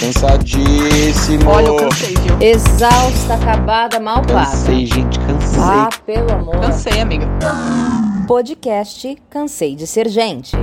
Cansadíssimo. 0.00 1.50
Olha, 1.50 1.66
eu 1.66 1.76
cansei, 1.76 2.14
viu? 2.14 2.40
Exausta, 2.40 3.34
acabada, 3.34 3.98
mal 3.98 4.22
paga. 4.22 4.50
Cansei, 4.50 4.86
gente, 4.86 5.18
cansei. 5.18 5.60
Ah, 5.60 5.88
pelo 6.06 6.32
amor. 6.32 6.60
Cansei, 6.60 7.00
amiga. 7.00 7.26
Podcast 8.28 9.16
Cansei 9.28 9.74
de 9.74 9.86
Ser 9.86 10.08
Gente. 10.08 10.56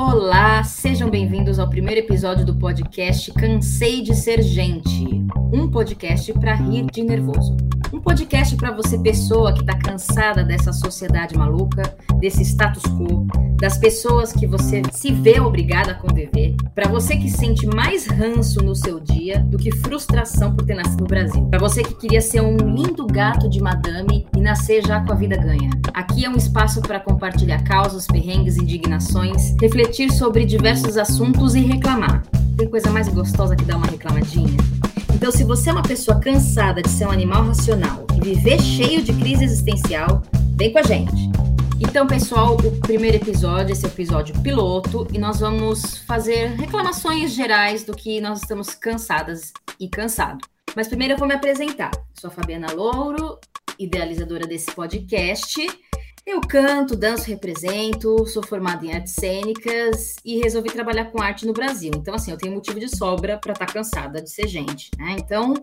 Olá, 0.00 0.62
sejam 0.62 1.10
bem-vindos 1.10 1.58
ao 1.58 1.68
primeiro 1.68 1.98
episódio 1.98 2.46
do 2.46 2.54
podcast 2.54 3.32
Cansei 3.32 4.00
de 4.00 4.14
Ser 4.14 4.40
Gente. 4.42 5.26
Um 5.52 5.68
podcast 5.68 6.32
para 6.34 6.54
rir 6.54 6.86
de 6.86 7.02
nervoso. 7.02 7.56
Um 7.92 8.00
podcast 8.00 8.54
para 8.54 8.70
você, 8.70 8.96
pessoa 8.96 9.52
que 9.52 9.60
está 9.60 9.76
cansada 9.76 10.44
dessa 10.44 10.72
sociedade 10.72 11.36
maluca, 11.36 11.82
desse 12.20 12.42
status 12.42 12.84
quo, 12.84 13.26
das 13.56 13.76
pessoas 13.76 14.32
que 14.32 14.46
você 14.46 14.82
se 14.92 15.10
vê 15.10 15.40
obrigada 15.40 15.90
a 15.90 15.94
conviver. 15.96 16.54
Para 16.76 16.88
você 16.88 17.16
que 17.16 17.28
sente 17.28 17.66
mais 17.66 18.06
ranço 18.06 18.62
no 18.62 18.76
seu 18.76 19.00
dia 19.00 19.40
do 19.40 19.58
que 19.58 19.74
frustração 19.78 20.54
por 20.54 20.64
ter 20.64 20.76
nascido 20.76 21.00
no 21.00 21.06
Brasil. 21.06 21.44
Para 21.46 21.58
você 21.58 21.82
que 21.82 21.94
queria 21.94 22.20
ser 22.20 22.40
um 22.40 22.56
lindo 22.56 23.04
gato 23.04 23.48
de 23.48 23.60
madame 23.60 24.28
e 24.36 24.40
nascer 24.40 24.86
já 24.86 25.04
com 25.04 25.12
a 25.12 25.16
vida 25.16 25.36
ganha. 25.36 25.70
Aqui 25.92 26.24
é 26.24 26.30
um 26.30 26.36
espaço 26.36 26.80
para 26.80 27.00
compartilhar 27.00 27.64
causas, 27.64 28.06
perrengues, 28.06 28.58
indignações, 28.58 29.56
refletir 29.60 29.87
sobre 30.18 30.44
diversos 30.44 30.98
assuntos 30.98 31.54
e 31.54 31.60
reclamar. 31.60 32.22
Tem 32.56 32.68
coisa 32.68 32.90
mais 32.90 33.08
gostosa 33.08 33.56
que 33.56 33.64
dar 33.64 33.78
uma 33.78 33.86
reclamadinha? 33.86 34.56
Então, 35.14 35.32
se 35.32 35.42
você 35.42 35.70
é 35.70 35.72
uma 35.72 35.82
pessoa 35.82 36.20
cansada 36.20 36.82
de 36.82 36.90
ser 36.90 37.06
um 37.06 37.10
animal 37.10 37.44
racional 37.44 38.06
e 38.14 38.20
viver 38.20 38.60
cheio 38.60 39.02
de 39.02 39.12
crise 39.14 39.44
existencial, 39.44 40.22
vem 40.56 40.72
com 40.72 40.78
a 40.78 40.82
gente. 40.82 41.30
Então, 41.80 42.06
pessoal, 42.06 42.56
o 42.56 42.80
primeiro 42.80 43.16
episódio, 43.16 43.72
esse 43.72 43.84
é 43.86 43.88
o 43.88 43.90
episódio 43.90 44.38
piloto, 44.42 45.08
e 45.12 45.18
nós 45.18 45.40
vamos 45.40 45.98
fazer 45.98 46.48
reclamações 46.50 47.32
gerais 47.32 47.82
do 47.82 47.96
que 47.96 48.20
nós 48.20 48.42
estamos 48.42 48.74
cansadas 48.74 49.52
e 49.80 49.88
cansado. 49.88 50.46
Mas 50.76 50.86
primeiro 50.86 51.14
eu 51.14 51.18
vou 51.18 51.26
me 51.26 51.34
apresentar. 51.34 51.90
Sou 52.20 52.28
a 52.28 52.30
Fabiana 52.30 52.72
Louro, 52.72 53.38
idealizadora 53.78 54.46
desse 54.46 54.70
podcast. 54.70 55.66
Eu 56.30 56.42
canto, 56.42 56.94
danço, 56.94 57.24
represento, 57.24 58.26
sou 58.26 58.42
formada 58.42 58.84
em 58.84 58.92
artes 58.92 59.14
cênicas 59.14 60.16
e 60.22 60.38
resolvi 60.38 60.68
trabalhar 60.68 61.06
com 61.06 61.22
arte 61.22 61.46
no 61.46 61.54
Brasil. 61.54 61.90
Então, 61.96 62.14
assim, 62.14 62.30
eu 62.30 62.36
tenho 62.36 62.54
motivo 62.54 62.78
de 62.78 62.94
sobra 62.94 63.38
para 63.38 63.54
estar 63.54 63.64
tá 63.64 63.72
cansada 63.72 64.20
de 64.20 64.30
ser 64.30 64.46
gente, 64.46 64.90
né? 64.98 65.16
Então, 65.18 65.54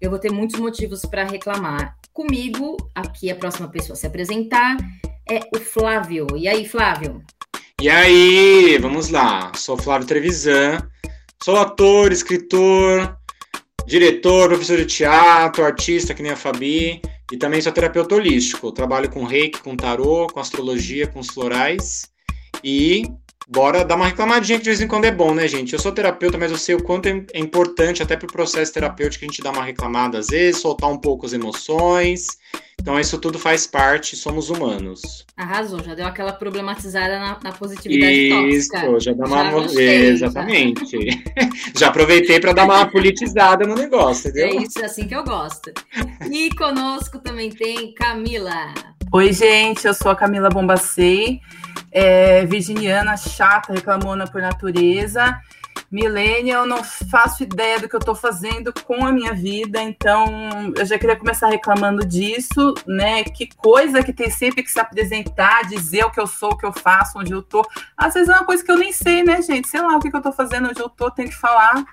eu 0.00 0.10
vou 0.10 0.18
ter 0.20 0.30
muitos 0.30 0.60
motivos 0.60 1.04
para 1.04 1.24
reclamar. 1.24 1.96
Comigo, 2.12 2.76
aqui 2.94 3.28
a 3.28 3.34
próxima 3.34 3.66
pessoa 3.66 3.94
a 3.94 3.96
se 3.96 4.06
apresentar 4.06 4.76
é 5.28 5.40
o 5.52 5.58
Flávio. 5.58 6.28
E 6.36 6.46
aí, 6.46 6.64
Flávio? 6.64 7.20
E 7.82 7.90
aí, 7.90 8.78
vamos 8.78 9.08
lá. 9.08 9.50
Sou 9.56 9.76
Flávio 9.76 10.06
Trevisan, 10.06 10.78
sou 11.42 11.56
ator, 11.56 12.12
escritor, 12.12 13.18
diretor, 13.86 14.48
professor 14.48 14.76
de 14.78 14.86
teatro, 14.86 15.64
artista, 15.64 16.14
que 16.14 16.22
nem 16.22 16.32
a 16.32 16.36
Fabi. 16.36 17.00
E 17.32 17.36
também 17.36 17.60
sou 17.60 17.72
terapeuta 17.72 18.14
holístico. 18.14 18.72
trabalho 18.72 19.10
com 19.10 19.24
reiki, 19.24 19.62
com 19.62 19.76
tarô, 19.76 20.26
com 20.26 20.40
astrologia, 20.40 21.06
com 21.06 21.20
os 21.20 21.28
florais. 21.28 22.10
E 22.62 23.04
bora 23.46 23.84
dar 23.84 23.96
uma 23.96 24.06
reclamadinha 24.06 24.58
que 24.58 24.64
de 24.64 24.70
vez 24.70 24.80
em 24.80 24.88
quando 24.88 25.04
é 25.04 25.12
bom, 25.12 25.34
né, 25.34 25.46
gente? 25.46 25.72
Eu 25.72 25.78
sou 25.78 25.92
terapeuta, 25.92 26.38
mas 26.38 26.50
eu 26.50 26.58
sei 26.58 26.74
o 26.74 26.82
quanto 26.82 27.08
é 27.08 27.38
importante 27.38 28.02
até 28.02 28.16
para 28.16 28.26
o 28.26 28.32
processo 28.32 28.72
terapêutico 28.72 29.24
a 29.24 29.28
gente 29.28 29.42
dar 29.42 29.50
uma 29.50 29.64
reclamada 29.64 30.18
às 30.18 30.28
vezes, 30.28 30.60
soltar 30.60 30.90
um 30.90 30.98
pouco 30.98 31.26
as 31.26 31.32
emoções. 31.32 32.38
Então 32.80 32.98
isso 32.98 33.18
tudo 33.18 33.38
faz 33.38 33.66
parte, 33.66 34.16
somos 34.16 34.50
humanos. 34.50 35.24
Arrasou, 35.36 35.82
já 35.82 35.94
deu 35.94 36.06
aquela 36.06 36.32
problematizada 36.32 37.18
na, 37.18 37.38
na 37.42 37.52
positividade 37.52 38.12
isso, 38.12 38.68
tóxica. 38.70 38.86
Isso, 38.86 39.00
já 39.00 39.12
dá 39.12 39.24
uma... 39.24 39.44
Já 39.44 39.50
gostei, 39.50 40.06
Exatamente. 40.06 40.98
Já, 41.06 41.50
já 41.80 41.88
aproveitei 41.88 42.40
para 42.40 42.52
dar 42.52 42.64
uma 42.64 42.86
politizada 42.86 43.66
no 43.66 43.74
negócio, 43.74 44.28
entendeu? 44.28 44.60
É 44.60 44.62
isso, 44.62 44.84
assim 44.84 45.06
que 45.06 45.14
eu 45.14 45.24
gosto. 45.24 45.72
E 46.30 46.50
conosco 46.54 47.18
também 47.20 47.50
tem 47.50 47.94
Camila. 47.94 48.74
Oi, 49.12 49.32
gente, 49.32 49.86
eu 49.86 49.94
sou 49.94 50.10
a 50.10 50.16
Camila 50.16 50.48
Bombacei, 50.48 51.40
é, 51.90 52.44
virginiana, 52.46 53.16
chata, 53.16 53.72
reclamona 53.72 54.26
por 54.26 54.40
natureza. 54.40 55.40
Millennial, 55.90 56.66
não 56.66 56.82
faço 56.82 57.42
ideia 57.42 57.78
do 57.78 57.88
que 57.88 57.94
eu 57.94 58.00
estou 58.00 58.14
fazendo 58.14 58.72
com 58.72 59.06
a 59.06 59.12
minha 59.12 59.32
vida, 59.32 59.80
então 59.80 60.26
eu 60.76 60.84
já 60.84 60.98
queria 60.98 61.16
começar 61.16 61.48
reclamando 61.48 62.04
disso, 62.04 62.74
né? 62.86 63.22
Que 63.24 63.48
coisa 63.54 64.02
que 64.02 64.12
tem 64.12 64.30
sempre 64.30 64.62
que 64.62 64.70
se 64.70 64.80
apresentar, 64.80 65.68
dizer 65.68 66.04
o 66.04 66.10
que 66.10 66.20
eu 66.20 66.26
sou, 66.26 66.52
o 66.52 66.56
que 66.56 66.66
eu 66.66 66.72
faço, 66.72 67.18
onde 67.18 67.32
eu 67.32 67.42
tô. 67.42 67.64
Às 67.96 68.14
vezes 68.14 68.28
é 68.28 68.32
uma 68.32 68.44
coisa 68.44 68.64
que 68.64 68.70
eu 68.70 68.78
nem 68.78 68.92
sei, 68.92 69.22
né, 69.22 69.40
gente? 69.42 69.68
Sei 69.68 69.80
lá 69.80 69.96
o 69.96 70.00
que, 70.00 70.10
que 70.10 70.16
eu 70.16 70.18
estou 70.18 70.32
fazendo, 70.32 70.68
onde 70.68 70.80
eu 70.80 70.88
tô, 70.88 71.10
tem 71.10 71.28
que 71.28 71.36
falar. 71.36 71.84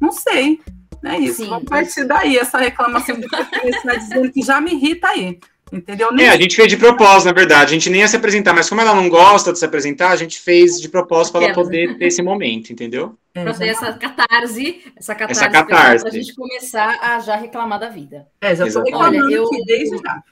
Não 0.00 0.12
sei. 0.12 0.60
É 1.04 1.18
isso. 1.18 1.42
Sim, 1.42 1.48
Vamos 1.48 1.64
partir 1.64 2.04
daí, 2.04 2.38
essa 2.38 2.58
reclamação 2.58 3.16
que 3.16 3.28
você 3.28 3.68
está 3.68 3.94
dizendo 3.94 4.30
que 4.30 4.42
já 4.42 4.60
me 4.60 4.72
irrita 4.72 5.08
aí. 5.08 5.38
Entendeu? 5.72 6.12
Nem... 6.12 6.26
É, 6.26 6.30
a 6.30 6.36
gente 6.36 6.56
fez 6.56 6.68
de 6.68 6.76
propósito, 6.76 7.26
na 7.26 7.32
verdade. 7.32 7.70
A 7.70 7.74
gente 7.74 7.90
nem 7.90 8.00
ia 8.00 8.08
se 8.08 8.16
apresentar, 8.16 8.52
mas 8.52 8.68
como 8.68 8.80
ela 8.80 8.94
não 8.94 9.08
gosta 9.08 9.52
de 9.52 9.58
se 9.58 9.64
apresentar, 9.64 10.10
a 10.10 10.16
gente 10.16 10.38
fez 10.38 10.80
de 10.80 10.88
propósito 10.88 11.32
para 11.32 11.46
ela 11.46 11.54
poder 11.54 11.96
ter 11.98 12.06
esse 12.06 12.22
momento, 12.22 12.72
entendeu? 12.72 13.16
É, 13.34 13.44
para 13.44 13.54
ter 13.54 13.68
essa 13.68 13.92
catarse, 13.92 14.92
essa 14.96 15.14
catarse, 15.14 15.44
essa 15.44 15.50
catarse. 15.50 16.06
a 16.06 16.10
gente 16.10 16.34
começar 16.34 16.98
a 17.00 17.20
já 17.20 17.36
reclamar 17.36 17.78
da 17.78 17.88
vida. 17.88 18.26
É, 18.40 18.54
já 18.54 18.64
Olha, 18.92 19.18
eu, 19.18 19.48
desde 19.64 19.98
já. 19.98 20.22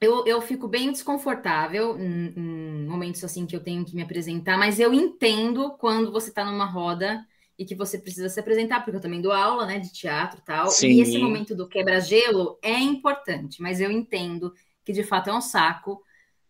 Eu, 0.00 0.24
eu 0.26 0.40
fico 0.40 0.66
bem 0.66 0.90
desconfortável 0.90 1.98
em, 1.98 2.32
em, 2.34 2.86
momentos 2.86 3.22
assim 3.22 3.44
que 3.44 3.54
eu 3.54 3.60
tenho 3.60 3.84
que 3.84 3.94
me 3.94 4.02
apresentar, 4.02 4.56
mas 4.56 4.80
eu 4.80 4.94
entendo 4.94 5.72
quando 5.78 6.10
você 6.10 6.30
está 6.30 6.42
numa 6.42 6.64
roda 6.64 7.20
e 7.58 7.66
que 7.66 7.74
você 7.74 7.98
precisa 7.98 8.30
se 8.30 8.40
apresentar, 8.40 8.80
porque 8.80 8.96
eu 8.96 9.02
também 9.02 9.20
dou 9.20 9.32
aula, 9.32 9.66
né, 9.66 9.78
de 9.78 9.92
teatro 9.92 10.40
e 10.40 10.44
tal. 10.46 10.68
Sim. 10.68 10.88
E 10.88 11.02
esse 11.02 11.18
momento 11.18 11.54
do 11.54 11.68
quebra-gelo 11.68 12.58
é 12.62 12.78
importante, 12.78 13.60
mas 13.60 13.78
eu 13.78 13.90
entendo 13.90 14.54
que 14.90 14.92
de 14.92 15.04
fato 15.04 15.30
é 15.30 15.34
um 15.34 15.40
saco 15.40 16.02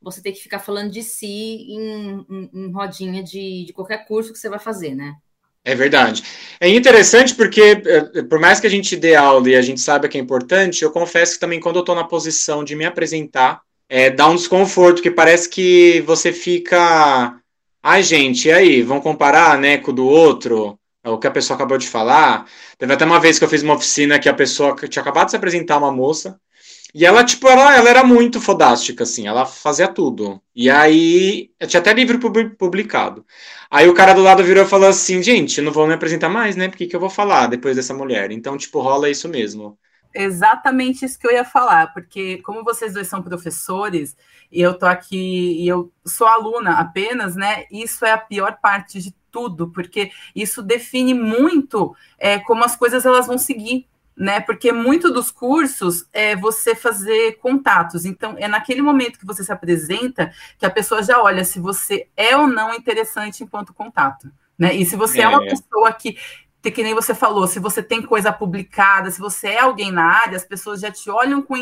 você 0.02 0.22
ter 0.22 0.32
que 0.32 0.42
ficar 0.42 0.58
falando 0.58 0.90
de 0.90 1.02
si 1.02 1.26
em, 1.26 2.26
em, 2.30 2.50
em 2.54 2.72
rodinha 2.72 3.22
de, 3.22 3.66
de 3.66 3.72
qualquer 3.72 4.06
curso 4.06 4.32
que 4.32 4.38
você 4.38 4.48
vai 4.48 4.58
fazer, 4.58 4.94
né? 4.94 5.14
É 5.62 5.74
verdade. 5.74 6.22
É 6.58 6.68
interessante 6.68 7.34
porque, 7.34 7.82
é, 7.84 8.22
por 8.22 8.40
mais 8.40 8.58
que 8.58 8.66
a 8.66 8.70
gente 8.70 8.96
dê 8.96 9.14
aula 9.14 9.50
e 9.50 9.56
a 9.56 9.60
gente 9.60 9.80
saiba 9.80 10.08
que 10.08 10.16
é 10.16 10.20
importante, 10.20 10.82
eu 10.82 10.90
confesso 10.90 11.34
que 11.34 11.40
também 11.40 11.60
quando 11.60 11.76
eu 11.76 11.80
estou 11.80 11.94
na 11.94 12.04
posição 12.04 12.64
de 12.64 12.74
me 12.74 12.86
apresentar, 12.86 13.60
é, 13.86 14.08
dá 14.08 14.26
um 14.26 14.36
desconforto, 14.36 15.02
que 15.02 15.10
parece 15.10 15.50
que 15.50 16.00
você 16.06 16.32
fica. 16.32 17.36
Ai, 17.82 18.02
gente, 18.02 18.48
e 18.48 18.52
aí? 18.52 18.82
Vão 18.82 19.00
comparar, 19.00 19.58
né, 19.58 19.76
com 19.76 19.90
o 19.90 19.94
do 19.94 20.06
outro? 20.06 20.78
É 21.04 21.10
o 21.10 21.18
que 21.18 21.26
a 21.26 21.30
pessoa 21.30 21.56
acabou 21.56 21.76
de 21.76 21.88
falar. 21.88 22.46
Teve 22.78 22.92
até 22.94 23.04
uma 23.04 23.20
vez 23.20 23.38
que 23.38 23.44
eu 23.44 23.48
fiz 23.48 23.62
uma 23.62 23.74
oficina 23.74 24.18
que 24.18 24.28
a 24.28 24.34
pessoa 24.34 24.74
tinha 24.88 25.02
acabado 25.02 25.26
de 25.26 25.32
se 25.32 25.36
apresentar, 25.36 25.76
uma 25.76 25.92
moça, 25.92 26.40
e 26.94 27.06
ela, 27.06 27.24
tipo, 27.24 27.48
ela, 27.48 27.74
ela 27.76 27.88
era 27.88 28.04
muito 28.04 28.40
fodástica, 28.40 29.04
assim, 29.04 29.26
ela 29.26 29.46
fazia 29.46 29.88
tudo. 29.88 30.40
E 30.54 30.68
aí, 30.68 31.50
tinha 31.68 31.80
até 31.80 31.92
livro 31.92 32.18
publicado. 32.56 33.24
Aí 33.70 33.88
o 33.88 33.94
cara 33.94 34.12
do 34.12 34.22
lado 34.22 34.42
virou 34.42 34.64
e 34.64 34.68
falou 34.68 34.88
assim, 34.88 35.22
gente, 35.22 35.60
não 35.60 35.72
vou 35.72 35.86
me 35.86 35.94
apresentar 35.94 36.28
mais, 36.28 36.56
né? 36.56 36.68
Porque 36.68 36.86
que 36.86 36.96
eu 36.96 37.00
vou 37.00 37.10
falar 37.10 37.46
depois 37.46 37.76
dessa 37.76 37.94
mulher? 37.94 38.30
Então, 38.32 38.56
tipo, 38.56 38.80
rola 38.80 39.08
isso 39.08 39.28
mesmo. 39.28 39.78
Exatamente 40.12 41.04
isso 41.04 41.18
que 41.18 41.26
eu 41.26 41.32
ia 41.32 41.44
falar, 41.44 41.92
porque 41.92 42.38
como 42.38 42.64
vocês 42.64 42.94
dois 42.94 43.06
são 43.06 43.22
professores, 43.22 44.16
e 44.50 44.60
eu 44.60 44.76
tô 44.76 44.84
aqui, 44.86 45.62
e 45.62 45.68
eu 45.68 45.92
sou 46.04 46.26
aluna 46.26 46.80
apenas, 46.80 47.36
né? 47.36 47.64
Isso 47.70 48.04
é 48.04 48.10
a 48.10 48.18
pior 48.18 48.58
parte 48.60 49.00
de 49.00 49.14
tudo, 49.30 49.70
porque 49.70 50.10
isso 50.34 50.62
define 50.62 51.14
muito 51.14 51.94
é, 52.18 52.40
como 52.40 52.64
as 52.64 52.74
coisas 52.74 53.06
elas 53.06 53.28
vão 53.28 53.38
seguir 53.38 53.86
né? 54.20 54.38
Porque 54.38 54.70
muito 54.70 55.10
dos 55.10 55.30
cursos 55.30 56.06
é 56.12 56.36
você 56.36 56.74
fazer 56.74 57.38
contatos. 57.38 58.04
Então, 58.04 58.34
é 58.36 58.46
naquele 58.46 58.82
momento 58.82 59.18
que 59.18 59.24
você 59.24 59.42
se 59.42 59.50
apresenta 59.50 60.30
que 60.58 60.66
a 60.66 60.70
pessoa 60.70 61.02
já 61.02 61.22
olha 61.22 61.42
se 61.42 61.58
você 61.58 62.06
é 62.14 62.36
ou 62.36 62.46
não 62.46 62.74
interessante 62.74 63.42
enquanto 63.42 63.72
contato, 63.72 64.30
né? 64.58 64.74
E 64.74 64.84
se 64.84 64.94
você 64.94 65.20
é, 65.20 65.22
é 65.22 65.28
uma 65.28 65.40
pessoa 65.40 65.90
que 65.94 66.18
que 66.62 66.82
nem 66.82 66.92
você 66.92 67.14
falou, 67.14 67.46
se 67.46 67.58
você 67.58 67.82
tem 67.82 68.02
coisa 68.02 68.30
publicada, 68.30 69.10
se 69.10 69.18
você 69.18 69.48
é 69.48 69.60
alguém 69.60 69.90
na 69.90 70.04
área, 70.04 70.36
as 70.36 70.44
pessoas 70.44 70.78
já 70.78 70.90
te 70.90 71.08
olham 71.08 71.40
com, 71.40 71.54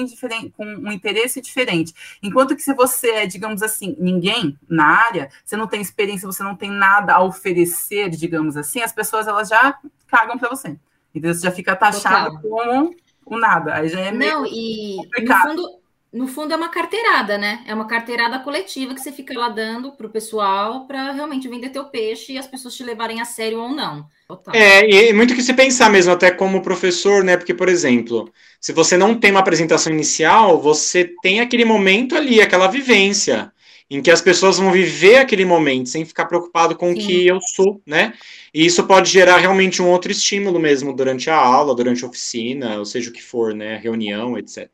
com, 0.56 0.66
um 0.66 0.90
interesse 0.90 1.40
diferente. 1.40 1.94
Enquanto 2.20 2.56
que 2.56 2.62
se 2.62 2.74
você 2.74 3.10
é, 3.10 3.26
digamos 3.26 3.62
assim, 3.62 3.94
ninguém 4.00 4.58
na 4.68 4.84
área, 4.84 5.30
você 5.44 5.56
não 5.56 5.68
tem 5.68 5.80
experiência, 5.80 6.26
você 6.26 6.42
não 6.42 6.56
tem 6.56 6.72
nada 6.72 7.14
a 7.14 7.22
oferecer, 7.22 8.10
digamos 8.10 8.56
assim, 8.56 8.80
as 8.80 8.90
pessoas 8.90 9.28
elas 9.28 9.48
já 9.48 9.78
cagam 10.08 10.36
para 10.36 10.48
você. 10.48 10.76
Então 11.14 11.32
você 11.32 11.40
já 11.40 11.50
fica 11.50 11.74
taxado 11.74 12.40
como 12.40 12.94
um 13.26 13.38
nada. 13.38 13.74
Aí 13.74 13.88
já 13.88 14.00
é 14.00 14.12
Não, 14.12 14.46
e 14.46 14.96
complicado. 14.96 15.48
no 15.48 15.62
fundo, 15.62 15.78
no 16.12 16.26
fundo 16.26 16.52
é 16.54 16.56
uma 16.56 16.68
carteirada, 16.68 17.36
né? 17.36 17.62
É 17.66 17.74
uma 17.74 17.86
carteirada 17.86 18.38
coletiva 18.38 18.94
que 18.94 19.00
você 19.00 19.12
fica 19.12 19.38
lá 19.38 19.48
dando 19.48 19.92
para 19.92 20.06
o 20.06 20.10
pessoal 20.10 20.86
para 20.86 21.12
realmente 21.12 21.48
vender 21.48 21.70
teu 21.70 21.84
peixe 21.84 22.32
e 22.32 22.38
as 22.38 22.46
pessoas 22.46 22.74
te 22.74 22.82
levarem 22.82 23.20
a 23.20 23.24
sério 23.24 23.60
ou 23.60 23.70
não. 23.70 24.06
Total. 24.26 24.54
É, 24.54 24.88
e 24.88 25.12
muito 25.12 25.34
que 25.34 25.42
se 25.42 25.54
pensar 25.54 25.90
mesmo, 25.90 26.12
até 26.12 26.30
como 26.30 26.62
professor, 26.62 27.22
né? 27.22 27.36
Porque, 27.36 27.54
por 27.54 27.68
exemplo, 27.68 28.32
se 28.60 28.72
você 28.72 28.96
não 28.96 29.18
tem 29.18 29.30
uma 29.30 29.40
apresentação 29.40 29.92
inicial, 29.92 30.60
você 30.60 31.10
tem 31.22 31.40
aquele 31.40 31.64
momento 31.64 32.16
ali, 32.16 32.40
aquela 32.40 32.68
vivência. 32.68 33.52
Em 33.90 34.02
que 34.02 34.10
as 34.10 34.20
pessoas 34.20 34.58
vão 34.58 34.70
viver 34.70 35.16
aquele 35.16 35.44
momento 35.44 35.88
sem 35.88 36.04
ficar 36.04 36.26
preocupado 36.26 36.76
com 36.76 36.92
o 36.92 36.94
que 36.94 37.26
eu 37.26 37.40
sou, 37.40 37.80
né? 37.86 38.14
E 38.52 38.64
isso 38.66 38.86
pode 38.86 39.10
gerar 39.10 39.38
realmente 39.38 39.80
um 39.80 39.88
outro 39.88 40.12
estímulo 40.12 40.58
mesmo 40.58 40.94
durante 40.94 41.30
a 41.30 41.36
aula, 41.36 41.74
durante 41.74 42.04
a 42.04 42.08
oficina, 42.08 42.78
ou 42.78 42.84
seja 42.84 43.10
o 43.10 43.12
que 43.12 43.22
for, 43.22 43.54
né? 43.54 43.76
Reunião, 43.78 44.36
etc. 44.38 44.68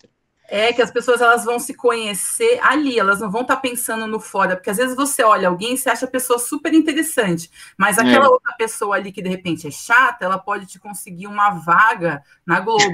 É 0.47 0.73
que 0.73 0.83
as 0.83 0.91
pessoas 0.91 1.21
elas 1.21 1.45
vão 1.45 1.59
se 1.59 1.73
conhecer 1.73 2.61
ali, 2.63 2.99
elas 2.99 3.21
não 3.21 3.31
vão 3.31 3.43
estar 3.43 3.57
tá 3.57 3.61
pensando 3.63 4.07
no 4.07 4.21
fora, 4.21 4.57
porque 4.57 4.69
às 4.69 4.77
vezes 4.77 4.95
você 4.95 5.23
olha 5.23 5.49
alguém 5.49 5.75
e 5.75 5.79
você 5.79 5.89
acha 5.89 6.05
a 6.05 6.11
pessoa 6.11 6.39
super 6.39 6.75
interessante, 6.75 7.51
mas 7.79 7.99
aquela 7.99 8.27
é. 8.27 8.29
outra 8.29 8.53
pessoa 8.57 8.97
ali 8.97 9.11
que 9.11 9.23
de 9.23 9.29
repente 9.29 9.67
é 9.67 9.71
chata, 9.71 10.25
ela 10.25 10.39
pode 10.39 10.67
te 10.67 10.79
conseguir 10.79 11.27
uma 11.27 11.51
vaga 11.51 12.23
na 12.45 12.61
Globo. 12.61 12.85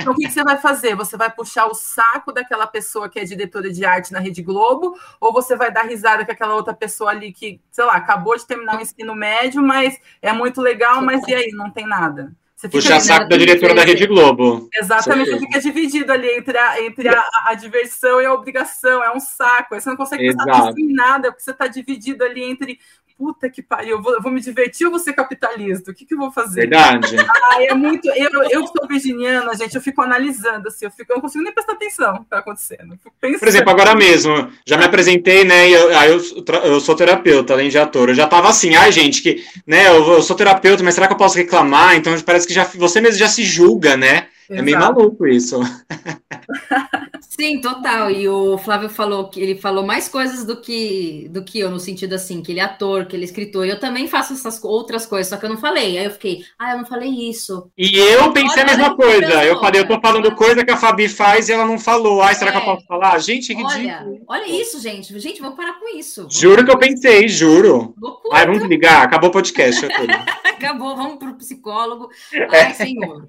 Então 0.00 0.12
o 0.12 0.16
que, 0.16 0.26
que 0.26 0.32
você 0.32 0.44
vai 0.44 0.58
fazer? 0.58 0.94
Você 0.94 1.16
vai 1.16 1.30
puxar 1.30 1.66
o 1.66 1.74
saco 1.74 2.32
daquela 2.32 2.66
pessoa 2.66 3.08
que 3.08 3.18
é 3.18 3.24
diretora 3.24 3.70
de 3.70 3.84
arte 3.84 4.12
na 4.12 4.20
Rede 4.20 4.42
Globo, 4.42 4.96
ou 5.20 5.32
você 5.32 5.56
vai 5.56 5.72
dar 5.72 5.82
risada 5.82 6.24
com 6.24 6.32
aquela 6.32 6.54
outra 6.54 6.74
pessoa 6.74 7.10
ali 7.10 7.32
que, 7.32 7.60
sei 7.70 7.84
lá, 7.84 7.94
acabou 7.94 8.36
de 8.36 8.46
terminar 8.46 8.78
o 8.78 8.80
ensino 8.80 9.14
médio, 9.14 9.62
mas 9.62 9.98
é 10.20 10.32
muito 10.32 10.60
legal, 10.60 11.02
mas 11.02 11.26
e 11.26 11.34
aí, 11.34 11.50
não 11.52 11.70
tem 11.70 11.86
nada. 11.86 12.32
Você 12.62 12.68
Puxa 12.68 13.00
saco 13.00 13.28
da 13.28 13.36
diretora 13.36 13.74
da 13.74 13.82
Rede 13.82 14.06
Globo. 14.06 14.68
Exatamente, 14.72 15.30
você 15.30 15.38
fica 15.40 15.60
dividido 15.60 16.12
ali 16.12 16.28
entre, 16.28 16.56
a, 16.56 16.80
entre 16.80 17.08
a, 17.08 17.28
a, 17.46 17.54
diversão 17.54 18.22
e 18.22 18.24
a 18.24 18.32
obrigação, 18.32 19.02
é 19.02 19.10
um 19.10 19.18
saco. 19.18 19.74
Você 19.74 19.90
não 19.90 19.96
consegue 19.96 20.28
pensar 20.28 20.72
em 20.78 20.92
nada, 20.92 21.32
porque 21.32 21.42
você 21.42 21.50
está 21.50 21.66
dividido 21.66 22.22
ali 22.22 22.44
entre 22.44 22.78
puta 23.22 23.48
que 23.48 23.62
pariu, 23.62 23.96
eu 23.96 24.02
vou, 24.02 24.14
eu 24.14 24.20
vou 24.20 24.32
me 24.32 24.40
divertir 24.40 24.84
ou 24.84 24.90
vou 24.90 24.98
ser 24.98 25.12
capitalista? 25.12 25.92
O 25.92 25.94
que, 25.94 26.04
que 26.04 26.12
eu 26.14 26.18
vou 26.18 26.32
fazer? 26.32 26.62
Verdade. 26.62 27.16
Ah, 27.52 27.62
é 27.62 27.74
muito. 27.74 28.08
Eu, 28.08 28.42
eu 28.44 28.66
sou 28.66 28.88
virginiana, 28.88 29.54
gente, 29.54 29.74
eu 29.74 29.80
fico 29.82 30.00
analisando, 30.00 30.68
assim, 30.68 30.86
eu, 30.86 30.90
fico, 30.90 31.12
eu 31.12 31.16
não 31.16 31.20
consigo 31.20 31.44
nem 31.44 31.52
prestar 31.52 31.72
atenção 31.72 32.12
no 32.12 32.18
que 32.20 32.24
está 32.24 32.38
acontecendo. 32.38 32.98
Por 33.20 33.48
exemplo, 33.48 33.70
agora 33.70 33.94
mesmo, 33.94 34.50
já 34.66 34.78
me 34.78 34.84
apresentei, 34.84 35.44
né? 35.44 35.68
Eu, 35.68 35.90
eu, 35.90 36.20
eu 36.64 36.80
sou 36.80 36.96
terapeuta, 36.96 37.52
além 37.52 37.68
de 37.68 37.78
ator. 37.78 38.08
Eu 38.08 38.14
já 38.14 38.26
tava 38.26 38.48
assim, 38.48 38.74
ai, 38.74 38.90
gente, 38.90 39.22
que, 39.22 39.44
né, 39.66 39.88
eu, 39.88 40.14
eu 40.14 40.22
sou 40.22 40.34
terapeuta, 40.34 40.82
mas 40.82 40.94
será 40.94 41.06
que 41.06 41.12
eu 41.12 41.18
posso 41.18 41.36
reclamar? 41.36 41.94
Então 41.94 42.18
parece 42.22 42.46
que 42.46 42.51
já, 42.52 42.64
você 42.64 43.00
mesmo 43.00 43.18
já 43.18 43.28
se 43.28 43.44
julga, 43.44 43.96
né? 43.96 44.26
Exato. 44.52 44.60
É 44.60 44.62
meio 44.62 44.78
maluco 44.78 45.26
isso. 45.26 45.60
Sim, 47.20 47.60
total. 47.62 48.10
E 48.10 48.28
o 48.28 48.58
Flávio 48.58 48.90
falou 48.90 49.30
que 49.30 49.40
ele 49.40 49.54
falou 49.54 49.84
mais 49.86 50.06
coisas 50.06 50.44
do 50.44 50.60
que 50.60 51.28
do 51.30 51.42
que 51.42 51.58
eu, 51.58 51.70
no 51.70 51.80
sentido 51.80 52.14
assim, 52.14 52.42
que 52.42 52.52
ele 52.52 52.60
é 52.60 52.64
ator, 52.64 53.06
que 53.06 53.16
ele 53.16 53.24
é 53.24 53.26
escritor. 53.26 53.66
Eu 53.66 53.80
também 53.80 54.06
faço 54.06 54.34
essas 54.34 54.62
outras 54.62 55.06
coisas, 55.06 55.30
só 55.30 55.38
que 55.38 55.46
eu 55.46 55.48
não 55.48 55.56
falei. 55.56 55.96
Aí 55.98 56.04
eu 56.04 56.10
fiquei, 56.10 56.44
ah, 56.58 56.72
eu 56.72 56.78
não 56.78 56.84
falei 56.84 57.08
isso. 57.08 57.70
E 57.76 57.98
eu 57.98 58.32
pensei 58.32 58.62
a 58.62 58.66
mesma 58.66 58.94
coisa. 58.94 59.44
Eu 59.44 59.58
falei, 59.58 59.80
eu 59.80 59.88
tô 59.88 59.98
falando 60.00 60.34
coisa 60.34 60.62
que 60.64 60.70
a 60.70 60.76
Fabi 60.76 61.08
faz 61.08 61.48
e 61.48 61.52
ela 61.52 61.64
não 61.64 61.78
falou. 61.78 62.20
Ai, 62.20 62.34
será 62.34 62.50
é. 62.50 62.52
que 62.52 62.58
eu 62.58 62.62
é. 62.62 62.74
posso 62.74 62.86
falar? 62.86 63.18
Gente, 63.18 63.54
que 63.54 63.64
olha, 63.64 64.06
olha 64.28 64.60
isso, 64.60 64.78
gente. 64.78 65.18
Gente, 65.18 65.40
vamos 65.40 65.56
parar 65.56 65.80
com 65.80 65.96
isso. 65.96 66.26
Juro 66.30 66.64
que 66.64 66.70
eu 66.70 66.78
pensei, 66.78 67.28
juro. 67.28 67.94
Loucura. 67.98 68.36
Ai, 68.36 68.46
vamos 68.46 68.64
ligar. 68.64 69.02
Acabou 69.02 69.30
o 69.30 69.32
podcast. 69.32 69.86
Acabou, 70.44 70.94
vamos 70.94 71.16
pro 71.16 71.34
psicólogo. 71.34 72.10
Ai, 72.50 72.74
senhor. 72.74 73.26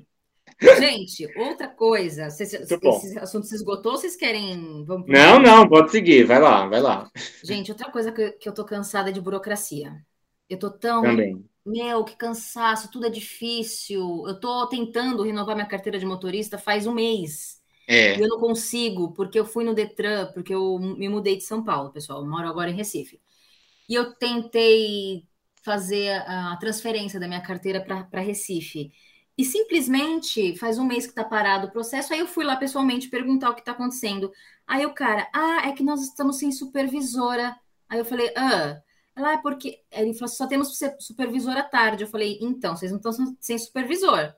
Gente, 0.80 1.28
outra 1.38 1.68
coisa. 1.68 2.28
esse 2.28 2.58
assunto 3.20 3.46
se 3.46 3.56
esgotou 3.56 3.94
ou 3.94 3.98
vocês 3.98 4.16
querem. 4.16 4.84
Vamos 4.86 5.08
não, 5.08 5.40
não, 5.40 5.68
pode 5.68 5.92
seguir. 5.92 6.24
Vai 6.24 6.40
lá, 6.40 6.68
vai 6.68 6.82
lá. 6.82 7.10
Gente, 7.44 7.72
outra 7.72 7.92
coisa 7.92 8.12
que, 8.12 8.32
que 8.32 8.48
eu 8.48 8.54
tô 8.54 8.64
cansada 8.64 9.12
de 9.12 9.22
burocracia. 9.22 9.94
Eu 10.50 10.58
tô 10.58 10.70
tão. 10.70 11.02
Também. 11.02 11.44
Meu, 11.66 12.04
que 12.04 12.16
cansaço, 12.18 12.92
tudo 12.92 13.08
é 13.08 13.10
difícil. 13.10 14.26
Eu 14.28 14.40
tô 14.40 14.68
tentando 14.68 15.24
renovar 15.24 15.56
minha 15.56 15.68
carteira 15.68 15.98
de 15.98 16.06
motorista 16.06 16.58
faz 16.58 16.86
um 16.86 16.94
mês. 16.94 17.62
É. 17.88 18.18
E 18.18 18.22
eu 18.22 18.28
não 18.28 18.40
consigo, 18.40 19.14
porque 19.14 19.40
eu 19.40 19.46
fui 19.46 19.64
no 19.64 19.74
Detran, 19.74 20.32
porque 20.34 20.54
eu 20.54 20.78
me 20.80 21.08
mudei 21.08 21.38
de 21.38 21.44
São 21.44 21.64
Paulo, 21.64 21.92
pessoal. 21.92 22.22
Eu 22.22 22.30
moro 22.30 22.48
agora 22.48 22.70
em 22.70 22.76
Recife. 22.76 23.20
E 23.88 23.96
eu 23.96 24.14
tentei 24.16 25.26
fazer 25.64 26.22
a 26.28 26.58
transferência 26.58 27.20
da 27.20 27.28
minha 27.28 27.42
carteira 27.42 27.82
para 27.82 28.22
Recife. 28.22 28.92
E 29.38 29.44
simplesmente 29.44 30.56
faz 30.58 30.78
um 30.78 30.86
mês 30.86 31.06
que 31.06 31.12
está 31.12 31.24
parado 31.24 31.68
o 31.68 31.72
processo. 31.72 32.14
Aí 32.14 32.20
eu 32.20 32.28
fui 32.28 32.46
lá 32.46 32.56
pessoalmente 32.56 33.10
perguntar 33.10 33.50
o 33.50 33.56
que 33.56 33.62
está 33.62 33.72
acontecendo. 33.72 34.32
Aí 34.68 34.86
o 34.86 34.94
cara, 34.94 35.28
ah, 35.34 35.68
é 35.68 35.72
que 35.72 35.84
nós 35.84 36.02
estamos 36.04 36.38
sem 36.38 36.52
supervisora. 36.52 37.56
Aí 37.90 38.00
eu 38.00 38.06
falei, 38.06 38.32
ah, 38.38 38.80
ela 39.16 39.34
é 39.34 39.38
porque. 39.38 39.82
Ele 39.92 40.14
falou, 40.14 40.28
só 40.28 40.48
temos 40.48 40.78
supervisor 41.00 41.58
à 41.58 41.64
tarde. 41.64 42.04
Eu 42.04 42.08
falei, 42.08 42.38
então, 42.42 42.76
vocês 42.76 42.92
não 42.92 42.98
estão 42.98 43.12
sem 43.40 43.58
supervisor. 43.58 44.34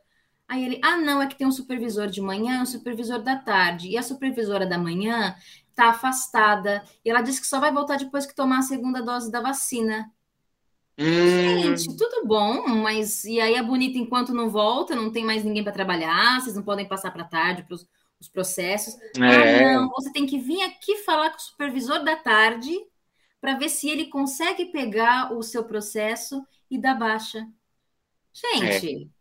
Aí 0.47 0.63
ele, 0.63 0.79
ah, 0.83 0.97
não, 0.97 1.21
é 1.21 1.27
que 1.27 1.35
tem 1.35 1.47
um 1.47 1.51
supervisor 1.51 2.07
de 2.07 2.21
manhã, 2.21 2.61
um 2.61 2.65
supervisor 2.65 3.21
da 3.21 3.37
tarde. 3.37 3.89
E 3.89 3.97
a 3.97 4.03
supervisora 4.03 4.65
da 4.65 4.77
manhã 4.77 5.35
está 5.69 5.89
afastada. 5.89 6.83
E 7.03 7.09
ela 7.09 7.21
disse 7.21 7.41
que 7.41 7.47
só 7.47 7.59
vai 7.59 7.71
voltar 7.71 7.97
depois 7.97 8.25
que 8.25 8.35
tomar 8.35 8.59
a 8.59 8.61
segunda 8.61 9.01
dose 9.01 9.31
da 9.31 9.41
vacina. 9.41 10.11
Hum. 10.97 11.75
Gente, 11.75 11.97
tudo 11.97 12.25
bom, 12.25 12.67
mas 12.67 13.25
e 13.25 13.39
aí 13.41 13.57
a 13.57 13.63
bonita 13.63 13.97
enquanto 13.97 14.33
não 14.33 14.49
volta, 14.49 14.95
não 14.95 15.11
tem 15.11 15.25
mais 15.25 15.43
ninguém 15.43 15.63
para 15.63 15.73
trabalhar, 15.73 16.39
vocês 16.39 16.55
não 16.55 16.63
podem 16.63 16.87
passar 16.87 17.11
para 17.11 17.25
tarde 17.25 17.63
para 17.63 17.75
os 17.75 18.29
processos. 18.29 18.95
É. 19.19 19.65
Ah, 19.65 19.73
não, 19.73 19.89
você 19.89 20.11
tem 20.11 20.25
que 20.25 20.39
vir 20.39 20.61
aqui 20.61 20.97
falar 20.97 21.31
com 21.31 21.37
o 21.37 21.41
supervisor 21.41 22.03
da 22.03 22.15
tarde 22.15 22.71
para 23.41 23.55
ver 23.55 23.69
se 23.69 23.89
ele 23.89 24.05
consegue 24.05 24.65
pegar 24.67 25.33
o 25.33 25.43
seu 25.43 25.65
processo 25.65 26.45
e 26.71 26.77
dar 26.77 26.95
baixa. 26.95 27.45
Gente, 28.33 29.11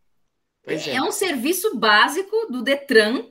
é. 0.66 0.74
é. 0.74 0.94
é 0.96 1.02
um 1.02 1.12
serviço 1.12 1.76
básico 1.76 2.46
do 2.50 2.62
Detran 2.62 3.26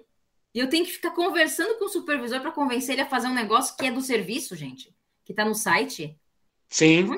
e 0.53 0.59
eu 0.59 0.69
tenho 0.69 0.85
que 0.85 0.91
ficar 0.91 1.11
conversando 1.11 1.77
com 1.79 1.85
o 1.85 1.89
supervisor 1.89 2.39
para 2.41 2.51
convencer 2.51 2.93
ele 2.93 3.01
a 3.01 3.09
fazer 3.09 3.27
um 3.27 3.33
negócio 3.33 3.75
que 3.75 3.85
é 3.85 3.91
do 3.91 4.01
serviço, 4.01 4.55
gente, 4.55 4.95
que 5.25 5.31
está 5.31 5.43
no 5.43 5.55
site. 5.55 6.15
Sim. 6.69 7.09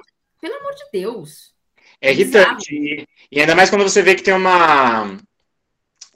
Pelo 0.45 0.57
amor 0.57 0.75
de 0.75 0.86
Deus. 0.94 1.56
É 2.00 2.12
irritante. 2.12 2.71
E, 2.71 3.07
e 3.31 3.42
ainda 3.42 3.56
mais 3.56 3.71
quando 3.71 3.81
você 3.81 4.03
vê 4.03 4.13
que 4.13 4.21
tem 4.21 4.31
uma. 4.31 5.18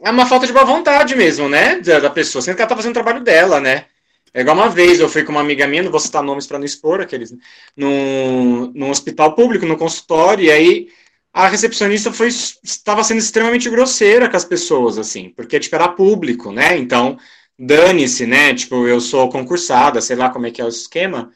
É 0.03 0.11
uma 0.11 0.27
falta 0.27 0.45
de 0.45 0.53
boa 0.53 0.63
vontade 0.63 1.15
mesmo, 1.15 1.49
né? 1.49 1.79
Da, 1.79 1.99
da 1.99 2.11
pessoa, 2.11 2.39
sendo 2.39 2.55
que 2.55 2.61
ela 2.61 2.69
tá 2.69 2.75
fazendo 2.75 2.91
o 2.91 3.01
trabalho 3.01 3.23
dela, 3.23 3.59
né? 3.59 3.87
É 4.31 4.41
igual 4.41 4.55
uma 4.55 4.69
vez 4.69 4.99
eu 4.99 5.09
fui 5.09 5.23
com 5.23 5.31
uma 5.31 5.41
amiga 5.41 5.65
minha, 5.65 5.81
não 5.81 5.89
vou 5.89 5.99
citar 5.99 6.21
nomes 6.21 6.45
para 6.45 6.59
não 6.59 6.65
expor 6.65 7.01
aqueles, 7.01 7.33
num, 7.75 8.71
num 8.75 8.91
hospital 8.91 9.33
público, 9.33 9.65
no 9.65 9.75
consultório, 9.75 10.45
e 10.45 10.51
aí 10.51 10.89
a 11.33 11.47
recepcionista 11.47 12.13
foi 12.13 12.27
estava 12.27 13.03
sendo 13.03 13.17
extremamente 13.17 13.67
grosseira 13.67 14.29
com 14.29 14.37
as 14.37 14.45
pessoas, 14.45 14.99
assim, 14.99 15.29
porque 15.35 15.59
tipo, 15.59 15.75
era 15.75 15.87
público, 15.87 16.51
né? 16.51 16.77
Então, 16.77 17.17
dane-se, 17.57 18.27
né? 18.27 18.53
Tipo, 18.53 18.87
eu 18.87 19.01
sou 19.01 19.27
concursada, 19.27 19.99
sei 20.01 20.15
lá 20.15 20.29
como 20.29 20.45
é 20.45 20.51
que 20.51 20.61
é 20.61 20.65
o 20.65 20.69
esquema. 20.69 21.31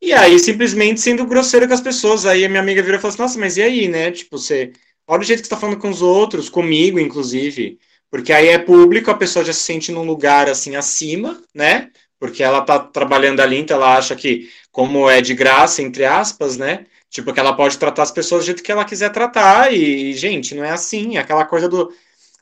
E 0.00 0.12
aí, 0.12 0.38
simplesmente 0.38 1.00
sendo 1.00 1.26
grosseiro 1.26 1.66
com 1.66 1.74
as 1.74 1.80
pessoas. 1.80 2.24
Aí 2.24 2.44
a 2.44 2.48
minha 2.48 2.60
amiga 2.60 2.82
virou 2.82 2.98
e 2.98 3.00
falou 3.00 3.12
assim: 3.12 3.22
Nossa, 3.22 3.38
mas 3.38 3.56
e 3.56 3.62
aí, 3.62 3.88
né? 3.88 4.10
Tipo, 4.10 4.38
você. 4.38 4.72
Olha 5.06 5.22
o 5.22 5.24
jeito 5.24 5.40
que 5.40 5.48
você 5.48 5.54
tá 5.54 5.60
falando 5.60 5.78
com 5.78 5.88
os 5.90 6.02
outros, 6.02 6.48
comigo, 6.48 6.98
inclusive. 7.00 7.78
Porque 8.10 8.32
aí 8.32 8.48
é 8.48 8.58
público, 8.58 9.10
a 9.10 9.14
pessoa 9.16 9.44
já 9.44 9.52
se 9.52 9.62
sente 9.62 9.92
num 9.92 10.04
lugar 10.04 10.48
assim 10.48 10.76
acima, 10.76 11.42
né? 11.54 11.90
Porque 12.18 12.42
ela 12.42 12.62
tá 12.62 12.78
trabalhando 12.78 13.40
ali, 13.40 13.56
então 13.58 13.76
ela 13.76 13.96
acha 13.96 14.14
que, 14.16 14.50
como 14.72 15.08
é 15.08 15.20
de 15.20 15.34
graça, 15.34 15.82
entre 15.82 16.04
aspas, 16.04 16.56
né? 16.56 16.86
Tipo, 17.10 17.32
que 17.32 17.40
ela 17.40 17.54
pode 17.54 17.78
tratar 17.78 18.02
as 18.02 18.10
pessoas 18.10 18.42
do 18.44 18.46
jeito 18.46 18.62
que 18.62 18.72
ela 18.72 18.84
quiser 18.84 19.10
tratar. 19.10 19.72
E, 19.72 20.12
gente, 20.14 20.54
não 20.54 20.64
é 20.64 20.70
assim. 20.70 21.16
Aquela 21.16 21.44
coisa 21.44 21.68
do 21.68 21.92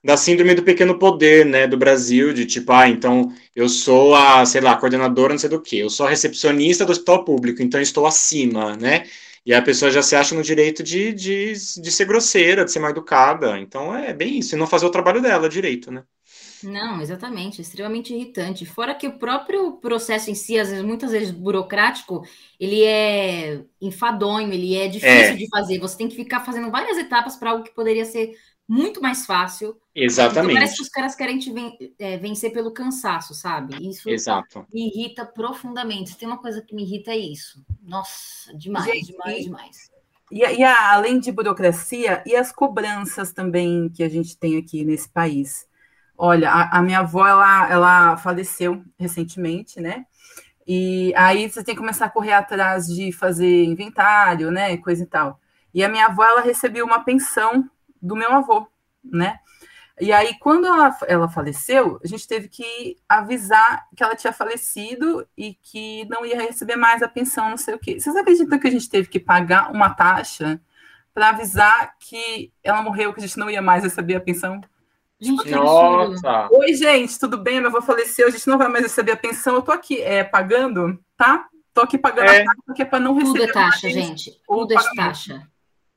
da 0.06 0.16
síndrome 0.16 0.54
do 0.54 0.62
pequeno 0.62 0.98
poder, 1.00 1.44
né, 1.44 1.66
do 1.66 1.76
Brasil, 1.76 2.32
de 2.32 2.46
tipo, 2.46 2.72
ah, 2.72 2.88
então 2.88 3.32
eu 3.56 3.68
sou 3.68 4.14
a, 4.14 4.46
sei 4.46 4.60
lá, 4.60 4.76
coordenadora 4.76 5.32
não 5.34 5.38
sei 5.38 5.50
do 5.50 5.60
que, 5.60 5.80
eu 5.80 5.90
sou 5.90 6.06
a 6.06 6.10
recepcionista 6.10 6.84
do 6.84 6.92
hospital 6.92 7.24
público, 7.24 7.60
então 7.60 7.80
estou 7.80 8.06
acima, 8.06 8.76
né? 8.76 9.04
E 9.44 9.52
a 9.52 9.60
pessoa 9.60 9.90
já 9.90 10.02
se 10.02 10.14
acha 10.14 10.34
no 10.34 10.42
direito 10.42 10.82
de, 10.82 11.12
de, 11.12 11.52
de 11.54 11.90
ser 11.90 12.04
grosseira, 12.04 12.64
de 12.64 12.70
ser 12.72 12.78
mal 12.80 12.90
educada. 12.90 13.58
Então 13.58 13.94
é 13.96 14.12
bem 14.12 14.38
isso, 14.38 14.54
e 14.54 14.58
não 14.58 14.66
fazer 14.66 14.86
o 14.86 14.90
trabalho 14.90 15.20
dela 15.20 15.48
direito, 15.48 15.90
né? 15.90 16.04
Não, 16.62 17.00
exatamente, 17.00 17.60
extremamente 17.60 18.14
irritante. 18.14 18.64
Fora 18.64 18.94
que 18.94 19.06
o 19.06 19.18
próprio 19.18 19.72
processo 19.72 20.30
em 20.30 20.34
si, 20.34 20.58
às 20.58 20.68
vezes, 20.68 20.84
muitas 20.84 21.10
vezes 21.10 21.30
burocrático, 21.30 22.24
ele 22.58 22.82
é 22.82 23.62
enfadonho, 23.80 24.52
ele 24.52 24.74
é 24.74 24.88
difícil 24.88 25.34
é. 25.34 25.36
de 25.36 25.48
fazer. 25.48 25.78
Você 25.78 25.98
tem 25.98 26.08
que 26.08 26.16
ficar 26.16 26.44
fazendo 26.44 26.70
várias 26.70 26.96
etapas 26.96 27.36
para 27.36 27.50
algo 27.50 27.64
que 27.64 27.74
poderia 27.74 28.04
ser 28.04 28.34
muito 28.68 29.00
mais 29.00 29.24
fácil. 29.24 29.76
Exatamente. 29.94 30.54
Parece 30.54 30.76
que 30.76 30.82
os 30.82 30.88
caras 30.88 31.14
querem 31.14 31.38
te 31.38 31.52
ven 31.52 31.76
é, 31.98 32.18
vencer 32.18 32.52
pelo 32.52 32.72
cansaço, 32.72 33.34
sabe? 33.34 33.88
Isso 33.88 34.10
Exato. 34.10 34.66
me 34.72 34.88
irrita 34.88 35.24
profundamente. 35.24 36.10
Se 36.10 36.18
tem 36.18 36.28
uma 36.28 36.38
coisa 36.38 36.60
que 36.60 36.74
me 36.74 36.82
irrita 36.82 37.12
é 37.12 37.18
isso. 37.18 37.64
Nossa, 37.82 38.56
demais, 38.56 38.86
Gente, 38.86 39.12
demais, 39.12 39.44
demais. 39.44 39.90
E, 40.30 40.38
e 40.40 40.64
a, 40.64 40.92
além 40.94 41.20
de 41.20 41.30
burocracia, 41.30 42.22
e 42.26 42.34
as 42.34 42.50
cobranças 42.50 43.32
também 43.32 43.88
que 43.88 44.02
a 44.02 44.08
gente 44.08 44.36
tem 44.36 44.58
aqui 44.58 44.84
nesse 44.84 45.08
país. 45.08 45.66
Olha, 46.18 46.50
a, 46.50 46.78
a 46.78 46.82
minha 46.82 47.00
avó, 47.00 47.26
ela, 47.26 47.70
ela 47.70 48.16
faleceu 48.16 48.82
recentemente, 48.98 49.80
né? 49.80 50.04
E 50.66 51.14
aí 51.14 51.48
você 51.48 51.62
tem 51.62 51.74
que 51.74 51.80
começar 51.80 52.06
a 52.06 52.10
correr 52.10 52.32
atrás 52.32 52.86
de 52.86 53.12
fazer 53.12 53.64
inventário, 53.64 54.50
né? 54.50 54.76
Coisa 54.78 55.04
e 55.04 55.06
tal. 55.06 55.38
E 55.72 55.84
a 55.84 55.88
minha 55.88 56.06
avó, 56.06 56.24
ela 56.24 56.40
recebeu 56.40 56.84
uma 56.84 57.04
pensão 57.04 57.70
do 58.00 58.16
meu 58.16 58.32
avô, 58.32 58.66
né? 59.04 59.38
E 59.98 60.12
aí, 60.12 60.34
quando 60.38 60.66
ela, 60.66 60.94
ela 61.08 61.28
faleceu, 61.28 61.98
a 62.04 62.06
gente 62.06 62.28
teve 62.28 62.48
que 62.48 62.98
avisar 63.08 63.86
que 63.96 64.02
ela 64.02 64.14
tinha 64.14 64.32
falecido 64.32 65.26
e 65.36 65.54
que 65.54 66.04
não 66.10 66.24
ia 66.24 66.38
receber 66.38 66.76
mais 66.76 67.02
a 67.02 67.08
pensão, 67.08 67.48
não 67.48 67.56
sei 67.56 67.74
o 67.74 67.78
quê. 67.78 67.98
Vocês 67.98 68.14
acreditam 68.14 68.58
que 68.58 68.68
a 68.68 68.70
gente 68.70 68.90
teve 68.90 69.08
que 69.08 69.18
pagar 69.18 69.72
uma 69.72 69.88
taxa 69.88 70.60
para 71.14 71.30
avisar 71.30 71.96
que 71.98 72.52
ela 72.62 72.82
morreu, 72.82 73.12
que 73.14 73.20
a 73.20 73.26
gente 73.26 73.38
não 73.38 73.48
ia 73.48 73.62
mais 73.62 73.84
receber 73.84 74.16
a 74.16 74.20
pensão? 74.20 74.60
Gente, 75.18 75.50
Nossa! 75.50 76.48
Oi, 76.52 76.74
gente, 76.74 77.18
tudo 77.18 77.38
bem? 77.38 77.58
Meu 77.58 77.70
avô 77.70 77.80
faleceu, 77.80 78.28
a 78.28 78.30
gente 78.30 78.46
não 78.46 78.58
vai 78.58 78.68
mais 78.68 78.84
receber 78.84 79.12
a 79.12 79.16
pensão. 79.16 79.54
Eu 79.54 79.62
tô 79.62 79.72
aqui 79.72 80.02
é, 80.02 80.22
pagando, 80.22 81.02
tá? 81.16 81.48
Tô 81.72 81.80
aqui 81.80 81.96
pagando 81.96 82.30
é. 82.30 82.42
a 82.42 82.44
taxa, 82.44 82.74
que 82.74 82.82
é 82.82 82.84
para 82.84 83.00
não 83.00 83.14
receber. 83.14 83.46
Tudo 83.46 83.48
é 83.48 83.52
taxa, 83.52 83.88
gente. 83.88 84.42
Tudo 84.46 84.74
é 84.74 84.94
taxa. 84.94 85.48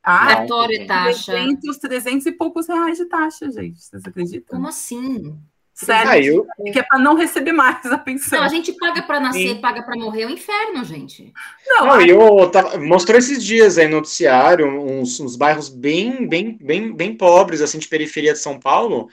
Ah, 0.04 0.36
Cartório 0.36 0.82
é 0.82 0.86
taxa. 0.86 1.32
300, 1.34 1.78
300 1.78 2.26
e 2.26 2.32
poucos 2.32 2.68
reais 2.68 2.98
de 2.98 3.06
taxa, 3.06 3.52
gente. 3.52 3.82
Vocês 3.82 4.04
acreditam? 4.06 4.58
Como 4.58 4.68
assim? 4.68 5.38
Sério, 5.86 6.46
ah, 6.50 6.62
eu... 6.68 6.74
que 6.74 6.80
é 6.80 6.84
para 6.84 7.00
não 7.00 7.16
receber 7.16 7.54
mais 7.54 7.86
a 7.86 7.98
pensão. 7.98 8.40
Não, 8.40 8.46
a 8.46 8.50
gente 8.50 8.74
paga 8.74 9.02
para 9.02 9.18
nascer, 9.22 9.56
Sim. 9.56 9.62
paga 9.62 9.82
para 9.82 9.96
morrer, 9.96 10.24
é 10.24 10.28
um 10.28 10.32
inferno, 10.32 10.84
gente. 10.84 11.34
Não, 11.66 11.86
não 11.86 11.94
aí... 11.94 12.10
eu 12.10 12.52
tava, 12.52 12.78
mostrou 12.78 13.18
esses 13.18 13.42
dias 13.42 13.78
aí 13.78 13.88
no 13.88 13.96
noticiário 13.96 14.68
uns, 14.68 15.22
uns 15.22 15.38
bairros 15.38 15.70
bem, 15.70 16.28
bem, 16.28 16.58
bem, 16.60 16.94
bem 16.94 17.16
pobres, 17.16 17.62
assim, 17.62 17.80
de 17.80 17.88
periferia 17.88 18.34
de 18.34 18.40
São 18.40 18.60
Paulo, 18.60 19.08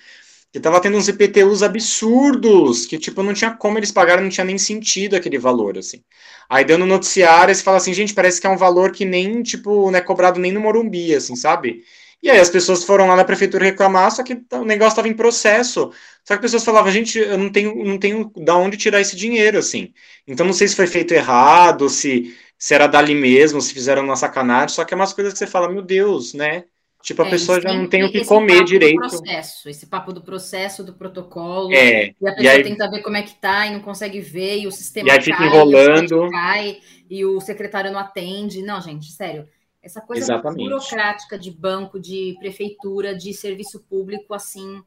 que 0.56 0.62
tava 0.62 0.80
tendo 0.80 0.96
uns 0.96 1.06
IPTUs 1.06 1.62
absurdos, 1.62 2.86
que, 2.86 2.96
tipo, 2.98 3.22
não 3.22 3.34
tinha 3.34 3.50
como 3.54 3.78
eles 3.78 3.92
pagarem, 3.92 4.24
não 4.24 4.30
tinha 4.30 4.44
nem 4.44 4.56
sentido 4.56 5.14
aquele 5.14 5.38
valor, 5.38 5.76
assim. 5.76 6.02
Aí, 6.48 6.64
dando 6.64 6.86
noticiário, 6.86 7.54
você 7.54 7.62
fala 7.62 7.76
assim, 7.76 7.92
gente, 7.92 8.14
parece 8.14 8.40
que 8.40 8.46
é 8.46 8.50
um 8.50 8.56
valor 8.56 8.90
que 8.90 9.04
nem, 9.04 9.42
tipo, 9.42 9.90
não 9.90 9.98
é 9.98 10.00
cobrado 10.00 10.40
nem 10.40 10.52
no 10.52 10.60
Morumbi, 10.60 11.14
assim, 11.14 11.36
sabe? 11.36 11.82
E 12.22 12.30
aí 12.30 12.38
as 12.40 12.48
pessoas 12.48 12.84
foram 12.84 13.06
lá 13.06 13.14
na 13.16 13.24
prefeitura 13.24 13.64
reclamar, 13.66 14.10
só 14.10 14.22
que 14.22 14.32
o 14.52 14.64
negócio 14.64 14.92
estava 14.92 15.08
em 15.08 15.14
processo. 15.14 15.92
Só 16.24 16.34
que 16.34 16.34
as 16.34 16.40
pessoas 16.40 16.64
falavam, 16.64 16.90
gente, 16.90 17.18
eu 17.18 17.36
não 17.36 17.52
tenho, 17.52 17.84
não 17.84 17.98
tenho 17.98 18.32
da 18.36 18.56
onde 18.56 18.78
tirar 18.78 19.00
esse 19.02 19.14
dinheiro, 19.14 19.58
assim. 19.58 19.92
Então, 20.26 20.46
não 20.46 20.54
sei 20.54 20.68
se 20.68 20.74
foi 20.76 20.86
feito 20.86 21.12
errado, 21.12 21.88
se, 21.90 22.34
se 22.58 22.74
era 22.74 22.86
dali 22.86 23.14
mesmo, 23.14 23.60
se 23.60 23.74
fizeram 23.74 24.02
uma 24.04 24.16
sacanagem, 24.16 24.74
só 24.74 24.84
que 24.86 24.94
é 24.94 24.96
umas 24.96 25.12
coisas 25.12 25.34
que 25.34 25.38
você 25.38 25.46
fala, 25.46 25.68
meu 25.68 25.82
Deus, 25.82 26.32
né? 26.32 26.64
Tipo, 27.06 27.22
a 27.22 27.26
é, 27.28 27.30
pessoa 27.30 27.60
já 27.60 27.72
não 27.72 27.88
tem 27.88 28.02
o 28.02 28.10
que 28.10 28.24
comer 28.24 28.64
direito. 28.64 28.98
Processo, 28.98 29.68
esse 29.68 29.86
papo 29.86 30.12
do 30.12 30.20
processo, 30.20 30.82
do 30.82 30.92
protocolo. 30.92 31.72
É, 31.72 32.06
e 32.08 32.28
a 32.28 32.34
pessoa 32.34 32.42
e 32.42 32.48
aí, 32.48 32.62
tenta 32.64 32.90
ver 32.90 33.00
como 33.00 33.16
é 33.16 33.22
que 33.22 33.36
tá 33.36 33.64
e 33.64 33.70
não 33.70 33.80
consegue 33.80 34.20
ver, 34.20 34.58
e 34.58 34.66
o 34.66 34.72
sistema 34.72 35.08
e 35.08 35.12
aí 35.12 35.22
fica 35.22 35.44
enrolando. 35.44 36.26
E, 36.26 36.30
cai, 36.32 36.80
e 37.08 37.24
o 37.24 37.40
secretário 37.40 37.92
não 37.92 38.00
atende. 38.00 38.60
Não, 38.60 38.80
gente, 38.80 39.12
sério. 39.12 39.48
Essa 39.80 40.00
coisa 40.00 40.24
Exatamente. 40.24 40.68
burocrática 40.68 41.38
de 41.38 41.52
banco, 41.52 42.00
de 42.00 42.34
prefeitura, 42.40 43.14
de 43.14 43.32
serviço 43.32 43.84
público, 43.88 44.34
assim. 44.34 44.82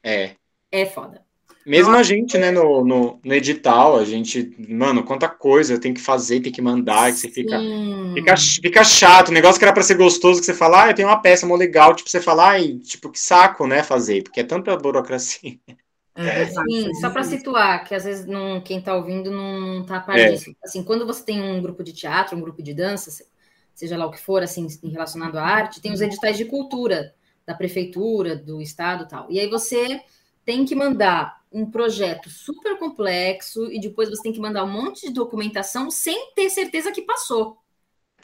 É. 0.00 0.36
É 0.70 0.86
foda. 0.86 1.22
Mesmo 1.66 1.94
a 1.96 2.02
gente, 2.02 2.36
né, 2.36 2.50
no, 2.50 2.84
no, 2.84 3.20
no, 3.24 3.34
edital, 3.34 3.98
a 3.98 4.04
gente, 4.04 4.54
mano, 4.68 5.02
quanta 5.02 5.28
coisa 5.28 5.80
tem 5.80 5.94
que 5.94 6.00
fazer, 6.00 6.40
tem 6.40 6.52
que 6.52 6.60
mandar, 6.60 7.10
que 7.10 7.18
você 7.18 7.30
fica, 7.30 7.58
fica, 8.14 8.36
fica 8.36 8.84
chato. 8.84 9.28
O 9.28 9.32
negócio 9.32 9.58
que 9.58 9.64
era 9.64 9.72
para 9.72 9.82
ser 9.82 9.96
gostoso, 9.96 10.40
que 10.40 10.46
você 10.46 10.52
fala, 10.52 10.84
ah, 10.84 10.90
eu 10.90 10.94
tenho 10.94 11.08
uma 11.08 11.22
peça 11.22 11.46
mó 11.46 11.56
legal, 11.56 11.94
tipo, 11.94 12.10
você 12.10 12.20
fala, 12.20 12.50
ai, 12.50 12.74
tipo, 12.78 13.10
que 13.10 13.18
saco, 13.18 13.66
né, 13.66 13.82
fazer, 13.82 14.22
porque 14.22 14.40
é 14.40 14.44
tanta 14.44 14.76
burocracia. 14.76 15.58
É, 16.16 16.46
Sim, 16.46 16.94
só 17.00 17.10
para 17.10 17.24
situar, 17.24 17.84
que 17.84 17.92
às 17.92 18.04
vezes 18.04 18.24
não, 18.24 18.60
quem 18.60 18.78
está 18.78 18.94
ouvindo 18.94 19.32
não 19.32 19.80
está 19.80 19.96
a 19.96 20.00
par 20.00 20.16
é. 20.16 20.30
disso. 20.30 20.54
Assim, 20.62 20.84
quando 20.84 21.04
você 21.04 21.24
tem 21.24 21.42
um 21.42 21.60
grupo 21.60 21.82
de 21.82 21.92
teatro, 21.92 22.36
um 22.36 22.40
grupo 22.40 22.62
de 22.62 22.72
dança, 22.72 23.10
seja 23.74 23.96
lá 23.96 24.06
o 24.06 24.12
que 24.12 24.20
for, 24.20 24.40
assim, 24.40 24.68
relacionado 24.84 25.36
à 25.36 25.42
arte, 25.42 25.80
tem 25.80 25.92
os 25.92 26.00
editais 26.00 26.38
de 26.38 26.44
cultura 26.44 27.12
da 27.44 27.52
prefeitura, 27.52 28.36
do 28.36 28.62
estado 28.62 29.08
tal. 29.08 29.26
E 29.28 29.40
aí 29.40 29.48
você 29.48 30.00
tem 30.44 30.64
que 30.64 30.74
mandar 30.74 31.42
um 31.54 31.70
projeto 31.70 32.28
super 32.28 32.76
complexo 32.76 33.70
e 33.72 33.80
depois 33.80 34.10
você 34.10 34.22
tem 34.22 34.32
que 34.32 34.40
mandar 34.40 34.64
um 34.64 34.70
monte 34.70 35.06
de 35.06 35.12
documentação 35.12 35.88
sem 35.90 36.32
ter 36.34 36.50
certeza 36.50 36.90
que 36.90 37.02
passou. 37.02 37.56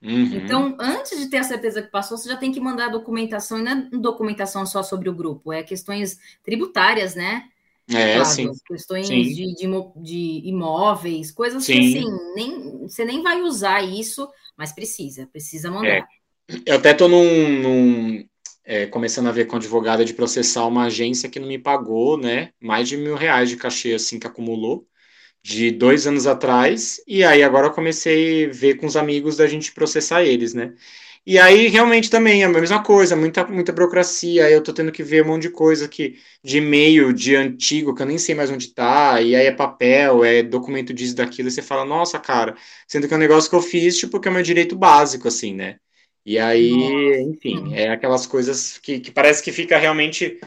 Uhum. 0.02 0.34
Então, 0.34 0.76
antes 0.80 1.18
de 1.18 1.28
ter 1.28 1.36
a 1.36 1.44
certeza 1.44 1.80
que 1.80 1.90
passou, 1.90 2.18
você 2.18 2.28
já 2.28 2.36
tem 2.36 2.50
que 2.50 2.58
mandar 2.58 2.86
a 2.86 2.90
documentação, 2.90 3.58
e 3.58 3.62
não 3.62 3.72
é 3.72 3.88
documentação 3.92 4.66
só 4.66 4.82
sobre 4.82 5.08
o 5.08 5.14
grupo, 5.14 5.52
é 5.52 5.62
questões 5.62 6.18
tributárias, 6.42 7.14
né? 7.14 7.44
É, 7.88 8.14
claro, 8.14 8.24
sim. 8.24 8.50
Questões 8.66 9.06
sim. 9.06 9.22
De, 9.22 9.54
de, 9.54 9.66
de, 9.96 10.48
imóveis, 10.48 11.30
coisas 11.30 11.64
sim. 11.64 11.74
que 11.74 11.98
assim, 11.98 12.34
nem, 12.34 12.78
você 12.78 13.04
nem 13.04 13.22
vai 13.22 13.42
usar 13.42 13.82
isso, 13.82 14.28
mas 14.56 14.72
precisa, 14.72 15.26
precisa 15.26 15.70
mandar. 15.70 15.88
É. 15.88 16.04
Eu 16.66 16.76
até 16.76 16.94
tô 16.94 17.06
num, 17.06 17.62
num, 17.62 18.24
é, 18.64 18.86
começando 18.86 19.28
a 19.28 19.32
ver 19.32 19.46
com 19.46 19.56
a 19.56 19.58
advogada 19.58 20.04
de 20.04 20.14
processar 20.14 20.66
uma 20.66 20.84
agência 20.84 21.28
que 21.28 21.40
não 21.40 21.48
me 21.48 21.58
pagou, 21.58 22.16
né, 22.18 22.52
mais 22.60 22.88
de 22.88 22.96
mil 22.96 23.14
reais 23.16 23.48
de 23.48 23.56
cachê, 23.56 23.94
assim, 23.94 24.18
que 24.18 24.26
acumulou, 24.26 24.86
de 25.42 25.70
dois 25.70 26.06
anos 26.06 26.26
atrás, 26.26 27.02
e 27.06 27.24
aí 27.24 27.42
agora 27.42 27.68
eu 27.68 27.72
comecei 27.72 28.46
a 28.46 28.52
ver 28.52 28.76
com 28.76 28.86
os 28.86 28.96
amigos 28.96 29.36
da 29.36 29.46
gente 29.46 29.72
processar 29.72 30.22
eles, 30.24 30.54
né. 30.54 30.74
E 31.26 31.38
aí, 31.38 31.68
realmente, 31.68 32.10
também 32.10 32.42
é 32.42 32.46
a 32.46 32.48
mesma 32.48 32.82
coisa, 32.82 33.14
muita, 33.14 33.46
muita 33.46 33.72
burocracia, 33.72 34.46
aí 34.46 34.52
eu 34.54 34.62
tô 34.62 34.72
tendo 34.72 34.90
que 34.90 35.02
ver 35.02 35.22
um 35.22 35.28
monte 35.28 35.42
de 35.42 35.50
coisa 35.50 35.86
que, 35.88 36.16
de 36.42 36.58
e-mail, 36.58 37.12
de 37.12 37.36
antigo, 37.36 37.94
que 37.94 38.02
eu 38.02 38.06
nem 38.06 38.18
sei 38.18 38.34
mais 38.34 38.50
onde 38.50 38.68
tá, 38.74 39.20
e 39.20 39.36
aí 39.36 39.46
é 39.46 39.52
papel, 39.52 40.24
é 40.24 40.42
documento 40.42 40.94
disso, 40.94 41.14
daquilo, 41.14 41.48
e 41.48 41.50
você 41.52 41.62
fala, 41.62 41.84
nossa, 41.84 42.18
cara, 42.18 42.56
sendo 42.88 43.06
que 43.06 43.14
é 43.14 43.16
um 43.16 43.20
negócio 43.20 43.50
que 43.50 43.56
eu 43.56 43.62
fiz, 43.62 43.98
tipo, 43.98 44.18
que 44.20 44.28
é 44.28 44.30
o 44.30 44.34
meu 44.34 44.42
direito 44.42 44.76
básico, 44.76 45.28
assim, 45.28 45.54
né. 45.54 45.78
E 46.24 46.38
aí, 46.38 46.70
Nossa. 46.70 47.20
enfim, 47.22 47.74
é 47.74 47.88
aquelas 47.88 48.26
coisas 48.26 48.78
que, 48.78 49.00
que 49.00 49.10
parece 49.10 49.42
que 49.42 49.52
fica 49.52 49.78
realmente 49.78 50.38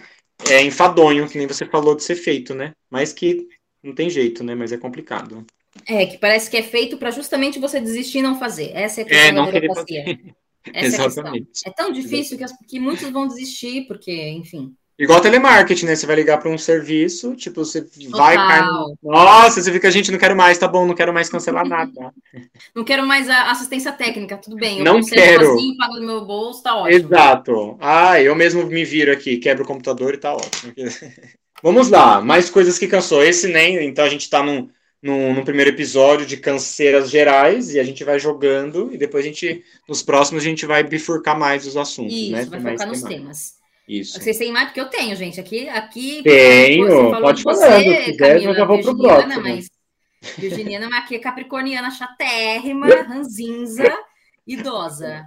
é, 0.50 0.62
enfadonho, 0.62 1.28
que 1.28 1.38
nem 1.38 1.48
você 1.48 1.66
falou 1.66 1.96
de 1.96 2.04
ser 2.04 2.16
feito, 2.16 2.54
né? 2.54 2.74
Mas 2.90 3.12
que 3.12 3.48
não 3.82 3.94
tem 3.94 4.10
jeito, 4.10 4.44
né? 4.44 4.56
Mas 4.56 4.72
é 4.72 4.78
complicado. 4.78 5.46
É, 5.88 6.06
que 6.06 6.18
parece 6.18 6.50
que 6.50 6.58
é 6.58 6.64
feito 6.64 6.98
para 6.98 7.12
justamente 7.12 7.60
você 7.60 7.80
desistir 7.82 8.20
e 8.20 8.22
não 8.22 8.38
fazer. 8.38 8.72
Essa 8.74 9.02
é 9.02 9.04
a 9.04 9.08
questão 9.08 9.28
é, 9.28 9.34
da 9.34 9.44
burocracia. 9.44 10.20
Essa 10.74 11.06
Exatamente. 11.06 11.38
É, 11.38 11.42
a 11.42 11.46
questão. 11.48 11.72
é 11.72 11.76
tão 11.76 11.92
difícil 11.92 12.38
que, 12.38 12.44
as, 12.44 12.54
que 12.68 12.80
muitos 12.80 13.10
vão 13.10 13.28
desistir, 13.28 13.86
porque, 13.86 14.30
enfim. 14.30 14.74
Igual 14.98 15.22
telemarketing, 15.22 15.88
né? 15.88 15.96
Você 15.96 16.06
vai 16.06 16.16
ligar 16.16 16.38
para 16.38 16.50
um 16.50 16.58
serviço, 16.58 17.36
tipo, 17.36 17.66
você 17.66 17.82
Total. 17.82 18.36
vai. 18.36 18.62
Nossa, 19.02 19.62
você 19.62 19.72
fica, 19.72 19.90
gente, 19.90 20.12
não 20.12 20.20
quero 20.20 20.36
mais, 20.36 20.58
tá 20.58 20.68
bom, 20.68 20.86
não 20.86 20.94
quero 20.94 21.12
mais 21.12 21.30
cancelar 21.30 21.68
nada. 21.68 21.92
Não 22.76 22.84
quero 22.84 23.06
mais 23.06 23.30
a 23.30 23.52
assistência 23.52 23.92
técnica, 23.92 24.38
tudo 24.38 24.56
bem. 24.56 24.80
Eu 24.80 24.86
não 24.86 25.02
quero. 25.02 25.54
Assim, 25.54 25.78
pago 25.78 25.96
no 25.96 26.06
meu 26.06 26.26
bolso, 26.26 26.64
tá 26.64 26.76
ótimo. 26.76 26.96
Exato. 26.96 27.78
Ah, 27.80 28.20
eu 28.20 28.36
mesmo 28.36 28.66
me 28.66 28.84
viro 28.84 29.12
aqui, 29.12 29.38
quebro 29.38 29.64
o 29.64 29.68
computador 29.68 30.14
e 30.14 30.18
tá 30.18 30.34
ótimo. 30.34 30.74
Vamos 31.62 31.90
lá, 31.90 32.20
mais 32.20 32.50
coisas 32.50 32.80
que 32.80 32.88
cansou. 32.88 33.24
Esse 33.24 33.48
nem, 33.48 33.86
então 33.86 34.04
a 34.04 34.10
gente 34.10 34.30
tá 34.30 34.42
num, 34.42 34.68
num, 35.02 35.34
num, 35.34 35.44
primeiro 35.44 35.70
episódio 35.70 36.26
de 36.26 36.38
canseiras 36.38 37.10
gerais 37.10 37.74
e 37.74 37.80
a 37.80 37.84
gente 37.84 38.04
vai 38.04 38.20
jogando 38.20 38.90
e 38.92 38.98
depois 38.98 39.24
a 39.24 39.28
gente, 39.28 39.64
nos 39.88 40.02
próximos, 40.02 40.44
a 40.44 40.48
gente 40.48 40.66
vai 40.66 40.84
bifurcar 40.84 41.38
mais 41.38 41.68
os 41.68 41.78
assuntos, 41.78 42.14
Isso, 42.14 42.32
né? 42.32 42.46
vai 42.46 42.62
focar 42.62 42.88
nos 42.88 43.04
temas. 43.04 43.63
Isso. 43.88 44.20
Vocês 44.20 44.38
têm 44.38 44.52
mais, 44.52 44.68
porque 44.68 44.80
eu 44.80 44.90
tenho, 44.90 45.16
gente. 45.16 45.40
Aqui, 45.40 45.68
aqui 45.70 46.22
tenho, 46.24 47.12
pode 47.20 47.44
falar. 47.44 47.80
Se 47.80 48.12
quiser, 48.12 48.44
eu 48.44 48.54
já 48.54 48.66
vou 48.66 48.82
pro 48.82 48.98
próximo. 48.98 49.42
Mas 49.42 49.68
Virginiana, 50.38 50.90
mas 50.90 51.04
aqui 51.04 51.16
é 51.16 51.20
capricorniana, 51.20 51.92
chatérrima, 51.92 52.88
ranzinza, 53.04 53.94
idosa. 54.48 55.26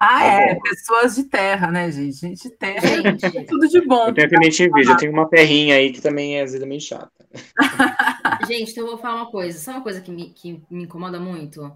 Ah, 0.00 0.24
é, 0.24 0.54
pessoas 0.54 1.16
de 1.16 1.24
terra, 1.24 1.70
né, 1.70 1.90
gente? 1.90 2.16
Gente 2.16 2.42
de 2.44 2.50
terra, 2.50 3.02
gente. 3.02 3.44
tudo 3.46 3.68
de 3.68 3.80
bom. 3.80 4.06
Eu 4.06 4.14
tenho 4.14 4.28
tenente 4.28 4.62
em 4.62 4.72
vídeo, 4.72 4.92
eu 4.92 4.96
tenho 4.96 5.12
uma 5.12 5.28
terrinha 5.28 5.74
aí 5.74 5.92
que 5.92 6.00
também 6.00 6.38
é 6.38 6.42
às 6.42 6.52
vezes 6.52 6.66
meio 6.66 6.80
chata. 6.80 7.10
gente, 8.46 8.70
então 8.70 8.84
eu 8.84 8.90
vou 8.90 8.98
falar 8.98 9.16
uma 9.16 9.30
coisa. 9.30 9.58
Sabe 9.58 9.78
uma 9.78 9.82
coisa 9.82 10.00
que 10.00 10.10
me, 10.10 10.30
que 10.30 10.62
me 10.70 10.84
incomoda 10.84 11.18
muito? 11.18 11.70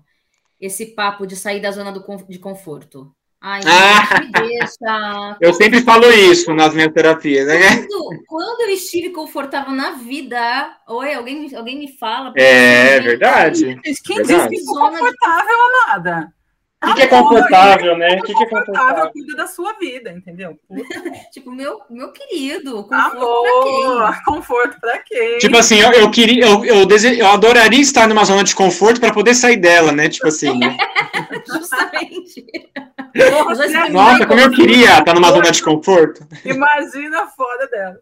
Esse 0.61 0.87
papo 0.87 1.27
de 1.27 1.35
sair 1.35 1.61
da 1.61 1.73
zona 1.73 1.91
do, 1.91 2.05
de 2.29 2.39
conforto. 2.39 3.13
Ai, 3.43 3.61
ah, 3.67 4.21
me 4.21 4.31
deixa. 4.31 5.37
Eu 5.41 5.53
sempre 5.53 5.83
falo 5.83 6.09
isso 6.13 6.55
nas 6.55 6.73
minhas 6.73 6.93
terapias, 6.93 7.47
né? 7.49 7.87
Quando, 7.89 8.23
quando 8.27 8.61
eu 8.63 8.71
estive 8.71 9.11
confortável 9.11 9.73
na 9.73 9.93
vida, 9.93 10.39
oi, 10.89 11.13
alguém, 11.13 11.53
alguém 11.57 11.77
me 11.77 11.99
fala. 11.99 12.33
É, 12.37 13.01
verdade. 13.01 13.81
Quem 14.05 14.23
verdade. 14.23 14.51
diz 14.51 14.61
que 14.61 14.67
confortável 14.67 15.57
ou 15.57 15.89
nada? 15.89 16.33
O 16.83 16.87
que, 16.87 16.95
que, 16.95 17.03
é 17.03 17.07
confortável, 17.07 17.97
né? 17.97 18.17
O 18.17 18.23
que, 18.23 18.35
que 18.35 18.43
é 18.43 18.47
confortável? 18.47 19.11
Cuida 19.13 19.37
da 19.37 19.47
sua 19.47 19.73
vida, 19.75 20.11
entendeu? 20.11 20.59
tipo, 21.33 21.53
meu, 21.53 21.81
meu 21.89 22.11
querido, 22.11 22.83
conforto 22.83 23.17
Amor, 23.17 23.97
pra 23.99 24.13
quê? 24.13 24.23
Conforto 24.25 24.81
pra 24.81 24.99
quê? 24.99 25.39
Tipo 25.39 25.57
assim, 25.59 25.79
eu, 25.79 25.93
eu 25.93 26.11
queria, 26.11 26.45
eu, 26.45 26.65
eu, 26.65 26.85
dese... 26.85 27.17
eu 27.17 27.29
adoraria 27.29 27.81
estar 27.81 28.09
numa 28.09 28.25
zona 28.25 28.43
de 28.43 28.55
conforto 28.55 29.01
para 29.01 29.13
poder 29.13 29.35
sair 29.35 29.59
dela, 29.59 29.93
né? 29.93 30.09
Tipo 30.09 30.27
assim, 30.27 30.59
né? 30.59 30.77
Justamente. 31.47 32.47
Nossa, 33.93 34.27
como 34.27 34.41
eu 34.41 34.51
queria 34.51 34.99
estar 34.99 35.15
numa 35.15 35.31
zona 35.31 35.53
de 35.53 35.63
conforto. 35.63 36.27
Imagina 36.45 37.23
a 37.23 37.27
foda 37.29 37.69
dela. 37.69 37.99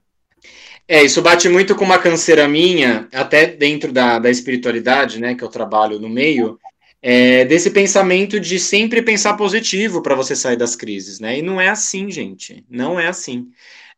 É, 0.88 1.04
isso 1.04 1.22
bate 1.22 1.48
muito 1.48 1.76
com 1.76 1.84
uma 1.84 1.98
canseira 1.98 2.48
minha, 2.48 3.06
até 3.12 3.46
dentro 3.46 3.92
da, 3.92 4.18
da 4.18 4.28
espiritualidade, 4.28 5.20
né, 5.20 5.36
que 5.36 5.44
eu 5.44 5.48
trabalho 5.48 6.00
no 6.00 6.08
meio, 6.08 6.58
é, 7.02 7.44
desse 7.44 7.70
pensamento 7.70 8.38
de 8.38 8.58
sempre 8.58 9.02
pensar 9.02 9.34
positivo 9.34 10.02
para 10.02 10.14
você 10.14 10.36
sair 10.36 10.56
das 10.56 10.76
crises, 10.76 11.20
né? 11.20 11.38
E 11.38 11.42
não 11.42 11.60
é 11.60 11.68
assim, 11.68 12.10
gente. 12.10 12.64
Não 12.68 12.98
é 13.00 13.08
assim. 13.08 13.50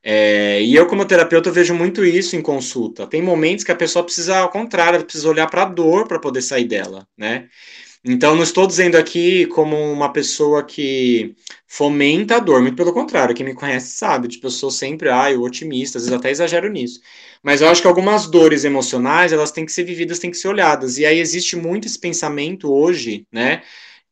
É, 0.02 0.60
e 0.62 0.74
eu, 0.74 0.86
como 0.86 1.04
terapeuta, 1.04 1.50
vejo 1.50 1.74
muito 1.74 2.04
isso 2.04 2.36
em 2.36 2.42
consulta. 2.42 3.06
Tem 3.06 3.22
momentos 3.22 3.64
que 3.64 3.72
a 3.72 3.76
pessoa 3.76 4.04
precisa, 4.04 4.38
ao 4.38 4.50
contrário, 4.50 4.96
ela 4.96 5.04
precisa 5.04 5.28
olhar 5.28 5.48
para 5.48 5.62
a 5.62 5.66
dor 5.66 6.08
para 6.08 6.18
poder 6.18 6.42
sair 6.42 6.64
dela, 6.64 7.06
né? 7.16 7.48
Então, 8.04 8.34
não 8.34 8.42
estou 8.42 8.66
dizendo 8.66 8.96
aqui 8.96 9.46
como 9.46 9.76
uma 9.76 10.12
pessoa 10.12 10.64
que 10.64 11.36
fomenta 11.68 12.36
a 12.36 12.40
dor, 12.40 12.60
muito 12.60 12.76
pelo 12.76 12.92
contrário, 12.92 13.34
quem 13.34 13.46
me 13.46 13.54
conhece 13.54 13.96
sabe, 13.96 14.26
tipo, 14.26 14.46
eu 14.48 14.50
sou 14.50 14.72
sempre, 14.72 15.08
ai, 15.08 15.36
otimista, 15.36 15.98
às 15.98 16.04
vezes 16.04 16.18
até 16.18 16.30
exagero 16.30 16.68
nisso. 16.68 17.00
Mas 17.42 17.60
eu 17.60 17.68
acho 17.68 17.80
que 17.80 17.86
algumas 17.86 18.26
dores 18.26 18.64
emocionais, 18.64 19.32
elas 19.32 19.52
têm 19.52 19.64
que 19.64 19.70
ser 19.72 19.84
vividas, 19.84 20.18
têm 20.18 20.30
que 20.32 20.36
ser 20.36 20.48
olhadas. 20.48 20.98
E 20.98 21.06
aí 21.06 21.18
existe 21.20 21.54
muito 21.54 21.86
esse 21.86 21.98
pensamento 21.98 22.72
hoje, 22.72 23.24
né, 23.30 23.62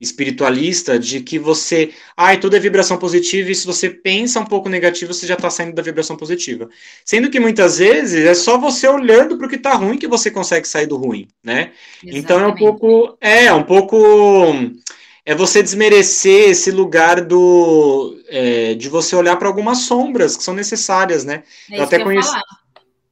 espiritualista, 0.00 0.98
de 0.98 1.20
que 1.20 1.38
você, 1.38 1.90
ai, 2.16 2.40
tudo 2.40 2.56
é 2.56 2.58
vibração 2.58 2.96
positiva, 2.96 3.50
e 3.50 3.54
se 3.54 3.66
você 3.66 3.90
pensa 3.90 4.40
um 4.40 4.46
pouco 4.46 4.68
negativo, 4.68 5.12
você 5.12 5.26
já 5.26 5.34
está 5.34 5.50
saindo 5.50 5.74
da 5.74 5.82
vibração 5.82 6.16
positiva. 6.16 6.68
Sendo 7.04 7.28
que 7.28 7.38
muitas 7.38 7.78
vezes 7.78 8.24
é 8.24 8.34
só 8.34 8.58
você 8.58 8.88
olhando 8.88 9.36
para 9.36 9.46
o 9.46 9.50
que 9.50 9.56
está 9.56 9.74
ruim 9.74 9.98
que 9.98 10.08
você 10.08 10.30
consegue 10.30 10.66
sair 10.66 10.86
do 10.86 10.96
ruim, 10.96 11.28
né? 11.44 11.72
Exatamente. 12.02 12.18
Então 12.18 12.40
é 12.40 12.46
um 12.46 12.54
pouco, 12.54 13.18
é, 13.20 13.52
um 13.52 13.62
pouco 13.62 14.54
é 15.26 15.34
você 15.34 15.62
desmerecer 15.62 16.50
esse 16.50 16.70
lugar 16.70 17.20
do 17.20 18.18
é, 18.28 18.74
de 18.74 18.88
você 18.88 19.14
olhar 19.14 19.36
para 19.36 19.48
algumas 19.48 19.80
sombras 19.80 20.36
que 20.36 20.42
são 20.42 20.54
necessárias, 20.54 21.24
né? 21.24 21.42
É 21.70 21.78
eu 21.78 21.82
até 21.84 21.98
conheço 21.98 22.32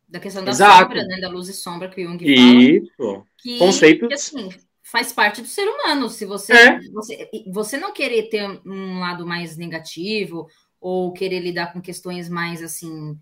da 0.08 0.18
questão 0.18 0.42
da 0.42 0.50
Exato. 0.52 0.84
sombra, 0.84 1.04
né, 1.04 1.20
da 1.20 1.28
luz 1.28 1.48
e 1.48 1.52
sombra 1.52 1.88
que 1.88 2.02
o 2.02 2.08
Jung 2.08 2.18
fala. 2.18 2.62
Isso. 2.62 3.26
Que, 3.42 3.58
Conceito. 3.58 4.08
Que, 4.08 4.14
assim, 4.14 4.48
faz 4.90 5.12
parte 5.12 5.42
do 5.42 5.48
ser 5.48 5.68
humano. 5.68 6.08
Se 6.08 6.24
você, 6.24 6.52
é. 6.52 6.80
você, 6.92 7.30
você 7.46 7.76
não 7.76 7.92
querer 7.92 8.28
ter 8.28 8.48
um 8.64 9.00
lado 9.00 9.26
mais 9.26 9.56
negativo 9.56 10.48
ou 10.80 11.12
querer 11.12 11.40
lidar 11.40 11.72
com 11.72 11.80
questões 11.80 12.28
mais 12.28 12.62
assim 12.62 13.18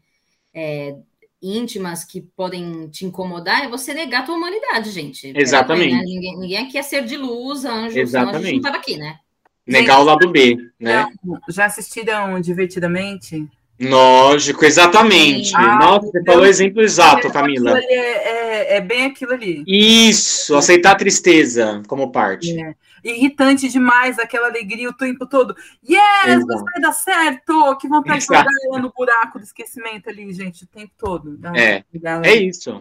é, 0.55 0.95
íntimas 1.43 2.05
que 2.05 2.21
podem 2.37 2.89
te 2.89 3.05
incomodar, 3.05 3.65
é 3.65 3.69
você 3.69 3.93
negar 3.93 4.23
a 4.23 4.25
tua 4.25 4.37
humanidade, 4.37 4.91
gente. 4.91 5.33
Exatamente. 5.35 5.95
né? 5.95 6.03
ninguém, 6.03 6.39
ninguém 6.39 6.59
aqui 6.59 6.79
é 6.79 6.83
ser 6.83 7.05
de 7.05 7.17
luz, 7.17 7.65
anjo, 7.65 7.99
Exatamente. 7.99 8.37
a 8.37 8.41
gente 8.41 8.51
não 8.53 8.59
estava 8.59 8.77
aqui, 8.77 8.97
né? 8.97 9.19
Negar 9.67 9.95
gente, 9.95 10.03
o 10.03 10.07
lado 10.07 10.31
B, 10.31 10.57
né? 10.79 11.09
Já 11.49 11.65
assistiram 11.65 12.41
Divertidamente? 12.41 13.45
Lógico, 13.79 14.65
exatamente. 14.65 15.55
Ah, 15.55 15.79
Nossa, 15.79 16.07
você 16.07 16.25
falou 16.25 16.43
o 16.43 16.47
exemplo 16.47 16.81
exato, 16.81 17.31
Camila. 17.31 17.79
É, 17.79 17.85
é, 17.85 18.77
é, 18.77 18.81
bem 18.81 19.07
aquilo 19.07 19.33
ali. 19.33 19.63
Isso, 19.67 20.57
aceitar 20.57 20.93
a 20.93 20.97
tristeza 20.97 21.83
como 21.87 22.11
parte. 22.11 22.59
É. 22.59 22.75
Irritante 23.05 23.69
demais, 23.69 24.19
aquela 24.19 24.49
alegria 24.49 24.89
o 24.89 24.97
tempo 24.97 25.27
todo. 25.27 25.55
Yes, 25.89 26.43
Exato. 26.43 26.65
vai 26.65 26.81
dar 26.81 26.93
certo! 26.93 27.77
Que 27.77 27.87
vontade 27.87 28.19
Exato. 28.19 28.49
de 28.49 28.55
jogar 28.55 28.67
ela 28.67 28.83
no 28.83 28.93
buraco 28.93 29.39
do 29.39 29.45
esquecimento 29.45 30.09
ali, 30.09 30.33
gente, 30.33 30.65
o 30.65 30.67
tempo 30.67 30.93
todo. 30.99 31.39
É, 31.55 31.85
é 32.25 32.35
isso. 32.35 32.81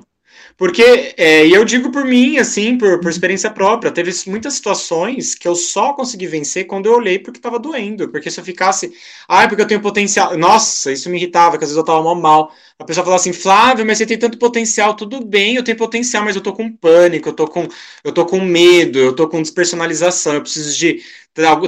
Porque, 0.57 1.13
é, 1.17 1.45
e 1.45 1.53
eu 1.53 1.65
digo 1.65 1.91
por 1.91 2.05
mim, 2.05 2.37
assim, 2.37 2.77
por, 2.77 2.99
por 2.99 3.09
experiência 3.09 3.49
própria, 3.51 3.91
teve 3.91 4.11
muitas 4.27 4.53
situações 4.53 5.35
que 5.35 5.47
eu 5.47 5.55
só 5.55 5.93
consegui 5.93 6.27
vencer 6.27 6.65
quando 6.65 6.85
eu 6.85 6.93
olhei 6.93 7.19
porque 7.19 7.39
estava 7.39 7.59
doendo. 7.59 8.09
Porque 8.09 8.31
se 8.31 8.39
eu 8.39 8.43
ficasse, 8.43 8.93
ah, 9.27 9.47
porque 9.47 9.61
eu 9.61 9.67
tenho 9.67 9.81
potencial. 9.81 10.37
Nossa, 10.37 10.91
isso 10.91 11.09
me 11.09 11.17
irritava, 11.17 11.57
que 11.57 11.63
às 11.63 11.69
vezes 11.69 11.77
eu 11.77 11.81
estava 11.81 12.01
mal 12.01 12.15
mal. 12.15 12.51
A 12.79 12.83
pessoa 12.85 13.03
falava 13.03 13.21
assim, 13.21 13.33
Flávio, 13.33 13.85
mas 13.85 13.97
você 13.97 14.05
tem 14.05 14.17
tanto 14.17 14.37
potencial, 14.37 14.95
tudo 14.95 15.25
bem, 15.25 15.55
eu 15.55 15.63
tenho 15.63 15.77
potencial, 15.77 16.23
mas 16.23 16.35
eu 16.35 16.41
tô 16.41 16.53
com 16.53 16.71
pânico, 16.71 17.29
eu 17.29 17.33
tô 17.33 17.47
com, 17.47 17.67
eu 18.03 18.11
tô 18.11 18.25
com 18.25 18.39
medo, 18.41 18.99
eu 18.99 19.13
tô 19.13 19.27
com 19.29 19.41
despersonalização, 19.41 20.33
eu 20.33 20.41
preciso 20.41 20.77
de 20.77 21.01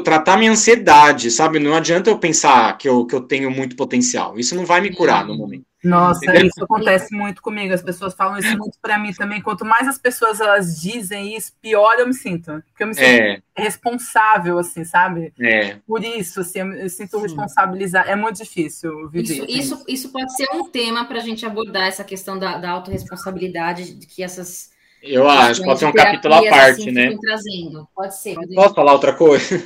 tratar 0.04 0.38
minha 0.38 0.52
ansiedade, 0.52 1.30
sabe? 1.30 1.60
Não 1.60 1.76
adianta 1.76 2.10
eu 2.10 2.18
pensar 2.20 2.78
que 2.78 2.88
eu, 2.88 3.06
que 3.06 3.16
eu 3.16 3.22
tenho 3.22 3.52
muito 3.52 3.76
potencial. 3.76 4.40
Isso 4.40 4.56
não 4.56 4.66
vai 4.66 4.80
me 4.82 4.96
curar 4.96 5.26
no 5.26 5.36
momento. 5.36 5.67
Nossa, 5.84 6.26
Entendeu? 6.26 6.48
isso 6.48 6.64
acontece 6.64 7.16
muito 7.16 7.42
comigo. 7.42 7.74
As 7.74 7.84
pessoas 7.84 8.16
falam 8.16 8.40
isso 8.40 8.58
muito 8.58 8.78
para 8.82 8.98
mim 8.98 9.14
também. 9.14 9.42
Quanto 9.42 9.64
mais 9.64 9.88
as 9.88 9.98
pessoas 9.98 10.42
elas 10.42 10.82
dizem 10.82 11.36
isso, 11.38 11.54
pior 11.62 12.00
eu 12.00 12.08
me 12.08 12.14
sinto. 12.14 12.64
Porque 12.70 12.84
eu 12.84 12.88
me 12.88 12.96
sinto 12.96 13.06
é. 13.06 13.42
responsável, 13.56 14.58
assim, 14.58 14.84
sabe? 14.84 15.32
É. 15.40 15.78
Por 15.86 16.04
isso, 16.04 16.42
assim, 16.42 16.60
eu 16.60 16.66
me 16.66 16.90
sinto 16.90 17.20
responsabilizar. 17.20 18.10
É 18.10 18.16
muito 18.16 18.38
difícil 18.38 19.08
viver. 19.10 19.34
Isso, 19.34 19.46
isso, 19.48 19.86
isso 19.88 20.12
pode 20.12 20.36
ser 20.36 20.48
um 20.54 20.68
tema 20.68 21.06
para 21.06 21.18
a 21.18 21.24
gente 21.24 21.46
abordar 21.46 21.88
essa 21.88 22.04
questão 22.04 22.40
da, 22.40 22.58
da 22.58 22.72
autorresponsabilidade 22.72 24.00
que 24.08 24.24
essas. 24.24 24.72
Eu 25.04 25.30
acho, 25.30 25.62
pode 25.62 25.78
ser 25.78 25.86
um 25.86 25.94
capítulo 25.94 26.34
à 26.34 26.50
parte, 26.50 26.82
assim, 26.82 26.92
né? 26.92 27.16
Trazendo. 27.22 27.88
Pode 27.96 28.18
ser. 28.18 28.36
Posso 28.56 28.74
falar 28.74 28.94
outra 28.94 29.14
coisa? 29.14 29.64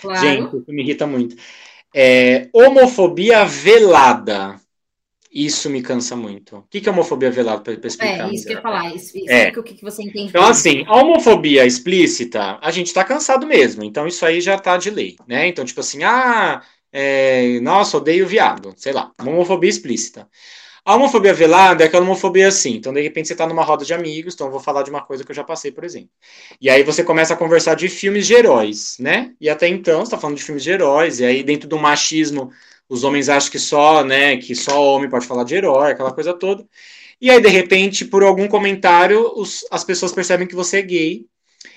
Claro. 0.00 0.20
Gente, 0.26 0.56
isso 0.56 0.72
me 0.72 0.82
irrita 0.82 1.06
muito. 1.06 1.36
É, 1.94 2.48
homofobia 2.52 3.44
velada. 3.44 4.58
Isso 5.34 5.68
me 5.68 5.82
cansa 5.82 6.14
muito. 6.14 6.58
O 6.58 6.62
que 6.70 6.88
é 6.88 6.92
homofobia 6.92 7.28
velada 7.28 7.60
para 7.60 7.88
explicar? 7.88 8.30
É, 8.30 8.32
isso 8.32 8.46
que 8.46 8.52
eu 8.52 8.56
ia 8.56 8.62
falar. 8.62 8.94
Explica 8.94 9.32
é. 9.32 9.48
o 9.50 9.62
que 9.64 9.82
você 9.82 10.04
entende. 10.04 10.28
Então, 10.28 10.44
assim, 10.44 10.84
a 10.86 10.94
homofobia 10.94 11.66
explícita, 11.66 12.56
a 12.62 12.70
gente 12.70 12.86
está 12.86 13.02
cansado 13.02 13.44
mesmo. 13.44 13.82
Então, 13.82 14.06
isso 14.06 14.24
aí 14.24 14.40
já 14.40 14.54
está 14.54 14.76
de 14.76 14.90
lei, 14.90 15.16
né? 15.26 15.48
Então, 15.48 15.64
tipo 15.64 15.80
assim, 15.80 16.04
ah, 16.04 16.62
é, 16.92 17.58
nossa, 17.60 17.96
odeio 17.96 18.28
viado. 18.28 18.72
Sei 18.76 18.92
lá, 18.92 19.10
homofobia 19.20 19.68
explícita. 19.68 20.28
A 20.84 20.94
homofobia 20.94 21.34
velada 21.34 21.82
é 21.82 21.86
aquela 21.88 22.04
homofobia 22.04 22.46
assim. 22.46 22.76
Então, 22.76 22.92
de 22.92 23.00
repente, 23.00 23.26
você 23.26 23.34
está 23.34 23.44
numa 23.46 23.64
roda 23.64 23.84
de 23.84 23.92
amigos, 23.92 24.34
então 24.34 24.46
eu 24.46 24.52
vou 24.52 24.60
falar 24.60 24.84
de 24.84 24.90
uma 24.90 25.02
coisa 25.02 25.24
que 25.24 25.32
eu 25.32 25.34
já 25.34 25.42
passei, 25.42 25.72
por 25.72 25.82
exemplo. 25.82 26.10
E 26.60 26.70
aí 26.70 26.84
você 26.84 27.02
começa 27.02 27.34
a 27.34 27.36
conversar 27.36 27.74
de 27.74 27.88
filmes 27.88 28.24
de 28.26 28.34
heróis, 28.34 28.96
né? 29.00 29.32
E 29.40 29.48
até 29.48 29.66
então, 29.66 30.00
você 30.00 30.02
está 30.04 30.18
falando 30.18 30.36
de 30.36 30.44
filmes 30.44 30.62
de 30.62 30.70
heróis, 30.70 31.18
e 31.18 31.24
aí 31.24 31.42
dentro 31.42 31.68
do 31.68 31.78
machismo 31.78 32.52
os 32.94 33.04
homens 33.04 33.28
acham 33.28 33.50
que 33.50 33.58
só, 33.58 34.04
né, 34.04 34.36
que 34.36 34.54
só 34.54 34.80
homem 34.94 35.10
pode 35.10 35.26
falar 35.26 35.44
de 35.44 35.54
herói, 35.54 35.92
aquela 35.92 36.12
coisa 36.12 36.32
toda. 36.32 36.64
E 37.20 37.30
aí, 37.30 37.40
de 37.40 37.48
repente, 37.48 38.04
por 38.04 38.22
algum 38.22 38.46
comentário, 38.48 39.32
os, 39.36 39.66
as 39.70 39.84
pessoas 39.84 40.12
percebem 40.12 40.46
que 40.46 40.54
você 40.54 40.78
é 40.78 40.82
gay. 40.82 41.26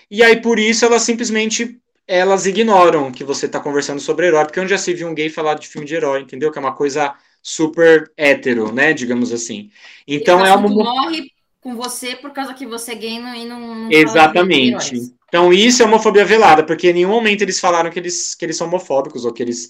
E 0.10 0.24
aí, 0.24 0.42
por 0.42 0.60
isso, 0.60 0.86
elas 0.86 1.02
simplesmente 1.04 1.80
elas 2.08 2.46
ignoram 2.46 3.12
que 3.12 3.24
você 3.24 3.48
está 3.48 3.60
conversando 3.60 4.00
sobre 4.00 4.28
herói, 4.28 4.46
porque 4.46 4.60
onde 4.60 4.70
já 4.70 4.78
se 4.78 4.94
viu 4.94 5.10
um 5.10 5.14
gay 5.14 5.30
falar 5.30 5.56
de 5.56 5.68
filme 5.68 5.86
de 5.86 5.96
herói, 5.96 6.22
entendeu? 6.22 6.52
Que 6.52 6.58
é 6.58 6.62
uma 6.62 6.74
coisa 6.74 7.14
super 7.42 8.10
hétero, 8.16 8.72
né? 8.72 8.94
Digamos 8.94 9.34
assim. 9.34 9.70
Então 10.08 10.46
é 10.46 10.56
uma. 10.56 10.70
morre 10.70 11.32
com 11.60 11.76
você 11.76 12.16
por 12.16 12.32
causa 12.32 12.54
que 12.54 12.66
você 12.66 12.94
é 12.94 12.96
gay 12.96 13.16
e 13.16 13.20
não, 13.20 13.76
não 13.76 13.92
Exatamente. 13.92 15.12
Então 15.28 15.52
isso 15.52 15.84
é 15.84 15.86
homofobia 15.86 16.24
velada, 16.24 16.64
porque 16.64 16.90
em 16.90 16.94
nenhum 16.94 17.10
momento 17.10 17.42
eles 17.42 17.60
falaram 17.60 17.90
que 17.90 18.00
eles, 18.00 18.34
que 18.34 18.46
eles 18.46 18.56
são 18.56 18.68
homofóbicos 18.68 19.26
ou 19.26 19.34
que 19.34 19.44
eles 19.44 19.70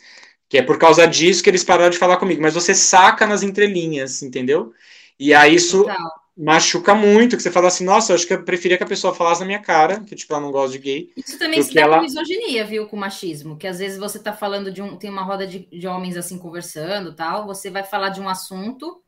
que 0.49 0.57
é 0.57 0.61
por 0.61 0.77
causa 0.77 1.07
disso 1.07 1.43
que 1.43 1.49
eles 1.49 1.63
pararam 1.63 1.89
de 1.89 1.97
falar 1.97 2.17
comigo. 2.17 2.41
Mas 2.41 2.53
você 2.53 2.73
saca 2.73 3.25
nas 3.25 3.43
entrelinhas, 3.43 4.21
entendeu? 4.21 4.73
E 5.19 5.33
aí 5.33 5.55
isso 5.55 5.83
Total. 5.83 6.11
machuca 6.37 6.95
muito, 6.95 7.35
que 7.35 7.43
você 7.43 7.51
fala 7.51 7.67
assim, 7.67 7.83
nossa, 7.83 8.11
eu 8.11 8.15
acho 8.15 8.27
que 8.27 8.33
eu 8.33 8.43
preferia 8.43 8.77
que 8.77 8.83
a 8.83 8.87
pessoa 8.87 9.13
falasse 9.13 9.41
na 9.41 9.47
minha 9.47 9.61
cara, 9.61 9.99
que 10.01 10.15
tipo, 10.15 10.33
ela 10.33 10.41
não 10.41 10.51
gosta 10.51 10.71
de 10.71 10.79
gay. 10.79 11.11
Isso 11.17 11.37
também 11.37 11.61
se 11.61 11.73
dá 11.73 11.81
ela... 11.81 11.97
com 11.97 12.03
misoginia, 12.03 12.65
viu, 12.65 12.87
com 12.87 12.95
machismo. 12.95 13.57
Que 13.57 13.67
às 13.67 13.79
vezes 13.79 13.97
você 13.97 14.19
tá 14.19 14.31
falando 14.31 14.71
de 14.71 14.81
um. 14.81 14.95
Tem 14.95 15.09
uma 15.09 15.23
roda 15.23 15.45
de, 15.45 15.67
de 15.71 15.87
homens 15.87 16.15
assim 16.15 16.37
conversando 16.37 17.13
tal, 17.13 17.45
você 17.45 17.69
vai 17.69 17.83
falar 17.83 18.09
de 18.09 18.21
um 18.21 18.29
assunto 18.29 19.01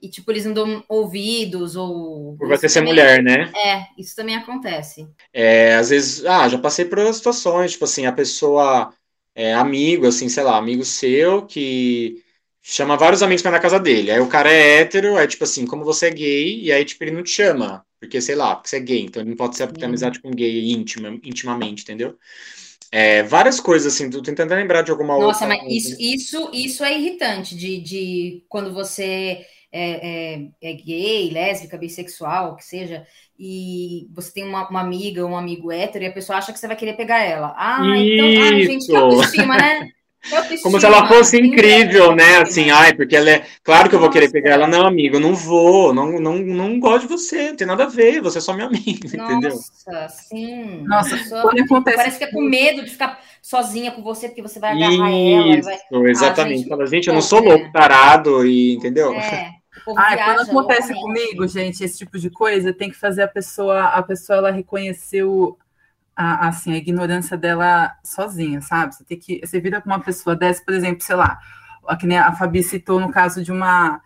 e, 0.00 0.08
tipo, 0.08 0.32
eles 0.32 0.44
não 0.44 0.52
dão 0.52 0.84
ouvidos 0.88 1.76
ou. 1.76 2.36
Por 2.36 2.48
você 2.48 2.68
ser 2.68 2.80
mulher, 2.80 3.22
né? 3.22 3.52
É, 3.54 3.86
isso 3.96 4.16
também 4.16 4.34
acontece. 4.34 5.08
É, 5.32 5.76
às 5.76 5.90
vezes, 5.90 6.26
ah, 6.26 6.48
já 6.48 6.58
passei 6.58 6.84
por 6.84 6.98
situações, 7.14 7.72
tipo 7.72 7.84
assim, 7.84 8.04
a 8.04 8.12
pessoa 8.12 8.92
é, 9.34 9.54
amigo, 9.54 10.06
assim, 10.06 10.28
sei 10.28 10.42
lá, 10.42 10.56
amigo 10.58 10.84
seu 10.84 11.46
que 11.46 12.22
chama 12.62 12.96
vários 12.96 13.22
amigos 13.22 13.42
para 13.42 13.50
na 13.52 13.60
casa 13.60 13.78
dele. 13.80 14.10
Aí 14.10 14.20
o 14.20 14.28
cara 14.28 14.50
é 14.52 14.80
hétero, 14.80 15.18
é 15.18 15.26
tipo 15.26 15.44
assim, 15.44 15.66
como 15.66 15.84
você 15.84 16.06
é 16.08 16.10
gay, 16.10 16.60
e 16.62 16.72
aí, 16.72 16.84
tipo, 16.84 17.02
ele 17.04 17.10
não 17.12 17.22
te 17.22 17.30
chama, 17.30 17.84
porque, 18.00 18.20
sei 18.20 18.34
lá, 18.34 18.54
porque 18.54 18.68
você 18.68 18.76
é 18.76 18.80
gay, 18.80 19.00
então 19.02 19.22
ele 19.22 19.30
não 19.30 19.36
pode 19.36 19.56
ser 19.56 19.70
ter 19.72 19.84
amizade 19.86 20.20
com 20.20 20.30
gay 20.30 20.70
íntima, 20.70 21.08
intimamente, 21.24 21.82
entendeu? 21.82 22.16
É, 22.90 23.22
várias 23.22 23.58
coisas, 23.58 23.94
assim, 23.94 24.10
tô 24.10 24.22
tentando 24.22 24.54
lembrar 24.54 24.82
de 24.82 24.90
alguma 24.90 25.16
Nossa, 25.16 25.46
outra. 25.46 25.48
Nossa, 25.48 25.64
mas 25.64 25.84
isso, 25.84 25.96
isso, 26.00 26.50
isso 26.52 26.84
é 26.84 26.98
irritante, 26.98 27.56
de, 27.56 27.80
de 27.80 28.44
quando 28.48 28.72
você 28.72 29.44
é, 29.72 30.34
é, 30.34 30.48
é 30.60 30.72
gay, 30.74 31.30
lésbica, 31.30 31.78
bissexual, 31.78 32.52
o 32.52 32.56
que 32.56 32.64
seja, 32.64 33.06
e 33.38 34.06
você 34.14 34.32
tem 34.32 34.44
uma, 34.44 34.68
uma, 34.68 34.80
amiga 34.80 35.24
ou 35.24 35.30
um 35.30 35.36
amigo 35.36 35.72
hétero 35.72 36.04
e 36.04 36.08
a 36.08 36.12
pessoa 36.12 36.38
acha 36.38 36.52
que 36.52 36.58
você 36.58 36.66
vai 36.66 36.76
querer 36.76 36.92
pegar 36.92 37.20
ela. 37.20 37.54
Ah, 37.56 37.80
então, 37.96 38.26
ai, 38.26 38.62
gente, 38.62 38.86
que 38.86 38.94
autoestima, 38.94 39.56
né? 39.56 39.88
Como 40.62 40.78
se 40.78 40.86
ela 40.86 41.08
fosse 41.08 41.36
incrível, 41.36 42.14
né? 42.14 42.38
Assim, 42.38 42.70
ai, 42.70 42.94
porque 42.94 43.16
ela 43.16 43.28
é. 43.28 43.44
Claro 43.64 43.88
que 43.88 43.96
eu 43.96 43.98
vou 43.98 44.08
querer 44.08 44.30
pegar 44.30 44.52
ela. 44.52 44.68
Não, 44.68 44.86
amigo, 44.86 45.18
não 45.18 45.34
vou. 45.34 45.92
Não, 45.92 46.20
não, 46.20 46.38
não 46.38 46.78
gosto 46.78 47.08
de 47.08 47.08
você. 47.08 47.48
Não 47.48 47.56
tem 47.56 47.66
nada 47.66 47.84
a 47.84 47.88
ver. 47.88 48.20
Você 48.22 48.38
é 48.38 48.40
só 48.40 48.52
minha 48.52 48.68
amiga, 48.68 49.00
Nossa, 49.02 49.16
entendeu? 49.18 49.50
Nossa, 49.50 50.08
sim. 50.08 50.84
Nossa, 50.84 51.42
quando 51.42 51.60
acontece. 51.60 51.96
Parece 51.96 52.18
que 52.18 52.24
é 52.24 52.30
com 52.30 52.40
medo 52.40 52.84
de 52.84 52.90
ficar 52.90 53.20
sozinha 53.42 53.90
com 53.90 54.02
você, 54.02 54.28
porque 54.28 54.42
você 54.42 54.60
vai 54.60 54.70
agarrar 54.70 55.10
Isso, 55.10 55.68
ela. 55.68 55.78
Vai... 55.90 56.10
Exatamente. 56.10 56.54
Ah, 56.54 56.56
gente, 56.58 56.68
Fala, 56.68 56.86
gente, 56.86 57.08
eu 57.08 57.14
não 57.14 57.22
sou 57.22 57.42
louco, 57.42 57.72
tarado, 57.72 58.46
e 58.46 58.74
entendeu? 58.74 59.12
É. 59.12 59.61
Ah, 59.94 60.16
quando 60.18 60.40
acontece 60.40 60.94
comigo, 60.94 61.46
gente, 61.46 61.84
esse 61.84 61.98
tipo 61.98 62.18
de 62.18 62.30
coisa, 62.30 62.72
tem 62.72 62.90
que 62.90 62.96
fazer 62.96 63.22
a 63.22 63.28
pessoa, 63.28 63.88
a 63.88 64.02
pessoa 64.02 64.38
ela 64.38 64.50
reconhecer 64.50 65.22
o, 65.24 65.58
a, 66.16 66.48
assim, 66.48 66.72
a 66.74 66.76
ignorância 66.78 67.36
dela 67.36 67.94
sozinha, 68.04 68.60
sabe? 68.62 68.94
Você 68.94 69.04
tem 69.04 69.18
que. 69.18 69.40
Você 69.44 69.60
vira 69.60 69.80
com 69.82 69.90
uma 69.90 70.00
pessoa 70.00 70.36
dessa, 70.36 70.64
por 70.64 70.74
exemplo, 70.74 71.02
sei 71.02 71.16
lá, 71.16 71.38
a, 71.86 71.96
que 71.96 72.06
nem 72.06 72.18
a 72.18 72.32
Fabi 72.34 72.62
citou 72.62 73.00
no 73.00 73.10
caso 73.12 73.42
de 73.42 73.52
uma 73.52 74.00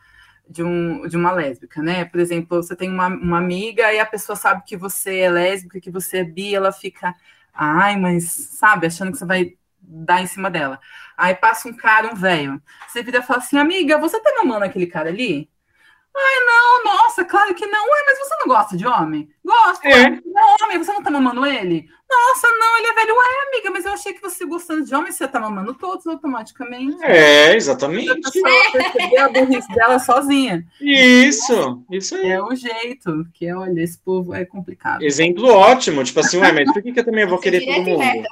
de, 0.49 0.63
um, 0.63 1.07
de 1.09 1.17
uma 1.17 1.33
lésbica, 1.33 1.83
né? 1.83 2.05
Por 2.05 2.21
exemplo, 2.21 2.63
você 2.63 2.77
tem 2.77 2.91
uma, 2.91 3.09
uma 3.09 3.39
amiga 3.39 3.93
e 3.93 3.99
a 4.01 4.07
pessoa 4.07 4.37
sabe 4.37 4.63
que 4.67 4.77
você 4.77 5.19
é 5.21 5.31
lésbica, 5.31 5.81
que 5.81 5.91
você 5.91 6.19
é 6.19 6.25
bi, 6.25 6.55
ela 6.55 6.73
fica, 6.73 7.15
ai, 7.55 7.97
mas 7.97 8.25
sabe, 8.33 8.87
achando 8.87 9.13
que 9.13 9.19
você 9.19 9.27
vai 9.27 9.57
dar 9.81 10.23
em 10.23 10.27
cima 10.27 10.51
dela. 10.51 10.81
Aí 11.17 11.35
passa 11.35 11.69
um 11.69 11.77
cara, 11.77 12.13
um 12.13 12.15
velho. 12.17 12.63
Você 12.89 13.03
vira 13.03 13.19
e 13.19 13.23
fala 13.23 13.41
assim, 13.41 13.59
amiga, 13.59 13.99
você 13.99 14.21
tá 14.21 14.33
namorando 14.37 14.65
aquele 14.65 14.87
cara 14.87 15.09
ali? 15.11 15.49
Ai, 16.19 16.45
não, 16.47 16.85
nossa, 16.85 17.25
claro 17.25 17.55
que 17.55 17.67
não. 17.67 17.85
Ué, 17.85 18.05
mas 18.07 18.19
você 18.19 18.37
não 18.41 18.47
gosta 18.47 18.77
de 18.77 18.87
homem? 18.87 19.29
Gosto. 19.45 19.85
É. 19.85 20.11
Não, 20.25 20.57
homem, 20.63 20.79
você 20.79 20.93
não 20.93 21.03
tá 21.03 21.11
mamando 21.11 21.45
ele? 21.45 21.87
Nossa, 22.09 22.49
não, 22.59 22.79
ele 22.79 22.87
é 22.87 22.93
velho. 22.95 23.15
Ué, 23.15 23.25
amiga, 23.49 23.71
mas 23.71 23.85
eu 23.85 23.93
achei 23.93 24.13
que 24.13 24.23
você 24.23 24.47
gostando 24.47 24.85
de 24.85 24.95
homem, 24.95 25.13
você 25.13 25.29
tá 25.29 25.39
mamando 25.39 25.75
todos 25.75 26.07
automaticamente. 26.07 26.97
É, 27.05 27.55
exatamente. 27.55 28.11
A 28.11 28.15
pessoa 28.15 28.73
perceber 28.73 29.19
a 29.19 29.29
burrice 29.29 29.69
dela 29.75 29.99
sozinha. 29.99 30.65
Isso, 30.81 31.85
isso 31.91 32.15
aí. 32.15 32.31
É 32.31 32.43
o 32.43 32.55
jeito, 32.55 33.27
que 33.35 33.53
olha, 33.53 33.83
esse 33.83 33.99
povo 33.99 34.33
é 34.33 34.45
complicado. 34.45 35.03
Exemplo 35.03 35.49
ótimo, 35.49 36.03
tipo 36.03 36.21
assim, 36.21 36.39
ué, 36.39 36.53
mas 36.53 36.73
por 36.73 36.83
que, 36.83 36.93
que 36.93 37.01
eu 37.01 37.05
também 37.05 37.27
vou 37.27 37.39
querer 37.39 37.61
todo 37.61 37.99
mundo? 37.99 38.29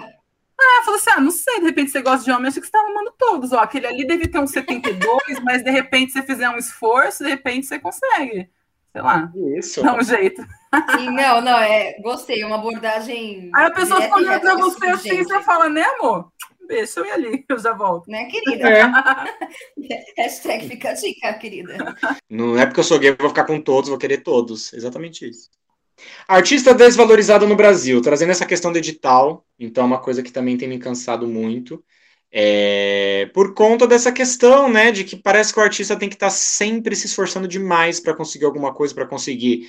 Ah, 0.64 0.82
falou 0.84 0.98
assim: 0.98 1.10
ah, 1.10 1.20
não 1.20 1.30
sei, 1.30 1.60
de 1.60 1.66
repente 1.66 1.90
você 1.90 2.02
gosta 2.02 2.24
de 2.24 2.30
homem, 2.30 2.48
achei 2.48 2.60
que 2.60 2.66
você 2.66 2.72
tá 2.72 2.80
amando 2.80 3.12
todos. 3.18 3.52
Ó, 3.52 3.58
aquele 3.58 3.86
ali 3.86 4.06
deve 4.06 4.26
ter 4.26 4.38
uns 4.38 4.50
72, 4.50 5.40
mas 5.42 5.62
de 5.62 5.70
repente 5.70 6.12
você 6.12 6.22
fizer 6.22 6.48
um 6.48 6.56
esforço, 6.56 7.22
de 7.22 7.30
repente 7.30 7.66
você 7.66 7.78
consegue. 7.78 8.50
Sei 8.92 9.02
lá. 9.02 9.32
Isso. 9.58 9.82
Dá 9.82 9.94
um 9.96 10.02
jeito. 10.02 10.40
Sim, 10.96 11.10
não, 11.10 11.40
não, 11.40 11.58
é. 11.58 12.00
Gostei, 12.00 12.44
uma 12.44 12.56
abordagem. 12.56 13.50
Aí 13.54 13.66
a 13.66 13.70
pessoa 13.70 14.00
olhando 14.14 14.40
pra 14.40 14.54
você 14.54 14.86
assim 14.86 15.20
e 15.20 15.24
você 15.24 15.40
fala, 15.42 15.68
né, 15.68 15.82
amor? 15.98 16.32
Deixa 16.68 17.00
eu 17.00 17.06
ir 17.06 17.10
ali, 17.10 17.44
eu 17.48 17.58
já 17.58 17.72
volto. 17.72 18.08
Né, 18.08 18.24
querida? 18.26 18.68
É. 18.68 18.84
Hashtag 20.16 20.68
fica 20.68 20.90
a 20.90 20.94
dica, 20.94 21.34
querida. 21.34 21.94
Não 22.30 22.58
é 22.58 22.64
porque 22.66 22.80
eu 22.80 22.84
sou 22.84 22.98
gay, 22.98 23.10
eu 23.10 23.16
vou 23.18 23.28
ficar 23.28 23.44
com 23.44 23.60
todos, 23.60 23.90
vou 23.90 23.98
querer 23.98 24.18
todos. 24.18 24.72
Exatamente 24.72 25.28
isso. 25.28 25.50
Artista 26.28 26.74
desvalorizado 26.74 27.46
no 27.46 27.56
Brasil, 27.56 28.00
trazendo 28.00 28.30
essa 28.30 28.46
questão 28.46 28.72
do 28.72 28.78
edital, 28.78 29.44
então 29.58 29.84
é 29.84 29.86
uma 29.86 30.00
coisa 30.00 30.22
que 30.22 30.32
também 30.32 30.56
tem 30.56 30.68
me 30.68 30.78
cansado 30.78 31.26
muito. 31.26 31.84
É, 32.36 33.30
por 33.32 33.54
conta 33.54 33.86
dessa 33.86 34.10
questão, 34.10 34.68
né, 34.68 34.90
de 34.90 35.04
que 35.04 35.16
parece 35.16 35.52
que 35.52 35.60
o 35.60 35.62
artista 35.62 35.96
tem 35.96 36.08
que 36.08 36.16
estar 36.16 36.26
tá 36.26 36.30
sempre 36.30 36.96
se 36.96 37.06
esforçando 37.06 37.46
demais 37.46 38.00
para 38.00 38.14
conseguir 38.14 38.44
alguma 38.44 38.74
coisa, 38.74 38.94
para 38.94 39.06
conseguir 39.06 39.68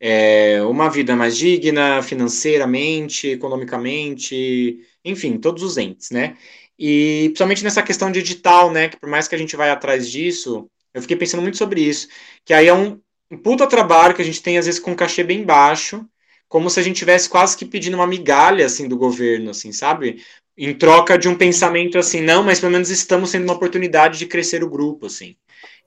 é, 0.00 0.62
uma 0.62 0.90
vida 0.90 1.14
mais 1.14 1.36
digna, 1.36 2.02
financeiramente, 2.02 3.28
economicamente, 3.28 4.80
enfim, 5.04 5.38
todos 5.38 5.62
os 5.62 5.76
entes, 5.76 6.10
né? 6.10 6.36
E 6.78 7.26
principalmente 7.26 7.62
nessa 7.62 7.82
questão 7.82 8.10
de 8.10 8.20
edital, 8.20 8.72
né, 8.72 8.88
que 8.88 8.98
por 8.98 9.08
mais 9.08 9.28
que 9.28 9.34
a 9.34 9.38
gente 9.38 9.54
vai 9.56 9.70
atrás 9.70 10.10
disso, 10.10 10.68
eu 10.94 11.02
fiquei 11.02 11.16
pensando 11.16 11.42
muito 11.42 11.58
sobre 11.58 11.82
isso, 11.82 12.08
que 12.44 12.54
aí 12.54 12.66
é 12.68 12.74
um, 12.74 13.00
um 13.30 13.38
puta 13.38 13.66
trabalho 13.66 14.14
que 14.14 14.22
a 14.22 14.24
gente 14.24 14.42
tem, 14.42 14.58
às 14.58 14.66
vezes, 14.66 14.80
com 14.80 14.90
um 14.90 14.96
cachê 14.96 15.22
bem 15.22 15.44
baixo, 15.44 16.04
como 16.48 16.68
se 16.68 16.80
a 16.80 16.82
gente 16.82 16.96
tivesse 16.96 17.28
quase 17.28 17.56
que 17.56 17.64
pedindo 17.64 17.94
uma 17.94 18.06
migalha, 18.06 18.66
assim, 18.66 18.88
do 18.88 18.96
governo, 18.96 19.50
assim, 19.50 19.70
sabe? 19.72 20.22
Em 20.58 20.74
troca 20.74 21.16
de 21.16 21.28
um 21.28 21.36
pensamento 21.36 21.96
assim, 21.96 22.20
não, 22.20 22.42
mas 22.42 22.58
pelo 22.58 22.72
menos 22.72 22.90
estamos 22.90 23.30
tendo 23.30 23.44
uma 23.44 23.54
oportunidade 23.54 24.18
de 24.18 24.26
crescer 24.26 24.64
o 24.64 24.68
grupo, 24.68 25.06
assim. 25.06 25.36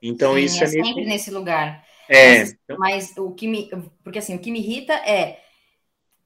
Então, 0.02 0.34
Sim, 0.34 0.40
isso 0.40 0.60
é, 0.60 0.64
é 0.64 0.66
sempre 0.68 1.04
nesse 1.04 1.30
lugar. 1.30 1.84
É. 2.08 2.38
Mas, 2.38 2.56
mas, 2.78 3.16
o 3.16 3.30
que 3.32 3.46
me. 3.46 3.70
Porque 4.02 4.18
assim, 4.18 4.34
o 4.34 4.38
que 4.38 4.50
me 4.50 4.58
irrita 4.58 4.94
é 4.94 5.38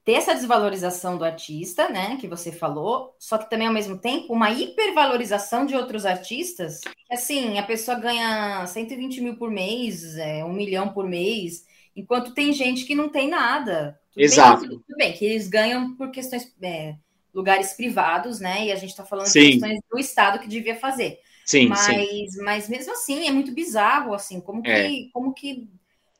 ter 0.09 0.15
essa 0.15 0.33
desvalorização 0.33 1.19
do 1.19 1.23
artista, 1.23 1.87
né, 1.87 2.17
que 2.19 2.27
você 2.27 2.51
falou, 2.51 3.15
só 3.19 3.37
que 3.37 3.47
também 3.47 3.67
ao 3.67 3.73
mesmo 3.73 3.95
tempo 3.95 4.33
uma 4.33 4.49
hipervalorização 4.49 5.67
de 5.67 5.75
outros 5.75 6.03
artistas, 6.03 6.81
assim, 7.11 7.59
a 7.59 7.63
pessoa 7.63 7.99
ganha 7.99 8.65
120 8.65 9.21
mil 9.21 9.35
por 9.35 9.51
mês, 9.51 10.17
é, 10.17 10.43
um 10.43 10.51
milhão 10.51 10.89
por 10.89 11.07
mês, 11.07 11.63
enquanto 11.95 12.33
tem 12.33 12.51
gente 12.51 12.85
que 12.85 12.95
não 12.95 13.07
tem 13.07 13.29
nada. 13.29 13.99
Tudo 14.11 14.23
Exato. 14.23 14.61
Bem, 14.61 14.69
tudo 14.69 14.97
bem, 14.97 15.13
que 15.13 15.25
eles 15.25 15.47
ganham 15.47 15.95
por 15.95 16.09
questões, 16.09 16.51
é, 16.59 16.95
lugares 17.31 17.73
privados, 17.73 18.39
né, 18.39 18.65
e 18.65 18.71
a 18.71 18.75
gente 18.77 18.89
está 18.89 19.05
falando 19.05 19.27
sim. 19.27 19.41
de 19.41 19.51
questões 19.51 19.79
do 19.91 19.99
Estado 19.99 20.39
que 20.39 20.47
devia 20.47 20.75
fazer. 20.75 21.19
Sim, 21.45 21.67
mas, 21.67 21.81
sim. 21.81 22.27
mas 22.43 22.67
mesmo 22.67 22.93
assim, 22.93 23.27
é 23.27 23.31
muito 23.31 23.51
bizarro, 23.51 24.15
assim, 24.15 24.41
como 24.41 24.63
que, 24.63 24.71
é. 24.71 24.89
como 25.13 25.35
que 25.35 25.69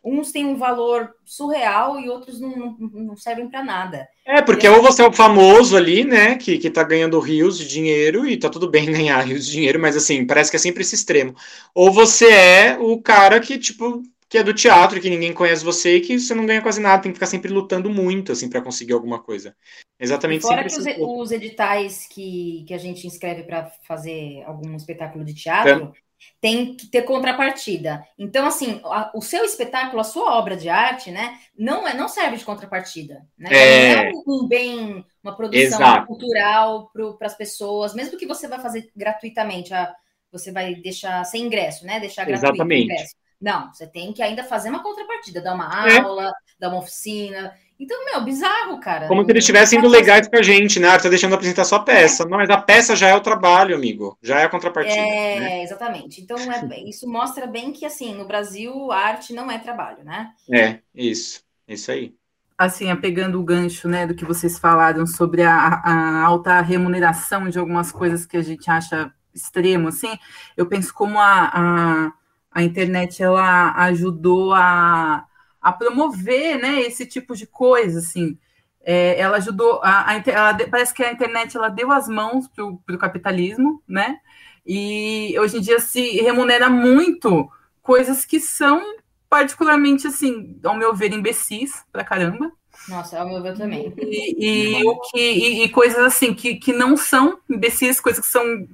uns 0.04 0.32
têm 0.32 0.46
um 0.46 0.56
valor 0.56 1.14
surreal 1.26 2.00
e 2.00 2.10
outros 2.10 2.40
não, 2.40 2.76
não, 2.80 2.90
não 2.90 3.16
servem 3.18 3.50
para 3.50 3.64
nada. 3.64 4.08
É, 4.26 4.42
porque 4.42 4.68
ou 4.68 4.82
você 4.82 5.02
é 5.02 5.08
o 5.08 5.14
famoso 5.14 5.76
ali, 5.76 6.04
né, 6.04 6.36
que, 6.36 6.58
que 6.58 6.70
tá 6.70 6.84
ganhando 6.84 7.20
rios 7.20 7.58
de 7.58 7.68
dinheiro 7.68 8.28
e 8.28 8.38
tá 8.38 8.50
tudo 8.50 8.70
bem 8.70 8.86
ganhar 8.92 9.20
rios 9.22 9.46
de 9.46 9.52
dinheiro, 9.52 9.80
mas 9.80 9.96
assim, 9.96 10.26
parece 10.26 10.50
que 10.50 10.58
é 10.58 10.60
sempre 10.60 10.82
esse 10.82 10.96
extremo. 10.96 11.36
Ou 11.74 11.92
você 11.92 12.30
é 12.32 12.78
o 12.80 13.02
cara 13.02 13.40
que, 13.40 13.58
tipo, 13.58 14.02
que 14.30 14.38
é 14.38 14.44
do 14.44 14.54
teatro, 14.54 15.02
que 15.02 15.10
ninguém 15.10 15.34
conhece 15.34 15.66
você 15.66 15.98
e 15.98 16.02
que 16.02 16.20
você 16.20 16.36
não 16.36 16.46
ganha 16.46 16.62
quase 16.62 16.80
nada, 16.80 17.02
tem 17.02 17.12
que 17.12 17.16
ficar 17.16 17.26
sempre 17.26 17.52
lutando 17.52 17.90
muito, 17.90 18.32
assim, 18.32 18.48
para 18.48 18.62
conseguir 18.62 18.94
alguma 18.94 19.20
coisa. 19.20 19.56
Exatamente. 20.00 20.44
Fora 20.44 20.64
que 20.64 20.78
os, 20.78 20.86
os, 21.00 21.32
editais 21.32 22.06
que, 22.06 22.64
que 22.68 22.74
a 22.74 22.78
gente 22.78 23.08
inscreve 23.08 23.44
para 23.44 23.72
fazer 23.88 24.44
algum 24.46 24.76
espetáculo 24.76 25.26
de 25.26 25.34
teatro, 25.34 25.92
tem 26.41 26.75
que 26.75 26.88
ter 26.88 27.03
contrapartida. 27.03 28.03
Então, 28.17 28.45
assim, 28.45 28.82
a, 28.86 29.12
o 29.13 29.21
seu 29.21 29.43
espetáculo, 29.43 30.01
a 30.01 30.05
sua 30.05 30.38
obra 30.38 30.55
de 30.55 30.69
arte, 30.69 31.12
né, 31.12 31.38
não, 31.58 31.88
é, 31.88 31.93
não 31.93 32.08
serve 32.08 32.38
de 32.38 32.45
contrapartida. 32.45 33.25
Né? 33.38 33.49
É... 33.51 33.95
Não 33.95 34.03
é 34.03 34.12
um, 34.27 34.47
bem, 34.47 35.05
uma 35.23 35.36
produção 35.36 35.79
Exato. 35.79 36.08
cultural 36.08 36.91
para 36.93 37.27
as 37.27 37.36
pessoas, 37.36 37.93
mesmo 37.93 38.17
que 38.17 38.27
você 38.27 38.47
vai 38.47 38.60
fazer 38.60 38.89
gratuitamente, 38.95 39.73
a, 39.73 39.93
você 40.32 40.51
vai 40.51 40.75
deixar 40.75 41.23
sem 41.25 41.43
ingresso, 41.43 41.86
né? 41.86 41.99
Deixar 41.99 42.25
gratuito 42.25 42.55
Exatamente. 42.55 42.82
o 42.82 42.86
ingresso. 42.86 43.15
Não, 43.41 43.73
você 43.73 43.88
tem 43.88 44.12
que 44.12 44.21
ainda 44.21 44.43
fazer 44.43 44.69
uma 44.69 44.84
contrapartida, 44.84 45.41
dar 45.41 45.55
uma 45.55 45.89
é. 45.89 45.99
aula, 45.99 46.27
é. 46.27 46.32
dar 46.60 46.69
uma 46.69 46.79
oficina. 46.79 47.55
Então, 47.80 48.04
meu, 48.04 48.22
bizarro, 48.22 48.78
cara. 48.82 49.08
Como 49.08 49.24
se 49.24 49.32
eles 49.32 49.44
estivessem 49.44 49.80
indo 49.80 49.88
legais 49.88 50.28
pra 50.28 50.42
gente, 50.42 50.82
né? 50.82 50.98
Tá 50.98 51.08
deixando 51.08 51.34
apresentar 51.34 51.63
só 51.63 51.80
peça. 51.80 52.24
É. 52.24 52.26
Não, 52.28 52.38
mas 52.38 52.50
a 52.50 52.58
peça 52.58 52.94
já 52.94 53.08
é 53.08 53.15
o 53.15 53.22
trabalho, 53.22 53.74
amigo. 53.74 54.18
Já 54.22 54.42
é 54.42 54.44
a 54.44 54.50
contrapartida. 54.50 54.98
É, 54.98 55.39
né? 55.39 55.63
exatamente. 55.63 56.20
Então, 56.20 56.38
é, 56.38 56.80
isso 56.84 57.08
mostra 57.08 57.48
bem 57.48 57.72
que, 57.72 57.86
assim, 57.86 58.13
no 58.13 58.26
Brasil, 58.26 58.92
arte 58.92 59.32
não 59.32 59.50
é 59.50 59.58
trabalho, 59.58 60.04
né? 60.04 60.32
É, 60.52 60.80
isso. 60.94 61.42
Isso 61.65 61.89
aí. 61.89 62.13
Assim, 62.58 62.94
pegando 62.98 63.39
o 63.39 63.44
gancho, 63.44 63.88
né, 63.88 64.06
do 64.06 64.13
que 64.13 64.26
vocês 64.26 64.60
falaram 64.60 65.08
sobre 65.08 65.44
a, 65.44 65.56
a 65.56 66.26
alta 66.26 66.60
remuneração 66.60 67.48
de 67.48 67.58
algumas 67.58 67.89
coisas 67.89 68.26
que 68.26 68.36
a 68.36 68.42
gente 68.42 68.70
acha 68.70 69.13
extremo, 69.34 69.88
assim, 69.88 70.20
eu 70.58 70.65
penso 70.65 70.94
como 70.94 71.18
a, 71.18 71.50
a, 71.54 72.12
a 72.52 72.62
internet, 72.62 73.24
ela 73.24 73.72
ajudou 73.86 74.54
a 74.54 75.26
a 75.62 75.72
promover 75.72 76.60
né, 76.60 76.82
esse 76.82 77.06
tipo 77.06 77.36
de 77.36 77.45
coisa, 77.45 78.00
assim. 78.00 78.38
É, 78.82 79.19
ela 79.19 79.38
ajudou, 79.38 79.82
a, 79.84 80.10
a 80.10 80.24
ela, 80.26 80.58
parece 80.69 80.93
que 80.93 81.04
a 81.04 81.12
internet 81.12 81.56
ela 81.56 81.69
deu 81.69 81.91
as 81.91 82.08
mãos 82.08 82.48
para 82.48 82.65
o 82.65 82.98
capitalismo, 82.98 83.84
né? 83.88 84.19
E 84.65 85.36
hoje 85.39 85.58
em 85.58 85.62
dia 85.62 85.80
se 85.80 86.22
remunera 86.22 86.69
muito 86.69 87.50
coisas 87.82 88.24
que 88.24 88.39
são 88.39 88.82
particularmente, 89.30 90.08
assim, 90.08 90.60
ao 90.63 90.76
meu 90.76 90.95
ver, 90.95 91.13
imbecis 91.13 91.84
pra 91.91 92.04
caramba. 92.04 92.52
Nossa, 92.88 93.19
ao 93.19 93.28
meu 93.28 93.41
ver 93.41 93.56
também. 93.58 93.93
E, 93.98 94.80
e 94.80 94.84
o 94.86 95.00
que, 95.02 95.19
e, 95.19 95.63
e, 95.63 95.69
coisas 95.69 96.00
assim 96.00 96.34
que, 96.34 96.56
que 96.56 96.74
não 96.74 96.98
são 96.98 97.39
imbecis, 97.50 98.00
coisas 98.00 98.26
que 98.26 98.32
são 98.32 98.67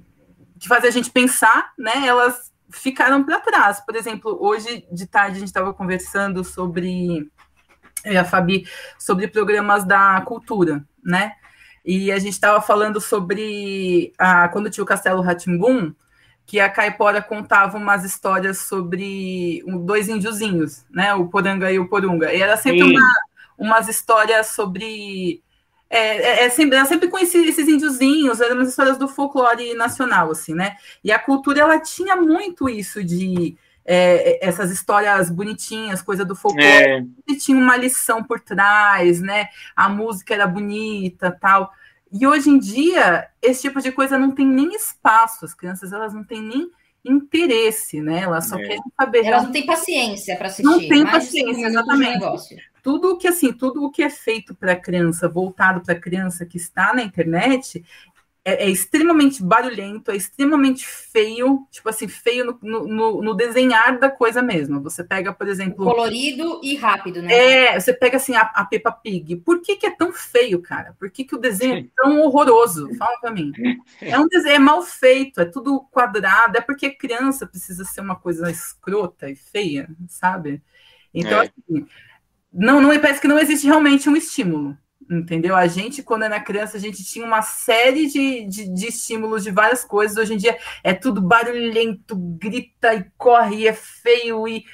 de 0.56 0.68
fazer 0.68 0.88
a 0.88 0.92
gente 0.92 1.12
pensar, 1.12 1.74
né? 1.78 2.06
Elas 2.08 2.52
ficaram 2.70 3.24
para 3.24 3.40
trás. 3.40 3.80
Por 3.80 3.96
exemplo, 3.96 4.38
hoje 4.40 4.86
de 4.92 5.08
tarde 5.08 5.38
a 5.38 5.40
gente 5.40 5.48
estava 5.48 5.74
conversando 5.74 6.44
sobre, 6.44 7.30
eu 8.04 8.22
a 8.22 8.24
Fabi, 8.24 8.68
sobre 8.98 9.28
programas 9.28 9.84
da 9.84 10.22
cultura, 10.22 10.86
né? 11.04 11.34
E 11.84 12.12
a 12.12 12.18
gente 12.18 12.34
estava 12.34 12.62
falando 12.62 13.00
sobre 13.00 14.12
a, 14.18 14.50
quando 14.50 14.70
tinha 14.70 14.84
o 14.84 14.88
Castelo 14.88 15.22
Ratimbum, 15.22 15.94
que 16.46 16.60
a 16.60 16.70
Caipora 16.70 17.22
contava 17.22 17.78
umas 17.78 18.04
histórias 18.04 18.60
sobre 18.60 19.64
dois 19.84 20.10
índiozinhos, 20.10 20.86
né? 20.90 21.14
O 21.14 21.28
Poranga 21.28 21.72
e 21.72 21.80
o 21.80 21.88
Porunga. 21.88 22.34
E 22.34 22.42
era 22.42 22.58
sempre 22.58 22.84
uma, 22.84 23.14
umas 23.58 23.88
histórias 23.88 24.48
sobre 24.48 25.44
é, 25.96 26.18
é, 26.18 26.44
é, 26.44 26.50
sempre, 26.50 26.78
é 26.78 26.86
sempre 26.86 27.08
com 27.08 27.18
esses, 27.18 27.48
esses 27.48 27.68
índiozinhos, 27.68 28.42
eram 28.42 28.60
as 28.60 28.70
histórias 28.70 28.98
do 28.98 29.08
folclore 29.08 29.74
nacional, 29.74 30.32
assim, 30.32 30.54
né? 30.54 30.76
E 31.04 31.12
a 31.12 31.18
cultura, 31.18 31.62
ela 31.62 31.80
tinha 31.80 32.16
muito 32.18 32.68
isso 32.68 33.02
de 33.02 33.56
é, 33.86 34.46
essas 34.46 34.72
histórias 34.72 35.30
bonitinhas, 35.30 36.02
coisa 36.02 36.26
do 36.26 36.36
folclore, 36.36 36.66
é. 36.66 37.06
e 37.28 37.38
tinha 37.38 37.58
uma 37.58 37.78
lição 37.78 38.22
por 38.22 38.42
trás, 38.42 39.22
né? 39.22 39.48
A 39.74 39.88
música 39.88 40.34
era 40.34 40.46
bonita, 40.46 41.32
tal. 41.32 41.72
E 42.12 42.28
hoje 42.28 42.50
em 42.50 42.60
dia, 42.60 43.30
esse 43.42 43.62
tipo 43.62 43.82
de 43.82 43.92
coisa 43.92 44.20
não 44.20 44.32
tem 44.32 44.46
nem 44.46 44.76
espaço, 44.76 45.46
as 45.46 45.54
crianças, 45.54 45.94
elas 45.94 46.14
não 46.14 46.24
têm 46.26 46.42
nem 46.42 46.70
interesse, 47.06 48.02
né? 48.02 48.22
Elas 48.22 48.48
só 48.48 48.58
é. 48.58 48.64
querem 48.64 48.84
saber. 49.00 49.26
Elas 49.26 49.44
não 49.44 49.52
têm 49.52 49.66
paciência 49.66 50.36
para 50.36 50.48
assistir. 50.48 50.64
Não 50.64 50.80
tem 50.80 51.06
paciência, 51.06 51.68
exatamente 51.68 52.56
tudo 52.86 53.18
que 53.18 53.28
assim, 53.28 53.52
tudo 53.52 53.84
o 53.84 53.90
que 53.90 54.04
é 54.04 54.12
feito 54.12 54.54
para 54.54 54.76
criança, 54.76 55.28
voltado 55.28 55.82
para 55.82 56.00
criança 56.00 56.46
que 56.46 56.56
está 56.56 56.94
na 56.94 57.02
internet, 57.02 57.84
é, 58.46 58.66
é, 58.66 58.70
extremamente 58.70 59.42
barulhento, 59.42 60.12
é 60.12 60.16
extremamente 60.16 60.86
feio, 60.86 61.66
tipo 61.72 61.90
assim, 61.90 62.08
feio 62.08 62.60
no, 62.62 62.86
no, 62.86 63.22
no, 63.24 63.34
desenhar 63.34 63.98
da 63.98 64.08
coisa 64.08 64.40
mesmo. 64.40 64.84
Você 64.84 65.04
pega, 65.04 65.34
por 65.34 65.48
exemplo. 65.48 65.84
Colorido 65.84 66.62
e 66.62 66.76
rápido, 66.76 67.24
né? 67.24 67.34
É, 67.34 67.80
você 67.80 67.92
pega 67.92 68.18
assim 68.18 68.36
a, 68.36 68.42
a 68.42 68.64
Peppa 68.66 68.92
Pig. 68.92 69.38
Por 69.38 69.64
que, 69.64 69.78
que 69.78 69.88
é 69.88 69.92
tão 69.92 70.14
feio, 70.14 70.62
cara? 70.62 70.96
Por 71.00 71.10
que, 71.10 71.24
que 71.24 71.34
o 71.34 71.40
desenho 71.40 71.78
é 71.78 71.86
tão 71.96 72.22
horroroso? 72.22 72.88
Fala 73.00 73.20
pra 73.20 73.32
mim. 73.32 73.52
É 74.00 74.20
um 74.20 74.28
desenho 74.28 74.58
é 74.58 74.60
mal 74.60 74.84
feito, 74.84 75.42
é 75.42 75.46
tudo 75.46 75.82
quadrado, 75.90 76.56
é 76.56 76.62
porque 76.62 76.92
criança 76.92 77.48
precisa 77.48 77.84
ser 77.84 78.02
uma 78.02 78.16
coisa 78.16 78.52
escrota 78.52 79.28
e 79.28 79.36
feia, 79.36 79.90
sabe? 80.08 80.62
Então, 81.12 81.42
é. 81.42 81.46
assim, 81.46 81.88
não, 82.56 82.82
não 82.82 82.90
parece 83.00 83.22
que 83.22 83.28
não 83.28 83.40
existe 83.40 83.68
realmente 83.68 84.10
um 84.10 84.16
estímulo 84.16 84.78
entendeu? 85.10 85.56
A 85.56 85.68
gente, 85.68 86.02
quando 86.02 86.24
era 86.24 86.40
criança, 86.40 86.78
a 86.78 86.80
gente 86.80 87.04
tinha 87.04 87.26
uma 87.26 87.42
série 87.42 88.08
de, 88.08 88.46
de, 88.46 88.74
de, 88.74 88.88
estímulos 88.88 89.44
de 89.44 89.52
várias 89.52 89.84
coisas. 89.84 90.18
Hoje 90.18 90.34
em 90.34 90.38
dia 90.38 90.58
é 90.84 90.94
tudo 90.94 91.22
barulhento, 91.22 92.16
grita 92.16 92.94
e 92.94 93.06
corre, 93.18 93.58
e 93.58 93.68
é 93.68 93.74
feio 93.74 94.48
e 94.48 94.66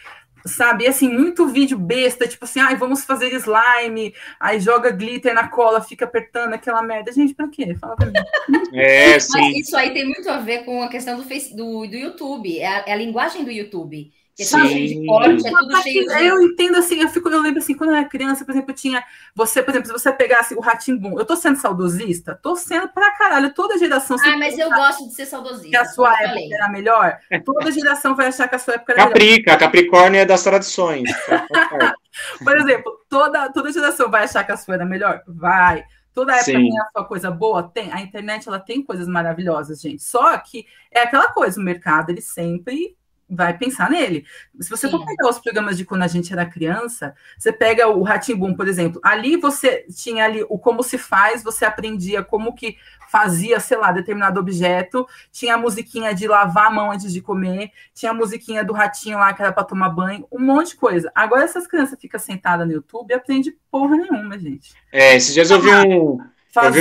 sabe, 0.46 0.86
e, 0.86 0.88
assim, 0.88 1.08
muito 1.08 1.48
vídeo 1.48 1.78
besta, 1.78 2.28
tipo 2.28 2.46
assim, 2.46 2.60
ai, 2.60 2.76
vamos 2.76 3.04
fazer 3.04 3.32
slime, 3.34 4.12
aí 4.39 4.60
joga 4.60 4.89
glitter 4.89 5.36
na 5.36 5.48
cola, 5.48 5.82
fica 5.82 6.06
apertando 6.06 6.54
aquela 6.54 6.82
merda. 6.82 7.12
Gente, 7.12 7.34
pra 7.34 7.48
quê? 7.48 7.76
Fala 7.80 7.96
pra 7.96 8.08
mim. 8.08 8.13
É, 8.74 9.20
sim. 9.20 9.38
Mas 9.38 9.67
isso 9.67 9.76
aí 9.76 9.91
tem 9.91 10.06
muito 10.06 10.30
a 10.30 10.39
ver 10.39 10.63
com 10.63 10.82
a 10.82 10.88
questão 10.88 11.17
do, 11.17 11.24
face, 11.24 11.54
do, 11.54 11.86
do 11.86 11.96
YouTube, 11.96 12.58
é 12.58 12.67
a, 12.67 12.84
é 12.88 12.94
a 12.94 12.96
linguagem 12.96 13.44
do 13.44 13.52
YouTube. 13.52 14.12
Que 14.41 14.56
é 14.56 14.60
tudo 14.60 14.69
cheio 14.69 14.88
de 14.88 15.06
corte, 15.06 15.47
é 15.47 15.51
tudo 15.51 15.82
cheio 15.82 16.08
de... 16.08 16.25
Eu 16.25 16.41
entendo 16.41 16.77
assim, 16.77 16.99
eu 16.99 17.10
fico, 17.10 17.30
eu 17.30 17.41
lembro 17.41 17.60
assim, 17.60 17.75
quando 17.75 17.91
eu 17.91 17.95
era 17.95 18.08
criança, 18.08 18.43
por 18.43 18.51
exemplo, 18.51 18.73
tinha. 18.73 19.04
Você, 19.36 19.62
por 19.62 19.71
exemplo, 19.71 19.88
se 19.88 19.93
você 19.93 20.12
pegasse 20.12 20.56
o 20.56 20.60
Ratimbum, 20.60 21.19
eu 21.19 21.25
tô 21.25 21.36
sendo 21.36 21.60
saudosista? 21.60 22.39
Tô 22.41 22.56
sendo 22.56 22.88
pra 22.89 23.12
caralho. 23.12 23.54
Toda 23.54 23.77
geração. 23.77 24.17
Ah, 24.23 24.38
mas 24.38 24.58
eu 24.58 24.69
gosto 24.69 25.08
de 25.08 25.13
ser 25.13 25.25
saudosista. 25.25 25.69
Que 25.69 25.77
a 25.77 25.86
sua 25.86 26.12
época 26.13 26.27
falei. 26.30 26.54
era 26.54 26.69
melhor. 26.69 27.17
Toda 27.45 27.71
geração 27.71 28.15
vai 28.15 28.27
achar 28.27 28.47
que 28.47 28.56
a 28.56 28.60
sua 28.60 28.75
época 28.75 28.93
era 28.93 29.04
Caprica, 29.04 29.51
melhor. 29.51 29.60
Capricórnio 29.60 30.19
é 30.21 30.25
das 30.25 30.43
tradições. 30.43 31.10
por 32.43 32.58
exemplo, 32.58 32.99
toda, 33.10 33.51
toda 33.51 33.71
geração 33.71 34.10
vai 34.10 34.23
achar 34.23 34.43
que 34.43 34.51
a 34.51 34.58
sua 34.58 34.75
era 34.75 34.86
melhor? 34.86 35.21
Vai. 35.27 35.84
Toda 36.13 36.34
época 36.34 36.45
Sim. 36.45 36.69
tem 36.69 36.80
a 36.80 36.89
sua 36.91 37.06
coisa 37.06 37.32
boa? 37.32 37.63
Tem. 37.63 37.91
A 37.91 38.01
internet 38.01 38.47
ela 38.47 38.60
tem 38.60 38.84
coisas 38.84 39.08
maravilhosas, 39.08 39.80
gente. 39.80 40.04
Só 40.04 40.38
que 40.38 40.65
é 40.91 41.04
aquela 41.04 41.32
coisa, 41.32 41.60
o 41.60 41.63
mercado 41.63 42.10
ele 42.10 42.21
sempre 42.21 42.97
vai 43.32 43.58
pensar 43.58 43.89
nele. 43.89 44.26
Se 44.60 44.70
você 44.70 44.88
Sim. 44.88 44.91
for 44.91 45.06
pegar 45.06 45.30
os 45.30 45.39
programas 45.39 45.78
de 45.78 45.86
quando 45.86 46.04
a 46.04 46.08
gente 46.08 46.34
era 46.34 46.46
criança, 46.46 47.15
você 47.38 47.52
pega 47.54 47.88
o 47.88 48.04
Ratimbum, 48.04 48.54
por 48.54 48.67
exemplo, 48.67 49.00
ali 49.04 49.38
você 49.38 49.86
tinha 49.96 50.26
ali 50.26 50.46
o 50.50 50.60
como 50.60 50.84
se 50.84 50.98
faz, 50.98 51.41
você 51.41 51.63
aprendia 51.63 52.24
como 52.24 52.54
que 52.54 52.78
fazia, 53.10 53.60
sei 53.60 53.78
lá, 53.78 53.91
determinado 53.91 54.39
objeto, 54.39 55.08
tinha 55.32 55.56
a 55.56 55.58
musiquinha 55.58 56.13
de 56.13 56.28
lavar 56.28 56.67
a 56.67 56.72
mão 56.72 56.91
antes 56.91 57.12
de 57.12 57.22
comer, 57.22 57.72
tinha 57.94 58.12
a 58.12 58.15
musiquinha 58.15 58.63
do 58.63 58.74
ratinho 58.74 59.17
lá 59.17 59.34
que 59.34 59.41
era 59.41 59.52
para 59.52 59.63
tomar 59.63 59.89
banho, 59.89 60.26
um 60.32 60.39
monte 60.39 60.70
de 60.70 60.76
coisa. 60.78 61.12
Agora 61.13 61.44
essas 61.44 61.67
crianças 61.67 62.00
ficam 62.00 62.20
sentadas 62.20 62.65
no 62.65 62.74
YouTube 62.74 63.12
e 63.12 63.13
aprendem 63.13 63.54
porra 63.70 63.98
nenhuma, 63.98 64.38
gente. 64.38 64.74
É, 64.91 65.15
esses 65.15 65.34
dias 65.34 65.52
eu 65.52 65.60
vi 65.60 65.70
um 65.70 66.20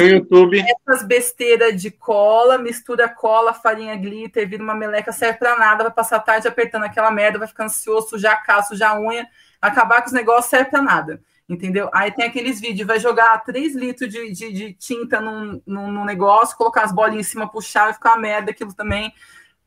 YouTube. 0.06 0.60
essas 0.60 1.06
besteiras 1.06 1.80
de 1.80 1.90
cola, 1.90 2.58
mistura 2.58 3.08
cola, 3.08 3.54
farinha, 3.54 3.96
glitter, 3.96 4.48
vira 4.48 4.62
uma 4.62 4.74
meleca, 4.74 5.12
serve 5.12 5.38
pra 5.38 5.56
nada, 5.56 5.84
vai 5.84 5.92
passar 5.92 6.16
a 6.16 6.20
tarde 6.20 6.48
apertando 6.48 6.84
aquela 6.84 7.10
merda, 7.10 7.38
vai 7.38 7.48
ficar 7.48 7.64
ansioso, 7.64 8.18
já 8.18 8.36
caço, 8.36 8.74
já 8.74 8.98
unha, 8.98 9.28
acabar 9.62 10.00
com 10.00 10.08
os 10.08 10.12
negócios, 10.12 10.46
serve 10.46 10.70
pra 10.70 10.82
nada. 10.82 11.22
Entendeu? 11.48 11.90
Aí 11.92 12.12
tem 12.12 12.26
aqueles 12.26 12.60
vídeos, 12.60 12.86
vai 12.86 13.00
jogar 13.00 13.36
3 13.44 13.74
litros 13.74 14.08
de, 14.08 14.32
de, 14.32 14.52
de 14.52 14.72
tinta 14.74 15.20
num, 15.20 15.60
num, 15.66 15.90
num, 15.90 16.04
negócio, 16.04 16.56
colocar 16.56 16.82
as 16.82 16.92
bolinhas 16.92 17.26
em 17.26 17.30
cima, 17.30 17.50
puxar, 17.50 17.84
vai 17.84 17.94
ficar 17.94 18.10
uma 18.10 18.20
merda 18.20 18.50
aquilo 18.52 18.72
também. 18.72 19.12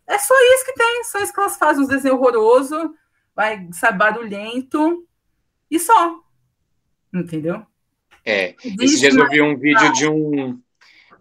É 0.07 0.17
só 0.17 0.33
isso 0.55 0.65
que 0.65 0.73
tem, 0.73 1.03
só 1.05 1.19
isso 1.19 1.33
que 1.33 1.39
elas 1.39 1.57
fazem, 1.57 1.83
uns 1.83 1.89
desenhos 1.89 2.17
horrorosos, 2.17 2.89
vai, 3.35 3.67
sabe, 3.73 3.97
barulhento, 3.97 5.05
e 5.69 5.79
só. 5.79 6.19
Entendeu? 7.13 7.65
É, 8.25 8.55
esses 8.81 8.99
dias 8.99 9.15
eu 9.15 9.29
vi 9.29 9.41
um 9.41 9.57
vídeo 9.57 9.91
de 9.93 10.07
um. 10.07 10.57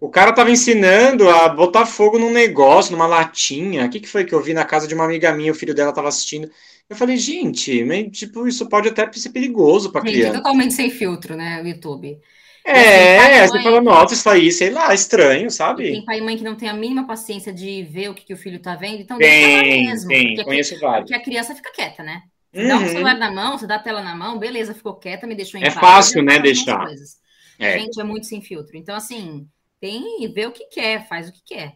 O 0.01 0.09
cara 0.09 0.33
tava 0.33 0.51
ensinando 0.51 1.29
a 1.29 1.49
botar 1.49 1.87
fogo 1.87 2.19
num 2.19 2.33
negócio, 2.33 2.93
numa 2.93 3.07
latinha. 3.07 3.87
O 3.87 3.91
que, 3.91 4.01
que 4.01 4.09
foi 4.09 4.25
que 4.25 4.35
eu 4.35 4.43
vi 4.43 4.53
na 4.53 4.65
casa 4.65 4.89
de 4.89 4.95
uma 4.95 5.05
amiga 5.05 5.33
minha, 5.33 5.53
o 5.53 5.55
filho 5.55 5.75
dela 5.75 5.93
tava 5.93 6.09
assistindo. 6.09 6.51
Eu 6.91 6.97
falei, 6.97 7.17
gente, 7.17 7.85
mas, 7.85 8.11
tipo, 8.11 8.47
isso 8.47 8.69
pode 8.69 8.89
até 8.89 9.11
ser 9.13 9.31
perigoso 9.31 9.91
para 9.91 10.03
criança. 10.03 10.39
totalmente 10.39 10.75
sem 10.75 10.91
filtro, 10.91 11.37
né, 11.37 11.63
o 11.63 11.67
YouTube. 11.67 12.19
É, 12.65 13.19
assim, 13.19 13.31
mãe... 13.39 13.49
você 13.49 13.63
fala, 13.63 13.81
nossa, 13.81 14.15
isso 14.15 14.29
aí, 14.29 14.53
sei 14.53 14.71
lá, 14.71 14.95
estranho, 14.95 15.51
sabe? 15.51 15.91
tem 15.91 16.05
pai 16.05 16.19
e 16.19 16.21
mãe 16.21 16.37
que 16.37 16.45
não 16.45 16.55
tem 16.55 16.69
a 16.69 16.75
mínima 16.75 17.07
paciência 17.07 17.53
de 17.53 17.83
ver 17.85 18.11
o 18.11 18.15
que, 18.15 18.25
que 18.25 18.35
o 18.35 18.37
filho 18.37 18.61
tá 18.61 18.77
vendo, 18.77 19.01
então 19.01 19.19
tem, 19.19 19.63
deixa 19.63 19.91
mesmo. 19.91 20.09
Tem, 20.09 20.45
conheço 20.45 20.79
vários. 20.79 21.11
Porque 21.11 21.21
a 21.21 21.25
criança 21.25 21.55
fica 21.55 21.73
quieta, 21.73 22.03
né? 22.03 22.23
Você 22.53 22.63
uhum. 22.63 22.69
dá 22.69 22.77
o 22.77 22.89
celular 22.89 23.19
na 23.19 23.31
mão, 23.31 23.59
você 23.59 23.67
dá 23.67 23.77
a 23.77 23.79
tela 23.79 24.03
na 24.03 24.15
mão, 24.15 24.39
beleza, 24.39 24.75
ficou 24.75 24.95
quieta, 24.95 25.27
me 25.27 25.35
deixou 25.35 25.59
em 25.59 25.65
É 25.65 25.71
paz, 25.71 25.81
fácil, 25.81 26.23
né, 26.23 26.39
deixar. 26.39 26.87
É. 27.59 27.79
Gente, 27.79 28.01
é 28.01 28.05
muito 28.05 28.27
sem 28.27 28.43
filtro. 28.43 28.77
Então, 28.77 28.95
assim, 28.95 29.47
tem 29.81 30.31
vê 30.33 30.47
o 30.47 30.53
que 30.53 30.67
quer, 30.67 31.09
faz 31.09 31.29
o 31.29 31.33
que 31.33 31.41
quer. 31.45 31.75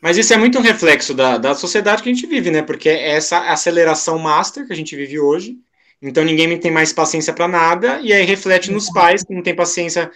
Mas 0.00 0.16
isso 0.16 0.32
é 0.32 0.36
muito 0.36 0.58
um 0.58 0.62
reflexo 0.62 1.14
da, 1.14 1.38
da 1.38 1.54
sociedade 1.54 2.02
que 2.02 2.08
a 2.08 2.12
gente 2.12 2.26
vive, 2.26 2.50
né? 2.50 2.62
Porque 2.62 2.88
é 2.88 3.10
essa 3.10 3.50
aceleração 3.50 4.18
master 4.18 4.66
que 4.66 4.72
a 4.72 4.76
gente 4.76 4.94
vive 4.94 5.18
hoje. 5.18 5.56
Então 6.00 6.24
ninguém 6.24 6.58
tem 6.58 6.70
mais 6.70 6.92
paciência 6.92 7.32
para 7.32 7.48
nada, 7.48 7.98
e 8.00 8.12
aí 8.12 8.24
reflete 8.24 8.70
nos 8.70 8.88
pais 8.90 9.24
que 9.24 9.34
não 9.34 9.42
tem 9.42 9.56
paciência 9.56 10.10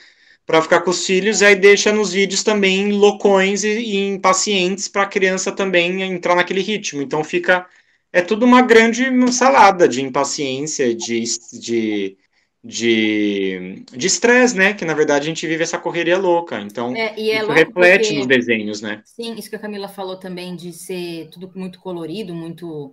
para 0.46 0.62
ficar 0.62 0.81
com 0.83 0.90
os 0.90 1.05
filhos, 1.05 1.40
e 1.40 1.44
aí 1.44 1.57
deixa 1.57 1.92
nos 1.92 2.12
vídeos 2.12 2.44
também 2.44 2.92
loucões 2.92 3.64
e, 3.64 3.68
e 3.68 4.09
impacientes 4.09 4.87
para 4.87 5.03
a 5.03 5.07
criança 5.07 5.51
também 5.51 6.03
entrar 6.03 6.37
naquele 6.37 6.61
ritmo. 6.61 7.03
Então 7.03 7.25
fica 7.25 7.66
é 8.12 8.20
tudo 8.20 8.44
uma 8.44 8.61
grande 8.61 9.05
salada 9.33 9.88
de 9.88 10.03
impaciência, 10.03 10.94
de, 10.94 11.25
de, 11.53 12.16
de, 12.62 14.07
estresse, 14.07 14.55
né? 14.55 14.75
Que 14.75 14.85
na 14.85 14.92
verdade 14.92 15.25
a 15.25 15.29
gente 15.29 15.46
vive 15.46 15.62
essa 15.62 15.79
correria 15.79 16.18
louca. 16.18 16.61
Então, 16.61 16.94
é, 16.94 17.14
é 17.18 17.38
isso 17.38 17.51
reflete 17.51 18.05
porque, 18.09 18.18
nos 18.18 18.27
desenhos, 18.27 18.81
né? 18.83 19.03
Sim, 19.05 19.35
isso 19.35 19.48
que 19.48 19.57
a 19.57 19.61
Camila 19.61 19.88
falou 19.88 20.16
também 20.16 20.55
de 20.55 20.72
ser 20.72 21.31
tudo 21.31 21.51
muito 21.55 21.81
colorido, 21.81 22.35
muito. 22.35 22.92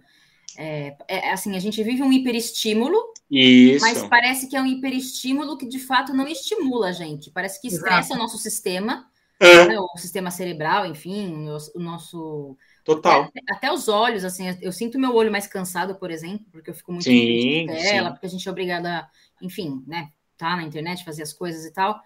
É, 0.58 0.96
é, 1.08 1.32
assim, 1.32 1.56
a 1.56 1.60
gente 1.60 1.84
vive 1.84 2.02
um 2.02 2.12
hiperestímulo, 2.12 2.98
isso. 3.30 3.86
mas 3.86 4.04
parece 4.04 4.48
que 4.50 4.56
é 4.56 4.62
um 4.62 4.66
hiperestímulo 4.66 5.58
que 5.58 5.68
de 5.68 5.80
fato 5.80 6.14
não 6.14 6.28
estimula 6.28 6.88
a 6.88 6.92
gente. 6.94 7.30
Parece 7.30 7.62
que 7.62 7.68
estressa 7.68 8.14
Exato. 8.14 8.16
o 8.16 8.18
nosso 8.18 8.38
sistema, 8.38 9.06
é. 9.40 9.68
né, 9.68 9.80
o 9.80 9.98
sistema 9.98 10.32
cerebral, 10.32 10.86
enfim, 10.86 11.48
o, 11.50 11.58
o 11.76 11.80
nosso 11.80 12.58
Total. 12.90 13.22
Até, 13.26 13.42
até, 13.48 13.72
os 13.72 13.88
olhos, 13.88 14.24
assim, 14.24 14.46
eu 14.62 14.72
sinto 14.72 14.98
meu 14.98 15.16
olho 15.16 15.32
mais 15.32 15.46
cansado, 15.46 15.94
por 15.94 16.10
exemplo, 16.10 16.48
porque 16.52 16.72
eu 16.72 16.74
fico 16.74 16.92
muito 16.92 17.04
sim, 17.04 17.68
tela, 17.68 18.08
sim. 18.08 18.14
porque 18.14 18.26
a 18.26 18.30
gente 18.30 18.48
é 18.48 18.52
obrigada, 18.52 19.08
enfim, 19.40 19.84
né, 19.86 20.10
tá 20.36 20.56
na 20.56 20.64
internet, 20.64 21.06
fazer 21.06 21.22
as 21.22 21.32
coisas 21.32 21.66
e 21.66 21.72
tal. 21.72 22.02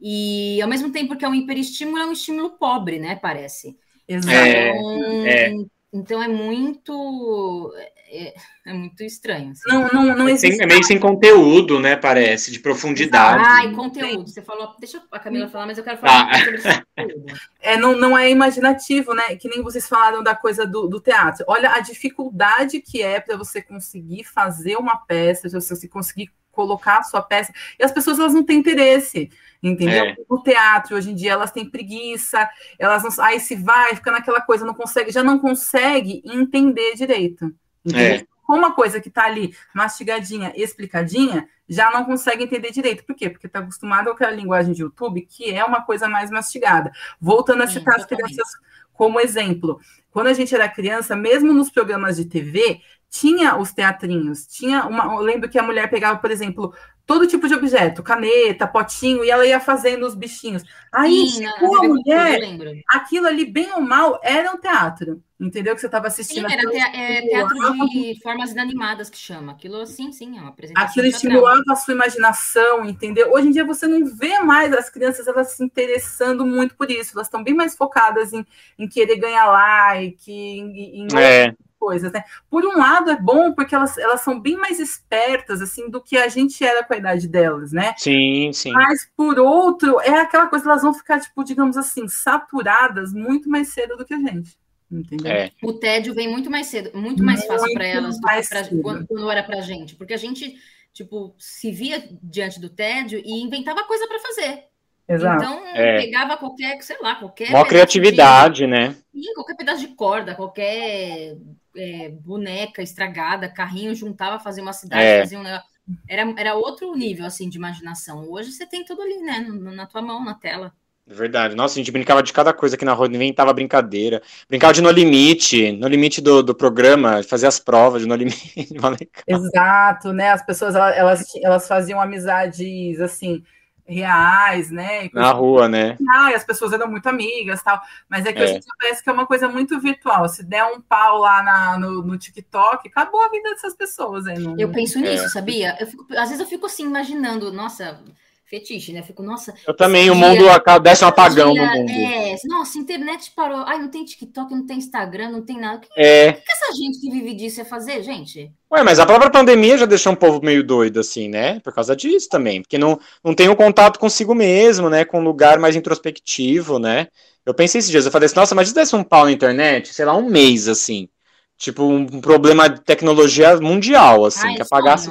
E 0.00 0.60
ao 0.60 0.68
mesmo 0.68 0.90
tempo 0.90 1.16
que 1.16 1.24
é 1.24 1.28
um 1.28 1.34
hiperestímulo, 1.36 1.98
é 1.98 2.06
um 2.06 2.10
estímulo 2.10 2.58
pobre, 2.58 2.98
né? 2.98 3.14
Parece. 3.14 3.78
Exato. 4.08 4.36
É, 4.36 5.50
é. 5.50 5.54
Então 5.94 6.20
é 6.20 6.26
muito 6.26 7.72
é, 8.08 8.34
é 8.66 8.72
muito 8.72 9.02
estranho. 9.04 9.52
Assim. 9.52 9.62
Não, 9.68 9.88
não, 9.88 10.16
não 10.16 10.28
existe. 10.28 10.60
É 10.60 10.66
meio 10.66 10.82
sem 10.82 10.98
conteúdo, 10.98 11.78
né? 11.78 11.94
Parece, 11.94 12.50
de 12.50 12.58
profundidade. 12.58 13.44
Ah, 13.46 13.64
e 13.64 13.72
conteúdo. 13.72 14.28
Você 14.28 14.42
falou, 14.42 14.74
deixa 14.80 15.00
a 15.10 15.18
Camila 15.20 15.48
falar, 15.48 15.66
mas 15.66 15.78
eu 15.78 15.84
quero 15.84 15.98
falar 15.98 16.30
ah. 16.30 16.38
sobre 16.38 16.58
conteúdo. 16.96 17.32
É, 17.60 17.76
não, 17.76 17.96
não 17.96 18.18
é 18.18 18.28
imaginativo, 18.28 19.14
né? 19.14 19.36
Que 19.36 19.48
nem 19.48 19.62
vocês 19.62 19.88
falaram 19.88 20.22
da 20.22 20.34
coisa 20.34 20.66
do, 20.66 20.88
do 20.88 21.00
teatro. 21.00 21.44
Olha 21.48 21.70
a 21.70 21.80
dificuldade 21.80 22.80
que 22.80 23.00
é 23.00 23.20
para 23.20 23.36
você 23.36 23.62
conseguir 23.62 24.24
fazer 24.24 24.76
uma 24.76 24.96
peça, 24.96 25.48
se 25.48 25.54
você 25.54 25.88
conseguir 25.88 26.30
colocar 26.54 26.98
a 26.98 27.02
sua 27.02 27.22
peça, 27.22 27.52
e 27.78 27.84
as 27.84 27.92
pessoas 27.92 28.18
elas 28.18 28.32
não 28.32 28.44
têm 28.44 28.58
interesse, 28.58 29.30
entendeu? 29.62 30.04
É. 30.04 30.16
No 30.28 30.42
teatro, 30.42 30.96
hoje 30.96 31.10
em 31.10 31.14
dia, 31.14 31.32
elas 31.32 31.50
têm 31.50 31.68
preguiça, 31.68 32.48
elas 32.78 33.02
não. 33.02 33.24
Aí 33.24 33.40
se 33.40 33.56
vai, 33.56 33.94
fica 33.94 34.10
naquela 34.10 34.40
coisa, 34.40 34.64
não 34.64 34.74
consegue, 34.74 35.10
já 35.10 35.22
não 35.22 35.38
consegue 35.38 36.22
entender 36.24 36.94
direito. 36.94 37.54
É. 37.94 38.24
Uma 38.48 38.72
coisa 38.72 39.00
que 39.00 39.08
está 39.08 39.24
ali 39.24 39.54
mastigadinha, 39.74 40.52
explicadinha, 40.54 41.48
já 41.66 41.90
não 41.90 42.04
consegue 42.04 42.44
entender 42.44 42.70
direito. 42.70 43.04
Por 43.04 43.16
quê? 43.16 43.30
Porque 43.30 43.46
está 43.46 43.60
acostumado 43.60 44.06
com 44.06 44.12
aquela 44.12 44.32
linguagem 44.32 44.74
de 44.74 44.82
YouTube, 44.82 45.22
que 45.22 45.50
é 45.50 45.64
uma 45.64 45.82
coisa 45.82 46.08
mais 46.08 46.30
mastigada. 46.30 46.92
Voltando 47.18 47.62
a 47.62 47.66
citar 47.66 47.96
as 47.96 48.04
crianças 48.04 48.46
como 48.92 49.18
exemplo. 49.18 49.80
Quando 50.10 50.28
a 50.28 50.32
gente 50.32 50.54
era 50.54 50.68
criança, 50.68 51.16
mesmo 51.16 51.52
nos 51.52 51.70
programas 51.70 52.16
de 52.16 52.26
TV, 52.26 52.80
tinha 53.14 53.56
os 53.56 53.72
teatrinhos, 53.72 54.44
tinha 54.44 54.86
uma. 54.86 55.04
Eu 55.04 55.20
lembro 55.20 55.48
que 55.48 55.56
a 55.56 55.62
mulher 55.62 55.88
pegava, 55.88 56.18
por 56.18 56.32
exemplo, 56.32 56.74
todo 57.06 57.28
tipo 57.28 57.46
de 57.46 57.54
objeto, 57.54 58.02
caneta, 58.02 58.66
potinho, 58.66 59.24
e 59.24 59.30
ela 59.30 59.46
ia 59.46 59.60
fazendo 59.60 60.04
os 60.04 60.16
bichinhos. 60.16 60.64
Aí 60.90 61.28
Sim, 61.28 61.44
chegou 61.44 61.76
a 61.76 61.82
mulher, 61.84 62.40
aquilo 62.88 63.28
ali, 63.28 63.44
bem 63.44 63.72
ou 63.72 63.80
mal, 63.80 64.18
era 64.20 64.50
um 64.50 64.58
teatro. 64.58 65.22
Entendeu? 65.38 65.74
Que 65.74 65.80
você 65.80 65.86
estava 65.86 66.06
assistindo. 66.06 66.48
Sim, 66.48 66.54
era 66.54 66.70
te, 66.70 66.76
é, 66.76 67.20
teatro 67.22 67.56
de 67.88 68.18
formas 68.22 68.52
inanimadas 68.52 69.10
que 69.10 69.18
chama. 69.18 69.52
Aquilo, 69.52 69.84
sim, 69.86 70.10
sim, 70.10 70.38
é 70.38 70.40
uma 70.40 70.50
apresentação. 70.50 70.88
Aquilo 70.88 71.06
estimulava 71.06 71.62
a 71.70 71.76
sua 71.76 71.94
imaginação, 71.94 72.84
entendeu? 72.84 73.32
Hoje 73.32 73.48
em 73.48 73.50
dia 73.50 73.64
você 73.64 73.86
não 73.86 74.06
vê 74.06 74.38
mais 74.40 74.72
as 74.72 74.88
crianças 74.88 75.26
elas 75.28 75.52
se 75.52 75.62
interessando 75.62 76.46
muito 76.46 76.76
por 76.76 76.90
isso. 76.90 77.12
Elas 77.14 77.26
estão 77.26 77.44
bem 77.44 77.52
mais 77.52 77.76
focadas 77.76 78.32
em, 78.32 78.44
em 78.78 78.88
querer 78.88 79.16
ganhar 79.18 79.46
like, 79.46 80.32
em, 80.32 81.02
em 81.02 81.08
é 81.16 81.54
coisas, 81.84 82.10
né? 82.10 82.24
Por 82.48 82.64
um 82.64 82.78
lado 82.78 83.10
é 83.10 83.16
bom 83.16 83.52
porque 83.52 83.74
elas, 83.74 83.98
elas 83.98 84.22
são 84.22 84.40
bem 84.40 84.56
mais 84.56 84.80
espertas 84.80 85.60
assim 85.60 85.90
do 85.90 86.02
que 86.02 86.16
a 86.16 86.28
gente 86.28 86.64
era 86.64 86.82
com 86.82 86.94
a 86.94 86.96
idade 86.96 87.28
delas, 87.28 87.72
né? 87.72 87.94
Sim, 87.98 88.50
sim. 88.54 88.72
Mas 88.72 89.06
por 89.14 89.38
outro, 89.38 90.00
é 90.00 90.18
aquela 90.20 90.46
coisa 90.46 90.64
elas 90.64 90.82
vão 90.82 90.94
ficar 90.94 91.20
tipo, 91.20 91.44
digamos 91.44 91.76
assim, 91.76 92.08
saturadas 92.08 93.12
muito 93.12 93.50
mais 93.50 93.68
cedo 93.68 93.98
do 93.98 94.04
que 94.04 94.14
a 94.14 94.18
gente. 94.18 94.56
Entendeu? 94.90 95.30
É. 95.30 95.50
O 95.62 95.74
tédio 95.74 96.14
vem 96.14 96.30
muito 96.30 96.50
mais 96.50 96.68
cedo, 96.68 96.96
muito 96.98 97.22
mais 97.22 97.40
muito 97.40 97.52
fácil 97.52 97.74
para 97.74 97.86
elas 97.86 98.18
do 98.18 98.26
que 98.26 98.48
pra, 98.48 98.82
quando, 98.82 99.06
quando 99.06 99.30
era 99.30 99.42
pra 99.42 99.60
gente, 99.60 99.94
porque 99.94 100.14
a 100.14 100.18
gente 100.18 100.56
tipo 100.92 101.34
se 101.38 101.70
via 101.70 102.08
diante 102.22 102.58
do 102.60 102.70
tédio 102.70 103.20
e 103.22 103.42
inventava 103.42 103.84
coisa 103.84 104.06
para 104.08 104.20
fazer. 104.20 104.64
Exato. 105.06 105.44
Então, 105.44 105.66
é. 105.74 105.98
pegava 105.98 106.36
qualquer, 106.36 106.80
sei 106.82 106.96
lá, 107.00 107.14
qualquer. 107.16 107.50
Uma 107.50 107.66
criatividade, 107.66 108.58
de, 108.58 108.66
né? 108.66 108.96
Sim, 109.12 109.34
qualquer 109.34 109.56
pedaço 109.56 109.86
de 109.86 109.94
corda, 109.94 110.34
qualquer 110.34 111.36
é, 111.76 112.08
boneca 112.08 112.82
estragada, 112.82 113.48
carrinho, 113.48 113.94
juntava, 113.94 114.38
fazia 114.38 114.62
uma 114.62 114.72
cidade, 114.72 115.02
é. 115.02 115.20
fazia 115.20 115.38
um 115.38 115.42
negócio. 115.42 115.68
Era, 116.08 116.34
era 116.38 116.54
outro 116.54 116.94
nível, 116.94 117.26
assim, 117.26 117.48
de 117.48 117.58
imaginação. 117.58 118.28
Hoje 118.30 118.52
você 118.52 118.66
tem 118.66 118.84
tudo 118.84 119.02
ali, 119.02 119.18
né? 119.18 119.40
Na 119.40 119.86
tua 119.86 120.00
mão, 120.00 120.24
na 120.24 120.34
tela. 120.34 120.72
Verdade. 121.06 121.54
Nossa, 121.54 121.74
a 121.74 121.76
gente 121.76 121.92
brincava 121.92 122.22
de 122.22 122.32
cada 122.32 122.54
coisa 122.54 122.76
aqui 122.76 122.84
na 122.84 122.94
rua, 122.94 123.06
inventava 123.06 123.52
brincadeira. 123.52 124.22
Brincava 124.48 124.72
de 124.72 124.80
No 124.80 124.90
Limite, 124.90 125.72
no 125.72 125.86
limite 125.86 126.22
do, 126.22 126.42
do 126.42 126.54
programa, 126.54 127.22
fazia 127.22 127.48
as 127.48 127.58
provas 127.58 128.00
de 128.00 128.08
No 128.08 128.14
Limite. 128.14 128.54
Exato, 129.28 130.14
né? 130.14 130.30
As 130.30 130.44
pessoas, 130.44 130.74
elas, 130.74 131.26
elas 131.42 131.68
faziam 131.68 132.00
amizades, 132.00 132.98
assim, 133.00 133.44
reais, 133.86 134.70
né? 134.70 135.10
Na 135.12 135.30
rua, 135.32 135.68
né? 135.68 135.96
Ah, 136.10 136.30
e 136.30 136.34
as 136.34 136.44
pessoas 136.44 136.72
eram 136.72 136.88
muito 136.88 137.06
amigas 137.06 137.62
tal. 137.62 137.80
Mas 138.08 138.24
é 138.24 138.32
que 138.32 138.40
é. 138.40 138.44
hoje 138.44 138.60
parece 138.78 139.02
que 139.02 139.10
é 139.10 139.12
uma 139.12 139.26
coisa 139.26 139.48
muito 139.48 139.78
virtual. 139.78 140.28
Se 140.28 140.42
der 140.42 140.64
um 140.64 140.80
pau 140.80 141.18
lá 141.18 141.42
na, 141.42 141.78
no, 141.78 142.02
no 142.02 142.18
TikTok, 142.18 142.88
acabou 142.88 143.22
a 143.22 143.28
vida 143.28 143.50
dessas 143.50 143.74
pessoas. 143.74 144.26
Aí, 144.26 144.36
Eu 144.58 144.70
penso 144.70 144.98
nisso, 144.98 145.24
é. 145.24 145.28
sabia? 145.28 145.76
Eu 145.78 145.86
fico, 145.86 146.06
às 146.12 146.28
vezes 146.28 146.40
eu 146.40 146.46
fico 146.46 146.66
assim, 146.66 146.84
imaginando, 146.84 147.52
nossa, 147.52 148.00
fetiche, 148.46 148.92
né? 148.92 149.02
Fico, 149.02 149.22
nossa. 149.22 149.54
Eu 149.66 149.74
também, 149.74 150.10
o 150.10 150.14
mundo 150.14 150.44
dia, 150.44 150.78
desce 150.78 151.04
um 151.04 151.08
apagão 151.08 151.52
dia, 151.52 151.66
no 151.66 151.78
mundo. 151.78 151.90
É, 151.90 152.36
nossa, 152.44 152.78
a 152.78 152.80
internet 152.80 153.32
parou. 153.34 153.64
Ai, 153.66 153.78
não 153.78 153.88
tem 153.88 154.04
TikTok, 154.04 154.54
não 154.54 154.66
tem 154.66 154.78
Instagram, 154.78 155.30
não 155.30 155.42
tem 155.42 155.58
nada. 155.58 155.78
O 155.78 155.80
que, 155.80 155.88
é. 155.96 156.32
que, 156.32 156.40
que 156.42 156.52
essa 156.52 156.72
gente 156.74 157.00
que 157.00 157.10
vive 157.10 157.34
disso 157.34 157.60
ia 157.60 157.64
fazer, 157.64 158.02
gente? 158.02 158.52
Ué, 158.72 158.82
mas 158.82 158.98
a 158.98 159.06
própria 159.06 159.30
pandemia 159.30 159.78
já 159.78 159.86
deixou 159.86 160.12
um 160.12 160.16
povo 160.16 160.40
meio 160.42 160.62
doido, 160.62 161.00
assim, 161.00 161.28
né? 161.28 161.60
Por 161.60 161.72
causa 161.72 161.94
disso 161.94 162.28
também. 162.28 162.62
Porque 162.62 162.78
não, 162.78 162.98
não 163.22 163.34
tem 163.34 163.48
o 163.48 163.52
um 163.52 163.56
contato 163.56 163.98
consigo 163.98 164.34
mesmo, 164.34 164.90
né? 164.90 165.04
Com 165.04 165.20
um 165.20 165.24
lugar 165.24 165.58
mais 165.58 165.76
introspectivo, 165.76 166.78
né? 166.78 167.08
Eu 167.46 167.52
pensei 167.52 167.78
esses 167.78 167.90
dias, 167.90 168.06
eu 168.06 168.12
falei 168.12 168.26
assim, 168.26 168.36
nossa, 168.36 168.54
mas 168.54 168.68
se 168.68 168.74
desse 168.74 168.96
um 168.96 169.04
pau 169.04 169.26
na 169.26 169.32
internet, 169.32 169.92
sei 169.92 170.06
lá, 170.06 170.16
um 170.16 170.28
mês, 170.28 170.66
assim. 170.66 171.08
Tipo, 171.56 171.84
um 171.84 172.20
problema 172.20 172.68
de 172.68 172.80
tecnologia 172.80 173.56
mundial, 173.60 174.24
assim, 174.24 174.48
Ai, 174.48 174.54
que 174.56 174.62
apagasse. 174.62 175.10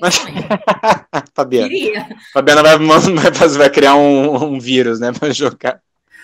Mas... 0.00 0.16
Fabiana. 1.34 1.68
Queria. 1.68 2.08
Fabiana 2.32 2.62
vai, 2.62 2.78
vai, 2.78 3.48
vai 3.48 3.70
criar 3.70 3.94
um, 3.94 4.54
um 4.54 4.58
vírus, 4.58 4.98
né, 4.98 5.12
pra 5.12 5.30
jogar. 5.30 5.80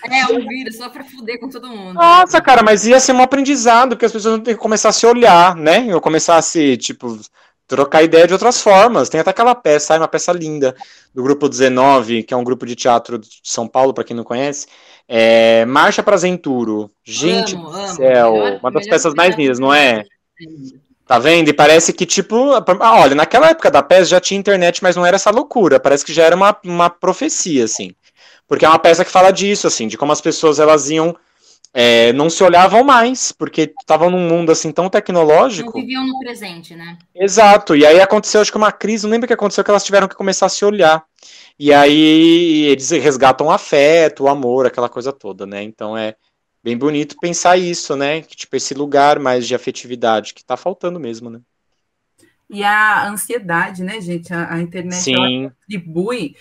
É, 0.09 0.25
um 0.25 0.47
vírus 0.47 0.77
só 0.77 0.89
pra 0.89 1.03
fuder 1.03 1.39
com 1.39 1.47
todo 1.47 1.67
mundo. 1.69 1.93
Nossa, 1.93 2.41
cara, 2.41 2.63
mas 2.63 2.87
ia 2.87 2.99
ser 2.99 3.13
um 3.13 3.21
aprendizado, 3.21 3.89
porque 3.89 4.05
as 4.05 4.11
pessoas 4.11 4.41
ter 4.41 4.55
que 4.55 4.59
começar 4.59 4.89
a 4.89 4.93
se 4.93 5.05
olhar, 5.05 5.55
né? 5.55 5.85
Eu 5.87 6.01
começar 6.01 6.37
a 6.37 6.41
se, 6.41 6.75
tipo, 6.77 7.19
trocar 7.67 8.01
ideia 8.01 8.25
de 8.25 8.33
outras 8.33 8.61
formas. 8.61 9.09
Tem 9.09 9.21
até 9.21 9.29
aquela 9.29 9.53
peça, 9.53 9.95
uma 9.95 10.07
peça 10.07 10.31
linda, 10.31 10.75
do 11.13 11.21
grupo 11.21 11.47
19, 11.47 12.23
que 12.23 12.33
é 12.33 12.37
um 12.37 12.43
grupo 12.43 12.65
de 12.65 12.75
teatro 12.75 13.19
de 13.19 13.29
São 13.43 13.67
Paulo, 13.67 13.93
para 13.93 14.03
quem 14.03 14.15
não 14.15 14.23
conhece. 14.23 14.65
É, 15.07 15.65
Marcha 15.65 16.01
para 16.01 16.17
Zenturo. 16.17 16.89
Gente 17.03 17.55
amo, 17.55 17.69
do 17.69 17.87
céu, 17.89 18.33
melhor, 18.33 18.59
uma 18.61 18.71
das 18.71 18.87
peças 18.87 19.13
mais 19.13 19.35
lindas, 19.35 19.59
não 19.59 19.73
é? 19.73 20.03
Tá 21.05 21.19
vendo? 21.19 21.49
E 21.49 21.53
parece 21.53 21.91
que, 21.91 22.05
tipo, 22.05 22.53
ah, 22.53 22.99
olha, 23.01 23.15
naquela 23.15 23.49
época 23.49 23.69
da 23.69 23.83
peça 23.83 24.05
já 24.05 24.19
tinha 24.21 24.39
internet, 24.39 24.81
mas 24.81 24.95
não 24.95 25.05
era 25.05 25.17
essa 25.17 25.29
loucura. 25.29 25.79
Parece 25.79 26.05
que 26.05 26.13
já 26.13 26.23
era 26.23 26.35
uma, 26.35 26.57
uma 26.63 26.89
profecia, 26.89 27.65
assim. 27.65 27.93
Porque 28.47 28.63
é 28.63 28.69
uma 28.69 28.79
peça 28.79 29.03
que 29.03 29.11
fala 29.11 29.31
disso, 29.31 29.67
assim, 29.67 29.87
de 29.87 29.97
como 29.97 30.11
as 30.11 30.21
pessoas 30.21 30.59
elas 30.59 30.89
iam. 30.89 31.15
É, 31.73 32.11
não 32.11 32.29
se 32.29 32.43
olhavam 32.43 32.83
mais, 32.83 33.31
porque 33.31 33.73
estavam 33.79 34.09
num 34.09 34.27
mundo 34.27 34.51
assim 34.51 34.73
tão 34.73 34.89
tecnológico. 34.89 35.71
Não 35.77 35.85
viviam 35.85 36.05
no 36.05 36.19
presente, 36.19 36.75
né? 36.75 36.97
Exato. 37.15 37.77
E 37.77 37.85
aí 37.85 38.01
aconteceu, 38.01 38.41
acho 38.41 38.51
que 38.51 38.57
uma 38.57 38.73
crise, 38.73 39.05
não 39.05 39.11
lembro 39.11 39.23
o 39.25 39.27
que 39.27 39.33
aconteceu, 39.33 39.63
que 39.63 39.69
elas 39.69 39.85
tiveram 39.85 40.07
que 40.07 40.15
começar 40.15 40.47
a 40.47 40.49
se 40.49 40.65
olhar. 40.65 41.01
E 41.57 41.73
aí 41.73 42.65
eles 42.65 42.89
resgatam 42.91 43.47
o 43.47 43.51
afeto, 43.51 44.23
o 44.23 44.27
amor, 44.27 44.65
aquela 44.65 44.89
coisa 44.89 45.11
toda, 45.13 45.45
né? 45.45 45.61
Então 45.63 45.97
é 45.97 46.15
bem 46.63 46.77
bonito 46.77 47.15
pensar 47.19 47.57
isso, 47.57 47.95
né? 47.95 48.21
Que, 48.21 48.35
tipo, 48.35 48.55
esse 48.55 48.73
lugar 48.73 49.19
mais 49.19 49.47
de 49.47 49.55
afetividade 49.55 50.33
que 50.33 50.43
tá 50.43 50.57
faltando 50.57 50.99
mesmo, 50.99 51.29
né? 51.29 51.39
E 52.49 52.63
a 52.63 53.07
ansiedade, 53.07 53.83
né, 53.83 54.01
gente? 54.01 54.33
A, 54.33 54.55
a 54.55 54.61
internet 54.61 55.13
contribui 55.13 56.35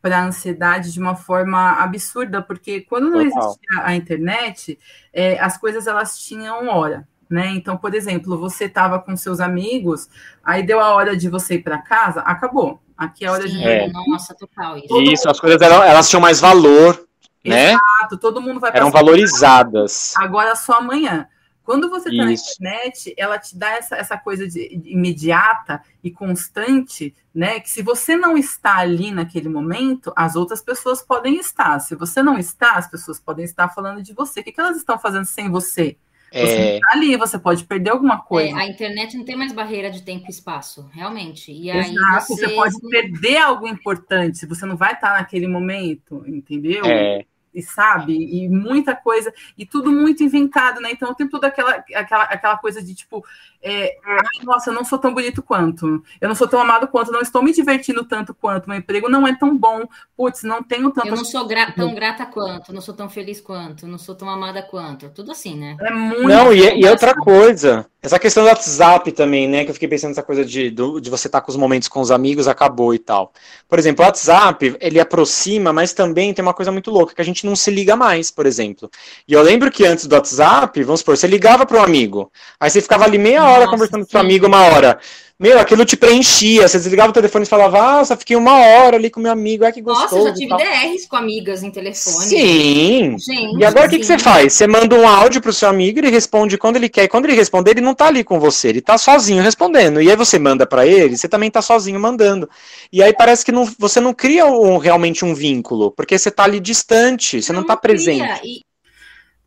para 0.00 0.18
a 0.18 0.24
ansiedade 0.26 0.92
de 0.92 1.00
uma 1.00 1.16
forma 1.16 1.72
absurda, 1.72 2.40
porque 2.40 2.82
quando 2.82 3.10
não 3.10 3.28
Total. 3.28 3.42
existia 3.42 3.82
a 3.82 3.96
internet, 3.96 4.78
é, 5.12 5.38
as 5.40 5.58
coisas 5.58 5.88
elas 5.88 6.18
tinham 6.18 6.68
hora. 6.68 7.08
Né? 7.28 7.48
Então, 7.48 7.76
por 7.76 7.92
exemplo, 7.92 8.38
você 8.38 8.66
estava 8.66 9.00
com 9.00 9.16
seus 9.16 9.40
amigos, 9.40 10.08
aí 10.44 10.62
deu 10.62 10.80
a 10.80 10.94
hora 10.94 11.16
de 11.16 11.28
você 11.28 11.54
ir 11.54 11.62
para 11.62 11.82
casa, 11.82 12.20
acabou. 12.20 12.80
Aqui 12.96 13.24
é 13.24 13.28
a 13.28 13.32
hora 13.32 13.46
Sim, 13.46 13.58
de. 13.58 13.64
É. 13.64 13.88
Nossa, 13.88 14.34
total. 14.34 14.78
Isso, 14.78 15.02
isso 15.02 15.30
as 15.30 15.38
coisas 15.38 15.60
eram, 15.60 15.82
elas 15.82 16.08
tinham 16.08 16.20
mais 16.20 16.40
valor, 16.40 17.06
né? 17.44 17.72
Exato, 17.72 18.16
todo 18.18 18.40
mundo 18.40 18.58
vai 18.58 18.70
Eram 18.74 18.90
valorizadas. 18.90 20.14
Agora 20.16 20.56
só 20.56 20.78
amanhã. 20.78 21.28
Quando 21.62 21.90
você 21.90 22.10
está 22.10 22.24
na 22.24 22.32
internet, 22.32 23.12
ela 23.18 23.40
te 23.40 23.58
dá 23.58 23.72
essa, 23.72 23.96
essa 23.96 24.16
coisa 24.16 24.46
de, 24.46 24.78
de, 24.78 24.92
imediata 24.92 25.82
e 26.02 26.12
constante, 26.12 27.12
né? 27.34 27.58
Que 27.58 27.68
se 27.68 27.82
você 27.82 28.16
não 28.16 28.38
está 28.38 28.76
ali 28.76 29.10
naquele 29.10 29.48
momento, 29.48 30.12
as 30.14 30.36
outras 30.36 30.62
pessoas 30.62 31.02
podem 31.02 31.40
estar. 31.40 31.80
Se 31.80 31.96
você 31.96 32.22
não 32.22 32.38
está, 32.38 32.74
as 32.74 32.88
pessoas 32.88 33.18
podem 33.18 33.44
estar 33.44 33.68
falando 33.70 34.00
de 34.00 34.14
você. 34.14 34.40
O 34.40 34.44
que, 34.44 34.52
que 34.52 34.60
elas 34.60 34.76
estão 34.76 34.96
fazendo 34.96 35.24
sem 35.24 35.50
você? 35.50 35.96
Você 36.40 36.56
é... 36.56 36.80
tá 36.80 36.92
ali, 36.92 37.16
você 37.16 37.38
pode 37.38 37.64
perder 37.64 37.90
alguma 37.90 38.18
coisa. 38.18 38.56
É, 38.56 38.62
a 38.62 38.66
internet 38.66 39.16
não 39.16 39.24
tem 39.24 39.36
mais 39.36 39.52
barreira 39.52 39.90
de 39.90 40.02
tempo 40.02 40.26
e 40.26 40.30
espaço, 40.30 40.88
realmente. 40.92 41.50
E 41.50 41.70
Exato, 41.70 41.88
aí 41.88 42.20
você... 42.20 42.46
você 42.46 42.54
pode 42.54 42.74
perder 42.90 43.38
algo 43.38 43.66
importante, 43.66 44.46
você 44.46 44.66
não 44.66 44.76
vai 44.76 44.92
estar 44.92 45.18
naquele 45.18 45.48
momento, 45.48 46.22
entendeu? 46.26 46.84
É 46.84 47.24
e 47.56 47.62
sabe? 47.62 48.12
E 48.12 48.48
muita 48.48 48.94
coisa, 48.94 49.32
e 49.56 49.64
tudo 49.64 49.90
muito 49.90 50.22
inventado, 50.22 50.80
né? 50.80 50.90
Então 50.92 51.14
tem 51.14 51.26
toda 51.26 51.46
aquela, 51.46 51.82
aquela, 51.94 52.24
aquela 52.24 52.58
coisa 52.58 52.82
de 52.82 52.94
tipo, 52.94 53.24
é, 53.62 53.96
nossa, 54.44 54.70
eu 54.70 54.74
não 54.74 54.84
sou 54.84 54.98
tão 54.98 55.14
bonito 55.14 55.42
quanto, 55.42 56.04
eu 56.20 56.28
não 56.28 56.34
sou 56.34 56.46
tão 56.46 56.60
amado 56.60 56.86
quanto, 56.86 57.10
não 57.10 57.20
estou 57.20 57.42
me 57.42 57.52
divertindo 57.52 58.04
tanto 58.04 58.34
quanto, 58.34 58.68
meu 58.68 58.78
emprego 58.78 59.08
não 59.08 59.26
é 59.26 59.34
tão 59.34 59.56
bom, 59.56 59.88
putz, 60.14 60.42
não 60.42 60.62
tenho 60.62 60.90
tanto. 60.90 61.08
Eu 61.08 61.16
não 61.16 61.24
sou 61.24 61.46
gra 61.46 61.72
tão 61.72 61.94
grata 61.94 62.26
quanto, 62.26 62.72
não 62.72 62.82
sou 62.82 62.94
tão 62.94 63.08
feliz 63.08 63.40
quanto, 63.40 63.86
não 63.86 63.98
sou 63.98 64.14
tão 64.14 64.28
amada 64.28 64.62
quanto, 64.62 65.08
tudo 65.08 65.32
assim, 65.32 65.56
né? 65.56 65.76
É 65.80 65.90
muito. 65.90 66.28
Não, 66.28 66.52
e, 66.52 66.80
e 66.80 66.86
outra 66.86 67.14
coisa, 67.14 67.86
essa 68.06 68.20
questão 68.20 68.44
do 68.44 68.48
WhatsApp 68.48 69.10
também, 69.10 69.48
né? 69.48 69.64
Que 69.64 69.70
eu 69.70 69.74
fiquei 69.74 69.88
pensando 69.88 70.10
nessa 70.10 70.22
coisa 70.22 70.44
de, 70.44 70.70
de 70.70 71.10
você 71.10 71.26
estar 71.26 71.40
tá 71.40 71.44
com 71.44 71.50
os 71.50 71.56
momentos 71.56 71.88
com 71.88 72.00
os 72.00 72.12
amigos, 72.12 72.46
acabou 72.46 72.94
e 72.94 73.00
tal. 73.00 73.32
Por 73.68 73.80
exemplo, 73.80 74.04
o 74.04 74.06
WhatsApp, 74.06 74.76
ele 74.80 75.00
aproxima, 75.00 75.72
mas 75.72 75.92
também 75.92 76.32
tem 76.32 76.40
uma 76.40 76.54
coisa 76.54 76.70
muito 76.70 76.88
louca, 76.88 77.16
que 77.16 77.20
a 77.20 77.24
gente 77.24 77.44
não 77.44 77.56
se 77.56 77.68
liga 77.68 77.96
mais, 77.96 78.30
por 78.30 78.46
exemplo. 78.46 78.88
E 79.26 79.32
eu 79.32 79.42
lembro 79.42 79.72
que 79.72 79.84
antes 79.84 80.06
do 80.06 80.14
WhatsApp, 80.14 80.80
vamos 80.84 81.00
supor, 81.00 81.16
você 81.16 81.26
ligava 81.26 81.66
para 81.66 81.80
um 81.80 81.82
amigo, 81.82 82.30
aí 82.60 82.70
você 82.70 82.80
ficava 82.80 83.04
ali 83.04 83.18
meia 83.18 83.44
hora 83.44 83.64
Nossa, 83.64 83.70
conversando 83.70 84.04
com 84.04 84.10
seu 84.10 84.20
amigo, 84.20 84.46
uma 84.46 84.62
hora. 84.66 85.00
Meu, 85.38 85.58
aquilo 85.58 85.84
te 85.84 85.98
preenchia. 85.98 86.66
Você 86.66 86.78
desligava 86.78 87.10
o 87.10 87.12
telefone 87.12 87.44
e 87.44 87.48
falava, 87.48 88.00
ah, 88.00 88.04
só 88.04 88.16
fiquei 88.16 88.36
uma 88.36 88.58
hora 88.58 88.96
ali 88.96 89.10
com 89.10 89.20
meu 89.20 89.30
amigo, 89.30 89.64
ai 89.64 89.72
que 89.72 89.82
gostoso. 89.82 90.16
Nossa, 90.16 90.28
já 90.28 90.34
tive 90.34 90.56
DRs 90.56 91.06
com 91.06 91.16
amigas 91.16 91.62
em 91.62 91.70
telefone. 91.70 92.26
Sim. 92.26 93.16
Gente, 93.18 93.58
e 93.58 93.64
agora 93.64 93.86
o 93.86 93.90
que, 93.90 93.98
que 93.98 94.06
você 94.06 94.18
faz? 94.18 94.54
Você 94.54 94.66
manda 94.66 94.94
um 94.94 95.06
áudio 95.06 95.42
pro 95.42 95.52
seu 95.52 95.68
amigo, 95.68 95.98
ele 95.98 96.08
responde 96.08 96.56
quando 96.56 96.76
ele 96.76 96.88
quer. 96.88 97.04
E 97.04 97.08
quando 97.08 97.26
ele 97.26 97.34
responder, 97.34 97.72
ele 97.72 97.82
não 97.82 97.94
tá 97.94 98.06
ali 98.06 98.24
com 98.24 98.40
você, 98.40 98.68
ele 98.68 98.80
tá 98.80 98.96
sozinho 98.96 99.42
respondendo. 99.42 100.00
E 100.00 100.08
aí 100.08 100.16
você 100.16 100.38
manda 100.38 100.66
para 100.66 100.86
ele, 100.86 101.18
você 101.18 101.28
também 101.28 101.50
tá 101.50 101.60
sozinho 101.60 102.00
mandando. 102.00 102.48
E 102.90 103.02
aí 103.02 103.12
parece 103.12 103.44
que 103.44 103.52
não, 103.52 103.70
você 103.78 104.00
não 104.00 104.14
cria 104.14 104.46
um, 104.46 104.78
realmente 104.78 105.22
um 105.22 105.34
vínculo, 105.34 105.90
porque 105.90 106.18
você 106.18 106.30
tá 106.30 106.44
ali 106.44 106.60
distante, 106.60 107.42
você 107.42 107.52
não, 107.52 107.60
não 107.60 107.66
tá 107.66 107.76
presente. 107.76 108.40
E 108.42 108.65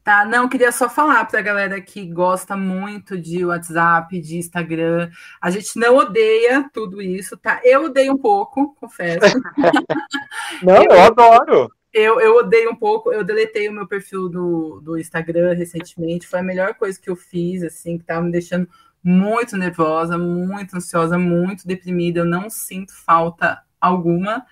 Tá, 0.09 0.25
não, 0.25 0.49
queria 0.49 0.71
só 0.71 0.89
falar 0.89 1.23
para 1.25 1.37
a 1.37 1.43
galera 1.43 1.79
que 1.79 2.03
gosta 2.03 2.57
muito 2.57 3.15
de 3.15 3.45
WhatsApp, 3.45 4.19
de 4.19 4.37
Instagram. 4.37 5.07
A 5.39 5.51
gente 5.51 5.77
não 5.77 5.97
odeia 5.97 6.67
tudo 6.73 6.99
isso, 6.99 7.37
tá? 7.37 7.61
Eu 7.63 7.83
odeio 7.83 8.13
um 8.13 8.17
pouco, 8.17 8.73
confesso. 8.79 9.19
não, 10.63 10.77
eu, 10.77 10.89
eu 10.89 11.01
adoro. 11.01 11.71
Eu, 11.93 12.19
eu 12.19 12.37
odeio 12.37 12.71
um 12.71 12.75
pouco, 12.75 13.13
eu 13.13 13.23
deletei 13.23 13.69
o 13.69 13.71
meu 13.71 13.87
perfil 13.87 14.27
do, 14.27 14.81
do 14.81 14.97
Instagram 14.97 15.53
recentemente. 15.53 16.25
Foi 16.25 16.39
a 16.39 16.43
melhor 16.43 16.73
coisa 16.73 16.99
que 16.99 17.11
eu 17.11 17.15
fiz, 17.15 17.61
assim, 17.61 17.99
que 17.99 18.03
tava 18.03 18.23
me 18.23 18.31
deixando 18.31 18.67
muito 19.03 19.55
nervosa, 19.55 20.17
muito 20.17 20.75
ansiosa, 20.75 21.19
muito 21.19 21.67
deprimida. 21.67 22.21
Eu 22.21 22.25
não 22.25 22.49
sinto 22.49 22.95
falta 22.95 23.61
alguma. 23.79 24.43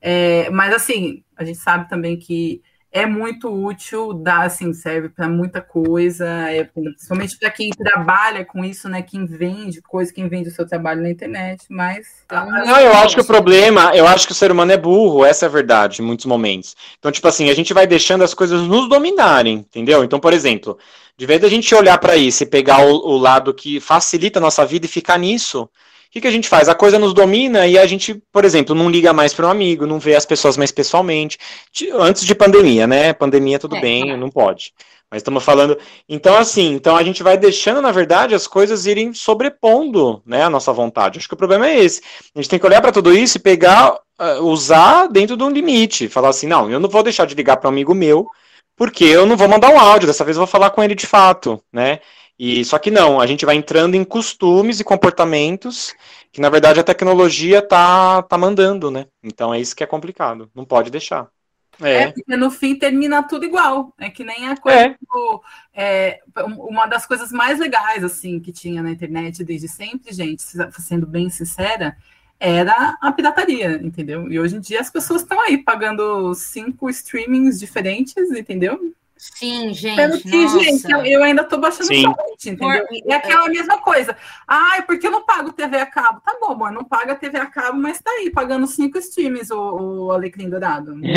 É, 0.00 0.48
mas 0.48 0.72
assim, 0.72 1.22
a 1.36 1.44
gente 1.44 1.58
sabe 1.58 1.86
também 1.86 2.18
que 2.18 2.62
é 2.92 3.06
muito 3.06 3.48
útil, 3.48 4.12
dá 4.12 4.42
assim, 4.42 4.74
serve 4.74 5.08
para 5.08 5.26
muita 5.26 5.62
coisa, 5.62 6.26
é, 6.50 6.64
principalmente 6.64 7.38
para 7.38 7.50
quem 7.50 7.70
trabalha 7.70 8.44
com 8.44 8.62
isso, 8.62 8.86
né? 8.86 9.00
Quem 9.00 9.24
vende 9.24 9.80
coisa, 9.80 10.12
quem 10.12 10.28
vende 10.28 10.50
o 10.50 10.52
seu 10.52 10.68
trabalho 10.68 11.00
na 11.00 11.10
internet, 11.10 11.64
mas. 11.70 12.06
Não, 12.30 12.78
eu 12.78 12.92
acho 12.92 13.14
que 13.14 13.22
o 13.22 13.24
problema, 13.24 13.96
eu 13.96 14.06
acho 14.06 14.26
que 14.26 14.32
o 14.32 14.36
ser 14.36 14.52
humano 14.52 14.72
é 14.72 14.76
burro, 14.76 15.24
essa 15.24 15.46
é 15.46 15.48
a 15.48 15.52
verdade, 15.52 16.02
em 16.02 16.04
muitos 16.04 16.26
momentos. 16.26 16.76
Então, 16.98 17.10
tipo 17.10 17.26
assim, 17.26 17.48
a 17.48 17.54
gente 17.54 17.72
vai 17.72 17.86
deixando 17.86 18.24
as 18.24 18.34
coisas 18.34 18.60
nos 18.60 18.88
dominarem, 18.90 19.54
entendeu? 19.54 20.04
Então, 20.04 20.20
por 20.20 20.34
exemplo, 20.34 20.78
de 21.16 21.24
vez 21.24 21.40
da 21.40 21.48
gente 21.48 21.74
olhar 21.74 21.96
para 21.96 22.14
isso 22.14 22.42
e 22.42 22.46
pegar 22.46 22.84
o, 22.84 22.92
o 22.92 23.16
lado 23.16 23.54
que 23.54 23.80
facilita 23.80 24.38
a 24.38 24.42
nossa 24.42 24.66
vida 24.66 24.84
e 24.84 24.88
ficar 24.88 25.18
nisso, 25.18 25.66
que, 26.12 26.20
que 26.20 26.28
a 26.28 26.30
gente 26.30 26.46
faz? 26.46 26.68
A 26.68 26.74
coisa 26.74 26.98
nos 26.98 27.14
domina 27.14 27.66
e 27.66 27.78
a 27.78 27.86
gente, 27.86 28.22
por 28.30 28.44
exemplo, 28.44 28.74
não 28.74 28.90
liga 28.90 29.14
mais 29.14 29.32
para 29.32 29.46
um 29.46 29.50
amigo, 29.50 29.86
não 29.86 29.98
vê 29.98 30.14
as 30.14 30.26
pessoas 30.26 30.58
mais 30.58 30.70
pessoalmente. 30.70 31.38
Antes 31.94 32.26
de 32.26 32.34
pandemia, 32.34 32.86
né? 32.86 33.14
Pandemia, 33.14 33.58
tudo 33.58 33.76
é, 33.76 33.80
bem, 33.80 34.02
claro. 34.02 34.20
não 34.20 34.28
pode. 34.28 34.74
Mas 35.10 35.20
estamos 35.20 35.42
falando. 35.42 35.78
Então, 36.06 36.36
assim, 36.36 36.74
então 36.74 36.96
a 36.96 37.02
gente 37.02 37.22
vai 37.22 37.38
deixando, 37.38 37.80
na 37.80 37.90
verdade, 37.90 38.34
as 38.34 38.46
coisas 38.46 38.84
irem 38.84 39.14
sobrepondo 39.14 40.22
né, 40.26 40.42
a 40.42 40.50
nossa 40.50 40.70
vontade. 40.70 41.18
Acho 41.18 41.28
que 41.28 41.34
o 41.34 41.36
problema 41.36 41.66
é 41.66 41.82
esse. 41.82 42.02
A 42.34 42.38
gente 42.38 42.50
tem 42.50 42.58
que 42.58 42.66
olhar 42.66 42.82
para 42.82 42.92
tudo 42.92 43.10
isso 43.14 43.38
e 43.38 43.40
pegar, 43.40 43.94
uh, 44.20 44.42
usar 44.42 45.06
dentro 45.06 45.34
de 45.34 45.42
um 45.42 45.50
limite. 45.50 46.10
Falar 46.10 46.28
assim, 46.28 46.46
não, 46.46 46.70
eu 46.70 46.78
não 46.78 46.90
vou 46.90 47.02
deixar 47.02 47.26
de 47.26 47.34
ligar 47.34 47.56
para 47.56 47.70
um 47.70 47.72
amigo 47.72 47.94
meu, 47.94 48.26
porque 48.76 49.04
eu 49.04 49.24
não 49.24 49.36
vou 49.36 49.48
mandar 49.48 49.70
um 49.70 49.78
áudio, 49.78 50.06
dessa 50.06 50.24
vez 50.24 50.36
eu 50.36 50.40
vou 50.40 50.46
falar 50.46 50.70
com 50.70 50.82
ele 50.82 50.94
de 50.94 51.06
fato, 51.06 51.62
né? 51.72 52.00
E 52.44 52.64
só 52.64 52.76
que 52.76 52.90
não, 52.90 53.20
a 53.20 53.26
gente 53.28 53.46
vai 53.46 53.54
entrando 53.54 53.94
em 53.94 54.02
costumes 54.02 54.80
e 54.80 54.84
comportamentos 54.84 55.94
que 56.32 56.40
na 56.40 56.50
verdade 56.50 56.80
a 56.80 56.82
tecnologia 56.82 57.62
tá, 57.62 58.20
tá 58.20 58.36
mandando, 58.36 58.90
né? 58.90 59.06
Então 59.22 59.54
é 59.54 59.60
isso 59.60 59.76
que 59.76 59.84
é 59.84 59.86
complicado, 59.86 60.50
não 60.52 60.64
pode 60.64 60.90
deixar. 60.90 61.28
É. 61.80 62.02
é, 62.02 62.10
porque 62.10 62.36
no 62.36 62.50
fim 62.50 62.74
termina 62.74 63.22
tudo 63.22 63.44
igual. 63.44 63.94
É 63.96 64.10
que 64.10 64.24
nem 64.24 64.48
a 64.48 64.56
coisa 64.56 64.76
é. 64.76 64.96
Do, 65.08 65.42
é, 65.72 66.18
uma 66.58 66.86
das 66.86 67.06
coisas 67.06 67.30
mais 67.30 67.60
legais 67.60 68.02
assim 68.02 68.40
que 68.40 68.50
tinha 68.50 68.82
na 68.82 68.90
internet 68.90 69.44
desde 69.44 69.68
sempre, 69.68 70.12
gente, 70.12 70.42
sendo 70.80 71.06
bem 71.06 71.30
sincera, 71.30 71.96
era 72.40 72.98
a 73.00 73.12
pirataria, 73.12 73.80
entendeu? 73.80 74.28
E 74.32 74.40
hoje 74.40 74.56
em 74.56 74.60
dia 74.60 74.80
as 74.80 74.90
pessoas 74.90 75.22
estão 75.22 75.40
aí 75.40 75.58
pagando 75.58 76.34
cinco 76.34 76.90
streamings 76.90 77.60
diferentes, 77.60 78.32
entendeu? 78.32 78.92
Sim, 79.22 79.72
gente. 79.72 79.94
Pelo 79.94 80.20
que, 80.20 80.36
nossa. 80.36 80.58
gente, 80.58 80.90
eu, 80.90 81.06
eu 81.06 81.22
ainda 81.22 81.44
tô 81.44 81.56
baixando 81.56 81.86
Sim. 81.86 82.02
site, 82.02 82.50
entendeu? 82.50 82.84
Por, 82.88 83.12
é 83.12 83.14
aquela 83.14 83.48
mesma 83.48 83.78
coisa. 83.78 84.16
Ah, 84.48 84.78
é 84.78 84.82
porque 84.82 85.06
eu 85.06 85.12
não 85.12 85.24
pago 85.24 85.52
TV 85.52 85.76
a 85.76 85.86
cabo. 85.86 86.20
Tá 86.20 86.36
bom, 86.40 86.56
mano, 86.56 86.78
não 86.80 86.84
paga 86.84 87.14
TV 87.14 87.38
a 87.38 87.46
cabo, 87.46 87.78
mas 87.78 88.00
tá 88.00 88.10
aí, 88.10 88.30
pagando 88.30 88.66
cinco 88.66 88.98
streams 88.98 89.52
o, 89.52 90.06
o 90.06 90.10
Alecrim 90.10 90.50
Dourado. 90.50 90.96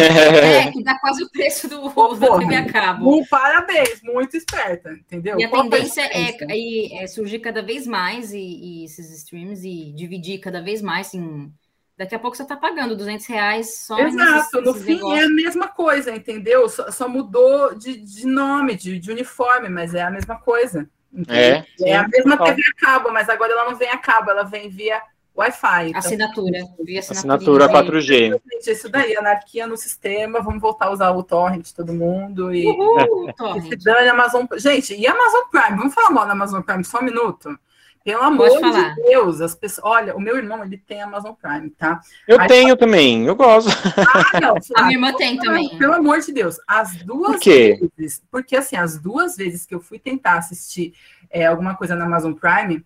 É, 0.46 0.72
que 0.72 0.84
dá 0.84 0.98
quase 1.00 1.24
o 1.24 1.30
preço 1.30 1.68
do, 1.68 1.90
Pô, 1.90 2.14
da 2.14 2.38
TV 2.38 2.56
a 2.56 2.66
cabo. 2.66 3.18
Um 3.18 3.26
parabéns, 3.26 4.02
muito 4.04 4.38
esperta, 4.38 4.92
entendeu? 4.92 5.40
E 5.40 5.44
a 5.44 5.50
Qual 5.50 5.64
tendência 5.64 6.02
é, 6.02 6.38
é, 6.42 7.04
é, 7.04 7.08
surgir 7.08 7.40
cada 7.40 7.62
vez 7.62 7.88
mais 7.88 8.32
e, 8.34 8.40
e 8.40 8.86
esses 8.86 9.10
streams 9.18 9.68
e 9.68 9.92
dividir 9.94 10.40
cada 10.40 10.62
vez 10.62 10.82
mais 10.82 11.14
em 11.14 11.52
Daqui 11.98 12.14
a 12.14 12.20
pouco 12.20 12.36
você 12.36 12.44
está 12.44 12.58
pagando 12.58 12.96
200 12.96 13.26
reais 13.28 13.78
só. 13.78 13.98
Exato, 13.98 14.62
no 14.62 14.74
fim 14.74 14.96
negócios. 14.96 15.22
é 15.22 15.26
a 15.26 15.30
mesma 15.30 15.68
coisa, 15.70 16.14
entendeu? 16.14 16.68
Só, 16.68 16.92
só 16.92 17.08
mudou 17.08 17.74
de, 17.74 17.98
de 17.98 18.28
nome, 18.28 18.76
de, 18.76 19.00
de, 19.00 19.12
uniforme, 19.12 19.70
mas 19.70 19.96
é 19.96 20.02
a 20.02 20.12
mesma 20.12 20.36
coisa. 20.38 20.90
É, 21.30 21.64
é 21.82 21.96
a 21.96 22.06
mesma 22.06 22.38
TV 22.38 22.62
a 22.62 22.86
cabo, 22.86 23.12
mas 23.14 23.30
agora 23.30 23.54
ela 23.54 23.70
não 23.70 23.78
vem 23.78 23.90
a 23.90 23.98
cabo, 23.98 24.30
ela 24.30 24.44
vem 24.44 24.70
via 24.70 25.02
Wi-Fi. 25.34 25.90
Então, 25.90 26.00
assinatura, 26.00 26.60
via 26.84 27.00
assinatura. 27.00 27.66
Assinatura 27.66 27.70
4G. 27.70 28.42
Isso 28.68 28.90
daí, 28.90 29.16
anarquia 29.16 29.66
no 29.66 29.78
sistema, 29.78 30.42
vamos 30.42 30.62
voltar 30.62 30.88
a 30.88 30.92
usar 30.92 31.12
o 31.12 31.24
torrent 31.24 31.72
todo 31.72 31.94
mundo 31.94 32.54
e, 32.54 32.66
Uhul, 32.68 33.30
e 33.58 33.62
se 33.62 33.76
dane 33.78 34.10
Amazon. 34.10 34.46
Gente, 34.58 34.94
e 34.94 35.08
Amazon 35.08 35.44
Prime? 35.50 35.78
Vamos 35.78 35.94
falar 35.94 36.10
mal 36.10 36.26
da 36.26 36.34
Amazon 36.34 36.62
Prime 36.62 36.84
só 36.84 37.00
um 37.00 37.04
minuto? 37.04 37.58
Pelo 38.06 38.22
amor 38.22 38.48
de 38.50 39.02
Deus, 39.02 39.42
as 39.42 39.56
pessoas. 39.56 39.84
Olha, 39.84 40.16
o 40.16 40.20
meu 40.22 40.38
irmão 40.38 40.64
ele 40.64 40.78
tem 40.78 41.02
Amazon 41.02 41.34
Prime, 41.34 41.72
tá? 41.72 42.00
Eu 42.28 42.40
Aí, 42.40 42.48
tenho 42.48 42.78
também, 42.78 43.26
eu 43.26 43.36
gosto. 43.36 43.72
Ah, 43.98 44.40
não, 44.40 44.56
a 44.78 44.84
minha 44.84 44.96
irmã 44.96 45.12
tem 45.14 45.40
também. 45.40 45.76
Pelo 45.76 45.94
amor 45.94 46.20
de 46.20 46.32
Deus, 46.32 46.58
as 46.68 46.96
duas 46.98 47.32
Por 47.32 47.40
quê? 47.40 47.90
vezes, 47.98 48.22
porque 48.30 48.56
assim, 48.56 48.76
as 48.76 49.00
duas 49.00 49.36
vezes 49.36 49.66
que 49.66 49.74
eu 49.74 49.80
fui 49.80 49.98
tentar 49.98 50.36
assistir 50.38 50.94
é, 51.32 51.48
alguma 51.48 51.76
coisa 51.76 51.96
na 51.96 52.06
Amazon 52.06 52.34
Prime, 52.34 52.86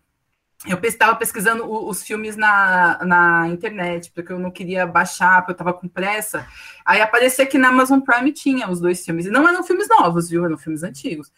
eu 0.66 0.80
estava 0.84 1.18
pesquisando 1.18 1.70
os 1.70 2.02
filmes 2.02 2.38
na, 2.38 3.04
na 3.04 3.50
internet, 3.50 4.12
porque 4.16 4.32
eu 4.32 4.40
não 4.40 4.52
queria 4.52 4.88
baixar, 4.88 5.42
porque 5.42 5.52
eu 5.52 5.56
estava 5.56 5.74
com 5.74 5.90
pressa. 5.90 6.48
Aí 6.86 7.02
aparecia 7.02 7.46
que 7.46 7.58
na 7.58 7.68
Amazon 7.68 8.00
Prime 8.00 8.32
tinha 8.32 8.70
os 8.70 8.80
dois 8.80 9.04
filmes. 9.04 9.26
E 9.26 9.30
não 9.30 9.46
eram 9.46 9.64
filmes 9.64 9.90
novos, 9.90 10.30
viu? 10.30 10.46
Eram 10.46 10.58
filmes 10.58 10.82
antigos. 10.82 11.30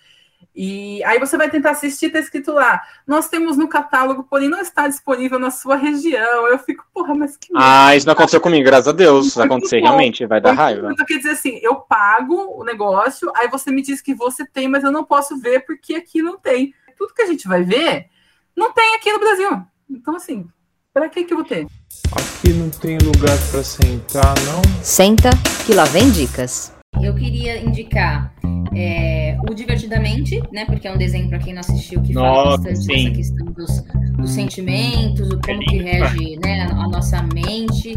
E 0.53 1.01
aí 1.05 1.17
você 1.17 1.37
vai 1.37 1.49
tentar 1.49 1.71
assistir, 1.71 2.09
tá 2.09 2.19
escrito 2.19 2.51
lá, 2.51 2.81
nós 3.07 3.29
temos 3.29 3.55
no 3.55 3.69
catálogo, 3.69 4.23
porém 4.23 4.49
não 4.49 4.59
está 4.59 4.87
disponível 4.87 5.39
na 5.39 5.49
sua 5.49 5.77
região. 5.77 6.47
Eu 6.47 6.59
fico, 6.59 6.85
porra, 6.93 7.15
mas 7.15 7.37
que. 7.37 7.47
Ah, 7.55 7.95
isso 7.95 8.05
não 8.05 8.13
aconteceu 8.13 8.41
comigo, 8.41 8.65
graças 8.65 8.89
a 8.89 8.91
Deus. 8.91 9.33
Se 9.33 9.41
acontecer, 9.41 9.79
bom. 9.79 9.87
realmente, 9.87 10.25
vai 10.25 10.41
dar 10.41 10.51
raiva. 10.51 10.91
Então, 10.91 11.05
quer 11.05 11.17
dizer 11.17 11.31
assim, 11.31 11.59
eu 11.61 11.75
pago 11.75 12.59
o 12.59 12.63
negócio, 12.65 13.31
aí 13.35 13.47
você 13.47 13.71
me 13.71 13.81
diz 13.81 14.01
que 14.01 14.13
você 14.13 14.45
tem, 14.45 14.67
mas 14.67 14.83
eu 14.83 14.91
não 14.91 15.05
posso 15.05 15.37
ver 15.37 15.65
porque 15.65 15.95
aqui 15.95 16.21
não 16.21 16.37
tem. 16.37 16.73
Tudo 16.97 17.13
que 17.13 17.21
a 17.21 17.27
gente 17.27 17.47
vai 17.47 17.63
ver, 17.63 18.07
não 18.55 18.73
tem 18.73 18.95
aqui 18.95 19.11
no 19.11 19.19
Brasil. 19.19 19.65
Então, 19.89 20.15
assim, 20.15 20.47
para 20.93 21.07
que 21.07 21.23
que 21.23 21.33
eu 21.33 21.37
vou 21.37 21.45
ter? 21.45 21.65
Aqui 22.11 22.53
não 22.53 22.69
tem 22.69 22.97
lugar 22.97 23.37
para 23.49 23.63
sentar, 23.63 24.35
não? 24.45 24.61
Senta, 24.83 25.29
que 25.65 25.73
lá 25.73 25.85
vem 25.85 26.11
dicas. 26.11 26.73
Eu 26.99 27.15
queria 27.15 27.63
indicar 27.63 28.33
é, 28.75 29.37
o 29.49 29.53
Divertidamente, 29.53 30.41
né? 30.51 30.65
Porque 30.65 30.87
é 30.87 30.93
um 30.93 30.97
desenho 30.97 31.29
para 31.29 31.39
quem 31.39 31.53
não 31.53 31.61
assistiu 31.61 32.01
que 32.01 32.13
Nossa, 32.13 32.27
fala 32.27 32.57
bastante 32.57 32.83
sim. 32.83 32.87
dessa 32.87 33.15
questão 33.15 33.45
dos, 33.47 33.83
dos 34.17 34.29
sentimentos, 34.31 35.29
o 35.29 35.39
como 35.39 35.59
que 35.61 35.77
rege 35.77 36.37
né, 36.43 36.63
a, 36.63 36.83
a 36.83 36.87
nossa 36.87 37.23
mente. 37.33 37.95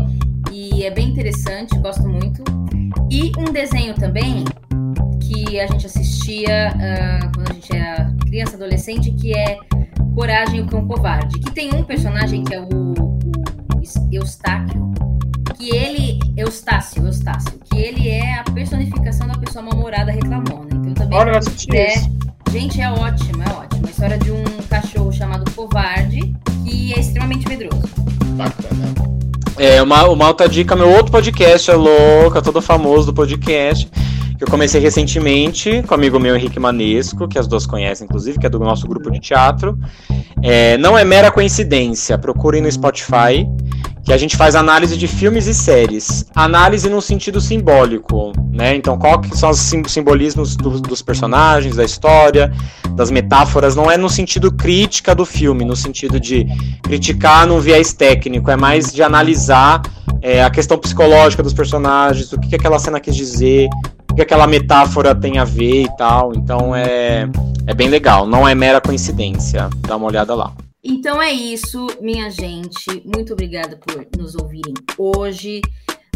E 0.53 0.85
é 0.85 0.91
bem 0.91 1.09
interessante, 1.09 1.77
gosto 1.79 2.09
muito. 2.09 2.43
E 3.11 3.33
um 3.39 3.53
desenho 3.53 3.95
também 3.95 4.45
que 5.21 5.59
a 5.59 5.67
gente 5.67 5.87
assistia 5.87 6.73
uh, 6.75 7.33
quando 7.35 7.51
a 7.51 7.55
gente 7.55 7.77
era 7.77 8.15
criança, 8.27 8.57
adolescente, 8.57 9.11
que 9.13 9.37
é 9.37 9.59
Coragem 10.15 10.61
o 10.61 10.67
Cão 10.67 10.87
Covarde. 10.87 11.41
Que 11.41 11.51
tem 11.51 11.75
um 11.75 11.83
personagem 11.83 12.45
que 12.45 12.55
é 12.55 12.61
o, 12.61 12.69
o 12.69 13.19
Eustáquio, 14.13 14.93
que 15.57 15.75
ele, 15.75 16.14
Eustácio, 16.45 17.05
Eustácio, 17.05 17.59
que 17.65 17.79
ele 17.79 18.09
é 18.09 18.39
a 18.39 18.45
personificação 18.45 19.27
da 19.27 19.35
pessoa 19.35 19.65
mal-humorada 19.65 20.13
reclamona. 20.13 20.69
Então 20.73 20.95
também 20.95 21.19
Olha, 21.19 21.41
é, 21.73 22.51
gente, 22.51 22.81
é 22.81 22.91
ótimo, 22.91 23.43
é 23.43 23.53
ótimo. 23.53 23.87
A 23.87 23.91
história 23.91 24.19
de 24.19 24.31
um 24.31 24.45
cachorro 24.69 25.13
chamado 25.13 25.51
Covarde, 25.53 26.35
que 26.65 26.93
é 26.93 27.01
extremamente 27.01 27.49
medroso. 27.49 27.89
Bacana. 28.37 28.95
É, 29.57 29.81
uma, 29.81 30.05
uma 30.09 30.27
alta 30.27 30.49
dica, 30.49 30.77
meu 30.77 30.91
outro 30.91 31.13
podcast 31.13 31.71
é 31.71 31.75
louca, 31.75 32.43
todo 32.43 32.61
famoso 32.61 33.07
do 33.07 33.15
podcast, 33.15 33.89
que 34.37 34.45
eu 34.45 34.49
comecei 34.49 34.81
recentemente 34.81 35.83
com 35.87 35.95
um 35.95 35.99
amigo 35.99 36.19
meu, 36.19 36.37
Henrique 36.37 36.61
Manesco, 36.61 37.27
que 37.27 37.39
as 37.39 37.47
duas 37.47 37.65
conhecem, 37.65 38.05
inclusive, 38.05 38.39
que 38.39 38.47
é 38.47 38.51
do 38.51 38.59
nosso 38.59 38.87
grupo 38.87 39.11
de 39.11 39.21
teatro. 39.21 39.79
É, 40.43 40.77
não 40.77 40.99
é 40.99 41.05
mera 41.05 41.31
coincidência, 41.31 42.19
procurem 42.19 42.61
no 42.61 42.71
Spotify 42.71 43.47
que 44.05 44.13
a 44.13 44.19
gente 44.19 44.37
faz 44.37 44.55
análise 44.55 44.97
de 44.97 45.09
filmes 45.09 45.47
e 45.47 45.55
séries. 45.55 46.27
Análise 46.35 46.91
no 46.91 47.01
sentido 47.01 47.41
simbólico, 47.41 48.33
né? 48.53 48.77
Então, 48.77 48.99
qual 48.99 49.19
que 49.19 49.37
são 49.37 49.51
os 49.51 49.59
simbolismos 49.87 50.57
do, 50.57 50.79
dos 50.79 51.01
personagens, 51.01 51.75
da 51.75 51.85
história, 51.85 52.53
das 52.91 53.11
metáforas? 53.11 53.75
Não 53.75 53.91
é 53.91 53.97
no 53.97 54.11
sentido 54.11 54.53
crítica 54.53 55.15
do 55.15 55.25
filme, 55.25 55.65
no 55.65 55.75
sentido 55.75 56.21
de 56.21 56.47
criticar 56.83 57.47
num 57.47 57.61
viés 57.61 57.95
técnico, 57.95 58.51
é 58.51 58.57
mais 58.57 58.93
de 58.93 59.03
analisar 59.03 59.81
é, 60.21 60.45
a 60.45 60.51
questão 60.51 60.77
psicológica 60.77 61.43
dos 61.43 61.55
personagens, 61.55 62.31
o 62.31 62.39
que, 62.39 62.49
que 62.49 62.57
aquela 62.57 62.79
cena 62.79 63.01
quis 63.01 63.17
dizer, 63.17 63.69
o 64.13 64.15
que 64.15 64.23
aquela 64.23 64.47
metáfora 64.47 65.15
tem 65.15 65.39
a 65.39 65.45
ver 65.45 65.83
e 65.83 65.97
tal. 65.97 66.35
Então, 66.37 66.77
é, 66.77 67.27
é 67.67 67.75
bem 67.75 67.89
legal, 67.89 68.27
não 68.27 68.47
é 68.47 68.55
mera 68.55 68.83
coincidência. 68.83 69.71
Dá 69.81 69.97
uma 69.97 70.07
olhada 70.07 70.35
lá. 70.35 70.53
Então 70.85 71.21
é 71.21 71.33
isso, 71.33 71.87
minha 72.01 72.31
gente. 72.31 73.03
Muito 73.07 73.33
obrigada 73.33 73.77
por 73.77 74.07
nos 74.19 74.35
ouvirem 74.35 74.75
hoje. 74.99 75.63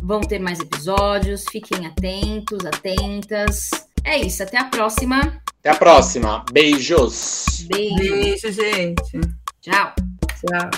Vão 0.03 0.21
ter 0.21 0.39
mais 0.39 0.61
episódios, 0.61 1.45
fiquem 1.51 1.87
atentos, 1.87 2.64
atentas. 2.66 3.71
É 4.05 4.19
isso, 4.19 4.43
até 4.43 4.59
a 4.59 4.64
próxima. 4.64 5.41
Até 5.61 5.71
a 5.71 5.75
próxima. 5.75 6.45
Beijos. 6.53 7.66
Beijo. 7.66 7.97
Beijo, 7.97 8.53
gente. 8.53 9.21
Tchau. 9.62 9.93
Tchau. 10.37 10.71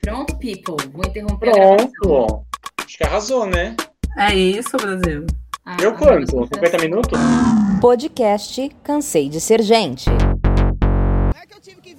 Pronto, 0.00 0.36
people. 0.38 0.76
Vou 0.92 1.06
interromper. 1.06 1.52
Pronto. 1.52 2.44
Acho 2.84 2.98
que 2.98 3.04
arrasou, 3.04 3.46
né? 3.46 3.74
É 4.18 4.34
isso, 4.34 4.76
Brasil. 4.76 5.24
Ah, 5.64 5.76
Deu 5.76 5.90
a 5.90 5.94
quanto? 5.94 6.32
próxima 6.32 6.46
50 6.54 6.78
minutos? 6.78 7.20
Podcast 7.80 8.68
Cansei 8.82 9.28
de 9.28 9.40
Ser 9.40 9.62
Gente. 9.62 10.10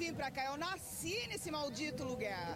Vir 0.06 0.14
pra 0.14 0.30
cá, 0.30 0.46
eu 0.52 0.58
nasci 0.58 1.16
nesse 1.30 1.50
maldito 1.50 2.04
lugar. 2.04 2.48